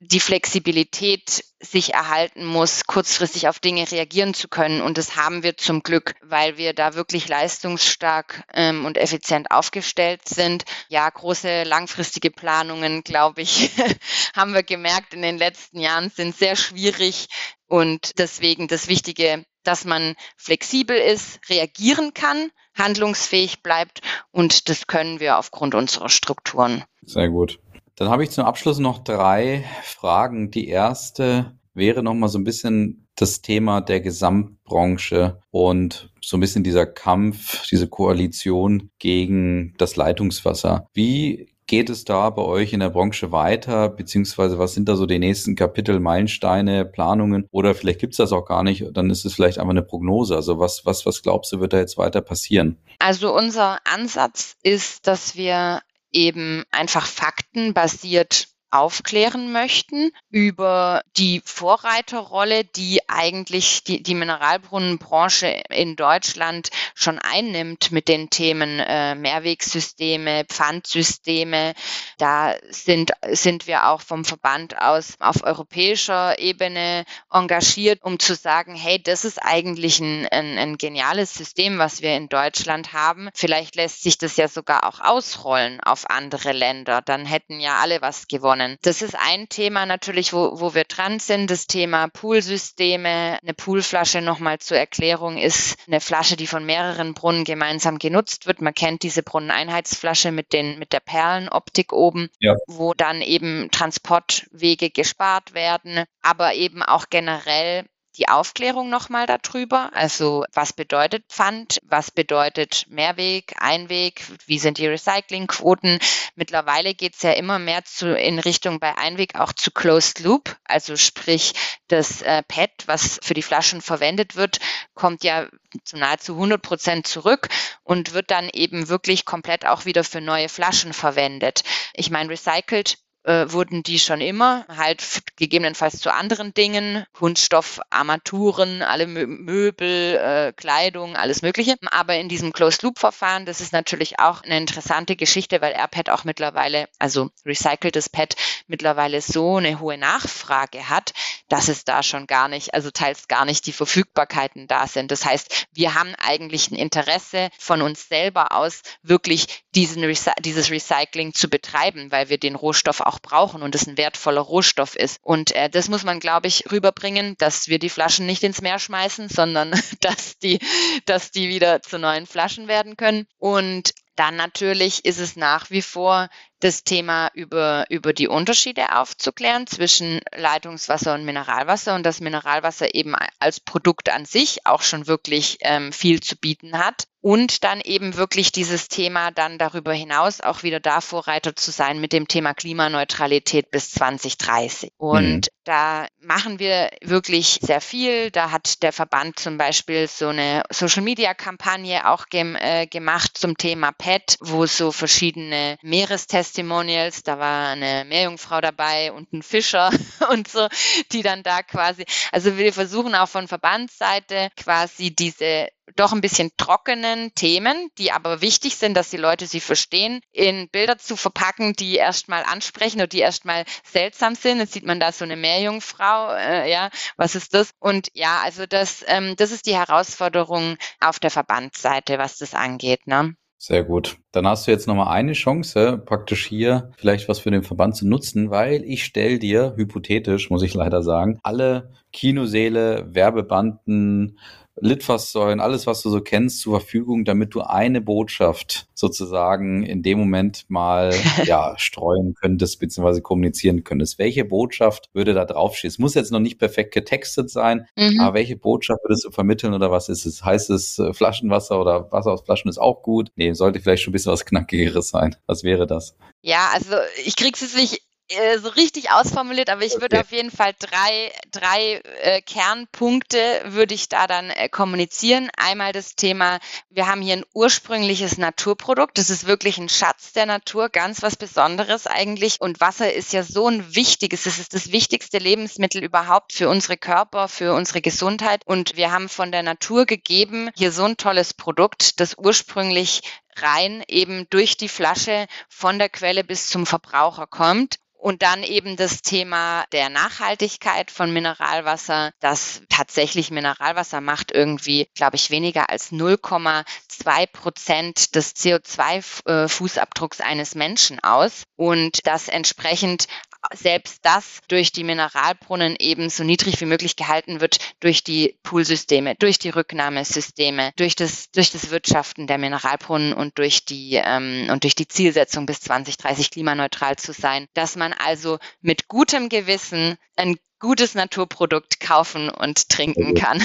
die 0.00 0.20
Flexibilität 0.20 1.44
sich 1.60 1.94
erhalten 1.94 2.44
muss, 2.44 2.84
kurzfristig 2.84 3.48
auf 3.48 3.58
Dinge 3.58 3.90
reagieren 3.90 4.32
zu 4.32 4.46
können. 4.46 4.80
Und 4.80 4.96
das 4.96 5.16
haben 5.16 5.42
wir 5.42 5.56
zum 5.56 5.82
Glück, 5.82 6.14
weil 6.22 6.56
wir 6.56 6.72
da 6.72 6.94
wirklich 6.94 7.26
leistungsstark 7.26 8.44
ähm, 8.54 8.84
und 8.84 8.96
effizient 8.96 9.50
aufgestellt 9.50 10.28
sind. 10.28 10.64
Ja, 10.88 11.10
große 11.10 11.64
langfristige 11.64 12.30
Planungen, 12.30 13.02
glaube 13.02 13.42
ich, 13.42 13.70
haben 14.36 14.54
wir 14.54 14.62
gemerkt 14.62 15.14
in 15.14 15.22
den 15.22 15.36
letzten 15.36 15.80
Jahren, 15.80 16.10
sind 16.10 16.36
sehr 16.36 16.54
schwierig. 16.54 17.26
Und 17.66 18.18
deswegen 18.18 18.68
das 18.68 18.86
Wichtige, 18.86 19.44
dass 19.64 19.84
man 19.84 20.14
flexibel 20.36 20.96
ist, 20.96 21.40
reagieren 21.50 22.14
kann, 22.14 22.52
handlungsfähig 22.78 23.62
bleibt 23.62 24.00
und 24.30 24.68
das 24.68 24.86
können 24.86 25.20
wir 25.20 25.38
aufgrund 25.38 25.74
unserer 25.74 26.08
Strukturen. 26.08 26.84
Sehr 27.02 27.28
gut. 27.28 27.58
Dann 27.96 28.08
habe 28.10 28.22
ich 28.22 28.30
zum 28.30 28.44
Abschluss 28.44 28.78
noch 28.78 29.02
drei 29.02 29.64
Fragen. 29.82 30.50
Die 30.50 30.68
erste 30.68 31.58
wäre 31.74 32.02
nochmal 32.02 32.28
so 32.28 32.38
ein 32.38 32.44
bisschen 32.44 33.08
das 33.16 33.42
Thema 33.42 33.80
der 33.80 34.00
Gesamtbranche 34.00 35.40
und 35.50 36.12
so 36.22 36.36
ein 36.36 36.40
bisschen 36.40 36.62
dieser 36.62 36.86
Kampf, 36.86 37.66
diese 37.68 37.88
Koalition 37.88 38.90
gegen 38.98 39.74
das 39.78 39.96
Leitungswasser. 39.96 40.86
Wie 40.92 41.48
geht 41.68 41.90
es 41.90 42.04
da 42.04 42.30
bei 42.30 42.42
euch 42.42 42.72
in 42.72 42.80
der 42.80 42.90
Branche 42.90 43.30
weiter? 43.30 43.88
Beziehungsweise 43.88 44.58
was 44.58 44.74
sind 44.74 44.88
da 44.88 44.96
so 44.96 45.06
die 45.06 45.20
nächsten 45.20 45.54
Kapitel, 45.54 46.00
Meilensteine, 46.00 46.84
Planungen? 46.84 47.46
Oder 47.52 47.76
vielleicht 47.76 48.00
gibt 48.00 48.14
es 48.14 48.16
das 48.16 48.32
auch 48.32 48.46
gar 48.46 48.64
nicht, 48.64 48.84
dann 48.94 49.10
ist 49.10 49.24
es 49.24 49.34
vielleicht 49.34 49.58
einfach 49.58 49.70
eine 49.70 49.82
Prognose. 49.82 50.34
Also 50.34 50.58
was, 50.58 50.84
was, 50.84 51.06
was 51.06 51.22
glaubst 51.22 51.52
du, 51.52 51.60
wird 51.60 51.72
da 51.72 51.78
jetzt 51.78 51.98
weiter 51.98 52.22
passieren? 52.22 52.78
Also 52.98 53.36
unser 53.36 53.78
Ansatz 53.86 54.56
ist, 54.62 55.06
dass 55.06 55.36
wir 55.36 55.82
eben 56.10 56.64
einfach 56.72 57.06
faktenbasiert 57.06 58.48
aufklären 58.70 59.50
möchten 59.52 60.10
über 60.30 61.02
die 61.16 61.40
Vorreiterrolle, 61.44 62.64
die 62.64 63.00
eigentlich 63.08 63.82
die, 63.84 64.02
die 64.02 64.14
Mineralbrunnenbranche 64.14 65.62
in 65.70 65.96
Deutschland 65.96 66.68
schon 66.94 67.18
einnimmt 67.18 67.92
mit 67.92 68.08
den 68.08 68.28
Themen 68.28 68.78
äh, 68.80 69.14
Mehrwegsysteme, 69.14 70.44
Pfandsysteme. 70.44 71.74
Da 72.18 72.56
sind, 72.68 73.12
sind 73.30 73.66
wir 73.66 73.88
auch 73.88 74.02
vom 74.02 74.24
Verband 74.24 74.78
aus 74.80 75.14
auf 75.18 75.42
europäischer 75.44 76.38
Ebene 76.38 77.04
engagiert, 77.32 78.02
um 78.02 78.18
zu 78.18 78.34
sagen, 78.34 78.74
hey, 78.74 79.02
das 79.02 79.24
ist 79.24 79.42
eigentlich 79.42 80.00
ein, 80.00 80.26
ein, 80.26 80.58
ein 80.58 80.76
geniales 80.76 81.32
System, 81.32 81.78
was 81.78 82.02
wir 82.02 82.16
in 82.16 82.28
Deutschland 82.28 82.92
haben. 82.92 83.30
Vielleicht 83.34 83.76
lässt 83.76 84.02
sich 84.02 84.18
das 84.18 84.36
ja 84.36 84.48
sogar 84.48 84.84
auch 84.84 85.00
ausrollen 85.00 85.80
auf 85.80 86.10
andere 86.10 86.52
Länder. 86.52 87.00
Dann 87.00 87.24
hätten 87.24 87.60
ja 87.60 87.78
alle 87.78 88.02
was 88.02 88.28
gewonnen 88.28 88.57
gewonnen. 88.58 88.78
Das 88.82 89.02
ist 89.02 89.16
ein 89.16 89.48
Thema 89.48 89.86
natürlich, 89.86 90.32
wo, 90.32 90.60
wo 90.60 90.74
wir 90.74 90.84
dran 90.84 91.18
sind. 91.18 91.50
Das 91.50 91.66
Thema 91.66 92.08
Poolsysteme. 92.08 93.38
Eine 93.42 93.54
Poolflasche 93.54 94.20
nochmal 94.20 94.58
zur 94.58 94.76
Erklärung 94.76 95.38
ist 95.38 95.76
eine 95.86 96.00
Flasche, 96.00 96.36
die 96.36 96.46
von 96.46 96.64
mehreren 96.64 97.14
Brunnen 97.14 97.44
gemeinsam 97.44 97.98
genutzt 97.98 98.46
wird. 98.46 98.60
Man 98.60 98.74
kennt 98.74 99.02
diese 99.02 99.22
Brunneneinheitsflasche 99.22 100.32
mit 100.32 100.52
den, 100.52 100.78
mit 100.78 100.92
der 100.92 101.00
Perlenoptik 101.00 101.92
oben, 101.92 102.28
ja. 102.38 102.54
wo 102.66 102.94
dann 102.94 103.22
eben 103.22 103.70
Transportwege 103.70 104.90
gespart 104.90 105.54
werden, 105.54 106.04
aber 106.22 106.54
eben 106.54 106.82
auch 106.82 107.06
generell 107.10 107.84
die 108.18 108.28
Aufklärung 108.28 108.90
nochmal 108.90 109.26
darüber. 109.26 109.90
Also 109.94 110.44
was 110.52 110.72
bedeutet 110.72 111.24
Pfand, 111.28 111.78
was 111.84 112.10
bedeutet 112.10 112.86
Mehrweg, 112.88 113.54
Einweg, 113.58 114.24
wie 114.46 114.58
sind 114.58 114.78
die 114.78 114.88
Recyclingquoten. 114.88 116.00
Mittlerweile 116.34 116.94
geht 116.94 117.14
es 117.14 117.22
ja 117.22 117.32
immer 117.32 117.58
mehr 117.58 117.84
zu, 117.84 118.14
in 118.16 118.38
Richtung 118.38 118.80
bei 118.80 118.96
Einweg 118.98 119.36
auch 119.36 119.52
zu 119.52 119.70
Closed 119.70 120.20
Loop, 120.20 120.56
also 120.64 120.96
sprich 120.96 121.54
das 121.86 122.22
äh, 122.22 122.42
PET, 122.42 122.70
was 122.86 123.20
für 123.22 123.34
die 123.34 123.42
Flaschen 123.42 123.80
verwendet 123.80 124.36
wird, 124.36 124.58
kommt 124.94 125.24
ja 125.24 125.46
zu 125.84 125.96
nahezu 125.96 126.34
100 126.34 126.60
Prozent 126.60 127.06
zurück 127.06 127.48
und 127.84 128.12
wird 128.12 128.30
dann 128.30 128.48
eben 128.52 128.88
wirklich 128.88 129.24
komplett 129.24 129.64
auch 129.64 129.84
wieder 129.84 130.04
für 130.04 130.20
neue 130.20 130.48
Flaschen 130.48 130.92
verwendet. 130.92 131.62
Ich 131.94 132.10
meine, 132.10 132.30
recycelt 132.30 132.98
äh, 133.28 133.52
wurden 133.52 133.82
die 133.82 133.98
schon 133.98 134.22
immer, 134.22 134.64
halt 134.74 135.04
gegebenenfalls 135.36 136.00
zu 136.00 136.12
anderen 136.12 136.54
Dingen, 136.54 137.04
Kunststoff, 137.12 137.80
Armaturen, 137.90 138.80
alle 138.82 139.06
Mö 139.06 139.26
Möbel, 139.26 140.16
äh, 140.16 140.52
Kleidung, 140.56 141.14
alles 141.14 141.42
Mögliche. 141.42 141.76
Aber 141.90 142.16
in 142.16 142.30
diesem 142.30 142.52
Closed-Loop-Verfahren, 142.52 143.44
das 143.44 143.60
ist 143.60 143.72
natürlich 143.72 144.18
auch 144.18 144.42
eine 144.42 144.56
interessante 144.56 145.14
Geschichte, 145.14 145.60
weil 145.60 145.72
AirPad 145.72 146.08
auch 146.08 146.24
mittlerweile, 146.24 146.88
also 146.98 147.30
recyceltes 147.44 148.08
Pad, 148.08 148.34
mittlerweile 148.66 149.20
so 149.20 149.56
eine 149.56 149.78
hohe 149.78 149.98
Nachfrage 149.98 150.88
hat, 150.88 151.12
dass 151.48 151.68
es 151.68 151.84
da 151.84 152.02
schon 152.02 152.26
gar 152.26 152.48
nicht, 152.48 152.72
also 152.72 152.90
teils 152.90 153.28
gar 153.28 153.44
nicht 153.44 153.66
die 153.66 153.72
Verfügbarkeiten 153.72 154.66
da 154.66 154.86
sind. 154.86 155.10
Das 155.10 155.26
heißt, 155.26 155.66
wir 155.74 155.94
haben 155.94 156.14
eigentlich 156.16 156.70
ein 156.70 156.76
Interesse 156.76 157.50
von 157.58 157.82
uns 157.82 158.08
selber 158.08 158.52
aus, 158.52 158.82
wirklich 159.02 159.64
diesen, 159.74 160.02
dieses 160.40 160.70
Recycling 160.70 161.34
zu 161.34 161.48
betreiben, 161.48 162.10
weil 162.10 162.30
wir 162.30 162.38
den 162.38 162.54
Rohstoff 162.54 163.00
auch 163.00 163.17
brauchen 163.20 163.62
und 163.62 163.74
es 163.74 163.86
ein 163.86 163.96
wertvoller 163.96 164.40
Rohstoff 164.40 164.96
ist. 164.96 165.18
Und 165.22 165.54
äh, 165.54 165.68
das 165.70 165.88
muss 165.88 166.04
man, 166.04 166.20
glaube 166.20 166.46
ich, 166.48 166.70
rüberbringen, 166.70 167.36
dass 167.38 167.68
wir 167.68 167.78
die 167.78 167.90
Flaschen 167.90 168.26
nicht 168.26 168.42
ins 168.42 168.62
Meer 168.62 168.78
schmeißen, 168.78 169.28
sondern 169.28 169.70
dass 170.00 170.38
die, 170.38 170.58
dass 171.06 171.30
die 171.30 171.48
wieder 171.48 171.82
zu 171.82 171.98
neuen 171.98 172.26
Flaschen 172.26 172.68
werden 172.68 172.96
können. 172.96 173.26
Und 173.38 173.92
dann 174.16 174.34
natürlich 174.34 175.04
ist 175.04 175.20
es 175.20 175.36
nach 175.36 175.70
wie 175.70 175.82
vor 175.82 176.28
das 176.58 176.82
Thema 176.82 177.30
über, 177.34 177.86
über 177.88 178.12
die 178.12 178.26
Unterschiede 178.26 178.96
aufzuklären 178.96 179.68
zwischen 179.68 180.20
Leitungswasser 180.34 181.14
und 181.14 181.24
Mineralwasser 181.24 181.94
und 181.94 182.04
dass 182.04 182.20
Mineralwasser 182.20 182.94
eben 182.94 183.14
als 183.38 183.60
Produkt 183.60 184.08
an 184.08 184.24
sich 184.24 184.66
auch 184.66 184.82
schon 184.82 185.06
wirklich 185.06 185.58
ähm, 185.60 185.92
viel 185.92 186.20
zu 186.20 186.36
bieten 186.36 186.78
hat 186.78 187.07
und 187.20 187.64
dann 187.64 187.80
eben 187.80 188.16
wirklich 188.16 188.52
dieses 188.52 188.88
Thema 188.88 189.30
dann 189.30 189.58
darüber 189.58 189.92
hinaus 189.92 190.40
auch 190.40 190.62
wieder 190.62 190.80
da 190.80 191.00
Vorreiter 191.00 191.56
zu 191.56 191.70
sein 191.70 192.00
mit 192.00 192.12
dem 192.12 192.28
Thema 192.28 192.54
Klimaneutralität 192.54 193.70
bis 193.70 193.90
2030. 193.90 194.92
Und 194.96 195.46
mhm. 195.46 195.57
Da 195.68 196.08
machen 196.18 196.58
wir 196.58 196.90
wirklich 197.02 197.58
sehr 197.60 197.82
viel. 197.82 198.30
Da 198.30 198.50
hat 198.50 198.82
der 198.82 198.90
Verband 198.90 199.38
zum 199.38 199.58
Beispiel 199.58 200.08
so 200.08 200.28
eine 200.28 200.62
Social-Media-Kampagne 200.70 202.08
auch 202.08 202.26
gem 202.30 202.56
äh, 202.56 202.86
gemacht 202.86 203.36
zum 203.36 203.58
Thema 203.58 203.92
PET, 203.92 204.38
wo 204.40 204.64
so 204.64 204.92
verschiedene 204.92 205.76
Meerestestimonials, 205.82 207.22
da 207.22 207.38
war 207.38 207.68
eine 207.68 208.06
Meerjungfrau 208.06 208.62
dabei 208.62 209.12
und 209.12 209.30
ein 209.34 209.42
Fischer 209.42 209.90
und 210.30 210.48
so, 210.48 210.68
die 211.12 211.20
dann 211.20 211.42
da 211.42 211.62
quasi, 211.62 212.06
also 212.32 212.56
wir 212.56 212.72
versuchen 212.72 213.14
auch 213.14 213.28
von 213.28 213.46
Verbandsseite 213.46 214.48
quasi 214.56 215.14
diese 215.14 215.68
doch 215.96 216.12
ein 216.12 216.20
bisschen 216.20 216.50
trockenen 216.56 217.34
Themen, 217.34 217.90
die 217.98 218.12
aber 218.12 218.40
wichtig 218.40 218.76
sind, 218.76 218.94
dass 218.94 219.10
die 219.10 219.16
Leute 219.16 219.46
sie 219.46 219.60
verstehen, 219.60 220.20
in 220.32 220.68
Bilder 220.68 220.98
zu 220.98 221.16
verpacken, 221.16 221.74
die 221.74 221.96
erstmal 221.96 222.44
ansprechen 222.44 222.98
oder 222.98 223.06
die 223.06 223.20
erstmal 223.20 223.64
seltsam 223.84 224.34
sind. 224.34 224.58
Jetzt 224.58 224.72
sieht 224.72 224.86
man 224.86 225.00
da 225.00 225.12
so 225.12 225.24
eine 225.24 225.36
Meerjungfrau, 225.58 226.34
äh, 226.34 226.70
ja, 226.70 226.90
was 227.16 227.34
ist 227.34 227.54
das? 227.54 227.72
Und 227.80 228.08
ja, 228.14 228.40
also 228.42 228.66
das, 228.66 229.04
ähm, 229.08 229.34
das 229.36 229.50
ist 229.50 229.66
die 229.66 229.76
Herausforderung 229.76 230.76
auf 231.00 231.18
der 231.18 231.30
Verbandsseite, 231.30 232.18
was 232.18 232.38
das 232.38 232.54
angeht. 232.54 233.06
Ne? 233.06 233.34
Sehr 233.56 233.82
gut. 233.82 234.18
Dann 234.30 234.46
hast 234.46 234.66
du 234.66 234.70
jetzt 234.70 234.86
nochmal 234.86 235.08
eine 235.08 235.32
Chance, 235.32 236.00
praktisch 236.04 236.46
hier 236.46 236.92
vielleicht 236.96 237.28
was 237.28 237.40
für 237.40 237.50
den 237.50 237.64
Verband 237.64 237.96
zu 237.96 238.06
nutzen, 238.06 238.50
weil 238.50 238.84
ich 238.84 239.04
stelle 239.04 239.40
dir, 239.40 239.74
hypothetisch 239.76 240.48
muss 240.48 240.62
ich 240.62 240.74
leider 240.74 241.02
sagen, 241.02 241.40
alle 241.42 241.90
Kinoseele, 242.12 243.08
Werbebanden, 243.12 244.38
Litfaßsäulen, 244.80 245.60
alles, 245.60 245.86
was 245.86 246.02
du 246.02 246.10
so 246.10 246.20
kennst, 246.20 246.60
zur 246.60 246.80
Verfügung, 246.80 247.24
damit 247.24 247.54
du 247.54 247.60
eine 247.60 248.00
Botschaft 248.00 248.86
sozusagen 248.94 249.82
in 249.84 250.02
dem 250.02 250.18
Moment 250.18 250.64
mal 250.68 251.12
ja, 251.44 251.74
streuen 251.78 252.34
könntest, 252.34 252.80
beziehungsweise 252.80 253.22
kommunizieren 253.22 253.84
könntest. 253.84 254.18
Welche 254.18 254.44
Botschaft 254.44 255.10
würde 255.12 255.34
da 255.34 255.44
draufstehen? 255.44 255.90
Es 255.90 255.98
muss 255.98 256.14
jetzt 256.14 256.32
noch 256.32 256.40
nicht 256.40 256.58
perfekt 256.58 256.94
getextet 256.94 257.50
sein, 257.50 257.86
mhm. 257.96 258.20
aber 258.20 258.34
welche 258.34 258.56
Botschaft 258.56 259.02
würdest 259.04 259.24
du 259.24 259.30
vermitteln 259.30 259.74
oder 259.74 259.90
was 259.90 260.08
ist 260.08 260.26
es? 260.26 260.44
Heißt 260.44 260.70
es 260.70 260.98
äh, 260.98 261.12
Flaschenwasser 261.12 261.80
oder 261.80 262.10
Wasser 262.10 262.32
aus 262.32 262.42
Flaschen 262.42 262.68
ist 262.68 262.78
auch 262.78 263.02
gut? 263.02 263.30
Nee, 263.36 263.52
sollte 263.52 263.80
vielleicht 263.80 264.02
schon 264.02 264.10
ein 264.10 264.12
bisschen 264.12 264.32
was 264.32 264.44
Knackigeres 264.44 265.08
sein. 265.10 265.36
Was 265.46 265.64
wäre 265.64 265.86
das? 265.86 266.16
Ja, 266.42 266.70
also 266.72 266.94
ich 267.24 267.36
krieg's 267.36 267.60
jetzt 267.60 267.76
nicht 267.76 268.02
äh, 268.28 268.58
so 268.58 268.68
richtig 268.68 269.10
ausformuliert, 269.10 269.70
aber 269.70 269.82
ich 269.82 269.94
okay. 269.94 270.02
würde 270.02 270.20
auf 270.20 270.32
jeden 270.32 270.50
Fall 270.50 270.74
drei, 270.78 271.32
drei 271.50 272.02
äh, 272.20 272.42
Kernpunkte 272.42 273.62
würde 273.66 273.94
ich 273.94 274.08
da 274.08 274.26
dann 274.26 274.50
äh, 274.50 274.68
kommunizieren. 274.68 275.50
Einmal 275.56 275.92
das 275.92 276.14
Thema, 276.14 276.58
wir 276.90 277.06
haben 277.06 277.22
hier 277.22 277.36
ein 277.38 277.44
ursprüngliches 277.54 278.36
Naturprodukt. 278.36 279.16
Das 279.18 279.30
ist 279.30 279.46
wirklich 279.46 279.78
ein 279.78 279.88
Schatz 279.88 280.32
der 280.32 280.46
Natur, 280.46 280.90
ganz 280.90 281.22
was 281.22 281.36
Besonderes 281.36 282.06
eigentlich. 282.06 282.60
Und 282.60 282.80
Wasser 282.80 283.12
ist 283.12 283.32
ja 283.32 283.42
so 283.42 283.68
ein 283.68 283.94
wichtiges, 283.94 284.46
es 284.46 284.58
ist 284.58 284.74
das 284.74 284.92
wichtigste 284.92 285.38
Lebensmittel 285.38 286.04
überhaupt 286.04 286.52
für 286.52 286.68
unsere 286.68 286.96
Körper, 286.98 287.48
für 287.48 287.72
unsere 287.72 288.02
Gesundheit. 288.02 288.62
Und 288.66 288.96
wir 288.96 289.10
haben 289.10 289.28
von 289.28 289.52
der 289.52 289.62
Natur 289.62 290.04
gegeben 290.04 290.70
hier 290.76 290.92
so 290.92 291.04
ein 291.04 291.16
tolles 291.16 291.54
Produkt, 291.54 292.20
das 292.20 292.36
ursprünglich 292.36 293.22
rein 293.62 294.02
eben 294.08 294.46
durch 294.50 294.76
die 294.76 294.88
Flasche 294.88 295.46
von 295.68 295.98
der 295.98 296.08
Quelle 296.08 296.44
bis 296.44 296.68
zum 296.68 296.86
Verbraucher 296.86 297.46
kommt. 297.46 297.96
Und 298.20 298.42
dann 298.42 298.64
eben 298.64 298.96
das 298.96 299.22
Thema 299.22 299.84
der 299.92 300.08
Nachhaltigkeit 300.08 301.08
von 301.08 301.32
Mineralwasser, 301.32 302.32
dass 302.40 302.82
tatsächlich 302.88 303.52
Mineralwasser 303.52 304.20
macht 304.20 304.50
irgendwie, 304.50 305.08
glaube 305.14 305.36
ich, 305.36 305.50
weniger 305.50 305.88
als 305.88 306.10
0,2 306.10 307.46
Prozent 307.46 308.34
des 308.34 308.56
CO2-Fußabdrucks 308.56 310.40
eines 310.40 310.74
Menschen 310.74 311.20
aus 311.20 311.62
und 311.76 312.26
dass 312.26 312.48
entsprechend 312.48 313.28
selbst 313.74 314.24
das 314.24 314.60
durch 314.68 314.92
die 314.92 315.04
Mineralbrunnen 315.04 315.96
eben 315.98 316.30
so 316.30 316.44
niedrig 316.44 316.80
wie 316.80 316.86
möglich 316.86 317.16
gehalten 317.16 317.60
wird 317.60 317.78
durch 318.00 318.22
die 318.22 318.58
Poolsysteme, 318.62 319.34
durch 319.36 319.58
die 319.58 319.70
Rücknahmesysteme, 319.70 320.92
durch 320.96 321.16
das, 321.16 321.50
durch 321.50 321.70
das 321.70 321.90
Wirtschaften 321.90 322.46
der 322.46 322.58
Mineralbrunnen 322.58 323.32
und 323.32 323.47
durch 323.54 323.84
die, 323.84 324.20
ähm, 324.22 324.68
und 324.70 324.84
durch 324.84 324.94
die 324.94 325.08
Zielsetzung 325.08 325.66
bis 325.66 325.80
2030 325.80 326.50
klimaneutral 326.50 327.16
zu 327.16 327.32
sein, 327.32 327.66
dass 327.74 327.96
man 327.96 328.12
also 328.12 328.58
mit 328.80 329.08
gutem 329.08 329.48
Gewissen 329.48 330.16
ein 330.36 330.56
gutes 330.80 331.14
Naturprodukt 331.14 332.00
kaufen 332.00 332.48
und 332.50 332.88
trinken 332.88 333.34
kann. 333.34 333.60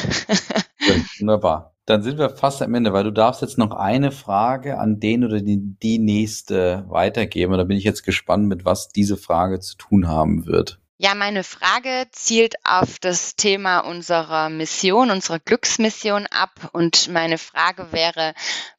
Wunderbar. 1.19 1.73
Dann 1.85 2.01
sind 2.01 2.17
wir 2.17 2.29
fast 2.29 2.61
am 2.61 2.73
Ende, 2.75 2.93
weil 2.93 3.03
du 3.03 3.11
darfst 3.11 3.41
jetzt 3.41 3.57
noch 3.57 3.71
eine 3.71 4.11
Frage 4.11 4.79
an 4.79 4.99
den 4.99 5.25
oder 5.25 5.41
die, 5.41 5.59
die 5.59 5.99
nächste 5.99 6.85
weitergeben. 6.87 7.51
Und 7.51 7.57
da 7.57 7.65
bin 7.65 7.77
ich 7.77 7.83
jetzt 7.83 8.03
gespannt, 8.03 8.47
mit 8.47 8.63
was 8.63 8.89
diese 8.89 9.17
Frage 9.17 9.59
zu 9.59 9.75
tun 9.75 10.07
haben 10.07 10.45
wird. 10.45 10.79
Ja, 11.03 11.15
meine 11.15 11.43
Frage 11.43 12.07
zielt 12.13 12.55
auf 12.63 12.97
das 12.97 13.35
Thema 13.35 13.79
unserer 13.79 14.47
Mission, 14.47 15.11
unserer 15.11 15.39
Glücksmission 15.39 16.27
ab. 16.27 16.69
Und 16.71 17.09
meine 17.11 17.37
Frage 17.37 17.87
wäre, 17.91 18.33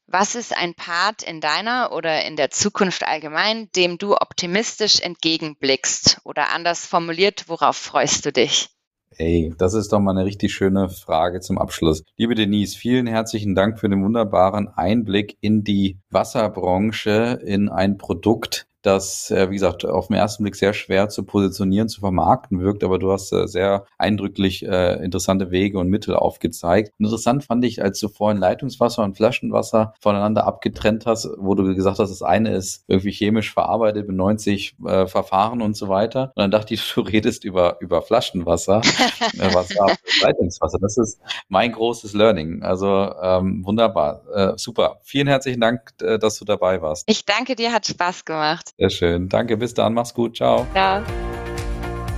was 0.07 0.33
ist 0.33 0.57
ein 0.57 0.73
Part 0.73 1.21
in 1.21 1.39
deiner 1.39 1.91
oder 1.91 2.25
in 2.25 2.35
der 2.35 2.49
Zukunft 2.49 3.05
allgemein, 3.05 3.69
dem 3.75 3.99
du 3.99 4.15
optimistisch 4.15 5.01
entgegenblickst? 5.01 6.21
Oder 6.23 6.51
anders 6.51 6.87
formuliert, 6.87 7.47
worauf 7.47 7.77
freust 7.77 8.25
du 8.25 8.31
dich? 8.31 8.69
Ey, 9.17 9.53
das 9.59 9.75
ist 9.75 9.93
doch 9.93 9.99
mal 9.99 10.17
eine 10.17 10.25
richtig 10.25 10.51
schöne 10.51 10.89
Frage 10.89 11.41
zum 11.41 11.59
Abschluss. 11.59 12.01
Liebe 12.17 12.33
Denise, 12.33 12.75
vielen 12.75 13.05
herzlichen 13.05 13.53
Dank 13.53 13.79
für 13.79 13.87
den 13.87 14.03
wunderbaren 14.03 14.67
Einblick 14.67 15.37
in 15.41 15.63
die 15.63 15.99
Wasserbranche, 16.09 17.39
in 17.45 17.69
ein 17.69 17.99
Produkt, 17.99 18.65
das, 18.85 19.31
äh, 19.31 19.49
wie 19.49 19.55
gesagt, 19.55 19.85
auf 19.85 20.07
den 20.07 20.15
ersten 20.15 20.43
Blick 20.43 20.55
sehr 20.55 20.73
schwer 20.73 21.09
zu 21.09 21.23
positionieren, 21.23 21.89
zu 21.89 21.99
vermarkten 21.99 22.61
wirkt, 22.61 22.83
aber 22.83 22.99
du 22.99 23.11
hast 23.11 23.31
äh, 23.31 23.47
sehr 23.47 23.85
eindrücklich 23.97 24.65
äh, 24.65 25.03
interessante 25.03 25.51
Wege 25.51 25.79
und 25.79 25.89
Mittel 25.89 26.15
aufgezeigt. 26.15 26.93
interessant 26.99 27.43
fand 27.43 27.65
ich, 27.65 27.81
als 27.81 27.99
du 27.99 28.07
vorhin 28.07 28.39
Leitungswasser 28.39 29.03
und 29.03 29.15
Flaschenwasser 29.15 29.93
voneinander 29.99 30.45
abgetrennt 30.45 31.05
hast, 31.05 31.29
wo 31.37 31.55
du 31.55 31.75
gesagt 31.75 31.99
hast, 31.99 32.09
das 32.09 32.21
eine 32.21 32.53
ist 32.53 32.83
irgendwie 32.87 33.11
chemisch 33.11 33.53
verarbeitet 33.53 34.07
mit 34.07 34.15
90 34.15 34.75
äh, 34.85 35.07
Verfahren 35.07 35.61
und 35.61 35.75
so 35.75 35.89
weiter. 35.89 36.31
Und 36.35 36.41
dann 36.41 36.51
dachte 36.51 36.73
ich, 36.73 36.93
du 36.93 37.01
redest 37.01 37.43
über, 37.43 37.77
über 37.79 38.01
Flaschenwasser, 38.01 38.81
äh, 39.39 39.53
Wasser, 39.53 39.95
Leitungswasser. 40.21 40.77
Das 40.79 40.97
ist 40.97 41.19
mein 41.49 41.71
großes 41.71 42.13
Learning. 42.13 42.63
Also 42.63 43.13
ähm, 43.21 43.65
wunderbar, 43.65 44.21
äh, 44.33 44.53
super. 44.57 44.99
Vielen 45.03 45.27
herzlichen 45.27 45.61
Dank, 45.61 45.93
äh, 46.01 46.19
dass 46.19 46.37
du 46.37 46.45
dabei 46.45 46.81
warst. 46.81 47.03
Ich 47.07 47.25
danke 47.25 47.55
dir, 47.55 47.71
hat 47.73 47.87
Spaß 47.87 48.25
gemacht. 48.25 48.71
Sehr 48.77 48.89
schön. 48.89 49.29
Danke, 49.29 49.57
bis 49.57 49.73
dann. 49.73 49.93
Mach's 49.93 50.13
gut. 50.13 50.37
Ciao. 50.37 50.67
Ciao. 50.73 51.01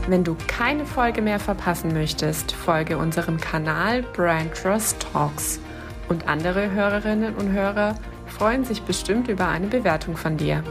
Wenn 0.07 0.23
du 0.23 0.35
keine 0.47 0.85
Folge 0.85 1.21
mehr 1.21 1.39
verpassen 1.39 1.93
möchtest, 1.93 2.53
folge 2.53 2.97
unserem 2.97 3.39
Kanal 3.39 4.03
Brand 4.13 4.53
Trust 4.55 5.05
Talks. 5.11 5.59
Und 6.09 6.27
andere 6.27 6.71
Hörerinnen 6.71 7.35
und 7.35 7.51
Hörer 7.51 7.95
freuen 8.25 8.63
sich 8.63 8.81
bestimmt 8.83 9.27
über 9.27 9.49
eine 9.49 9.67
Bewertung 9.67 10.15
von 10.15 10.37
dir. 10.37 10.63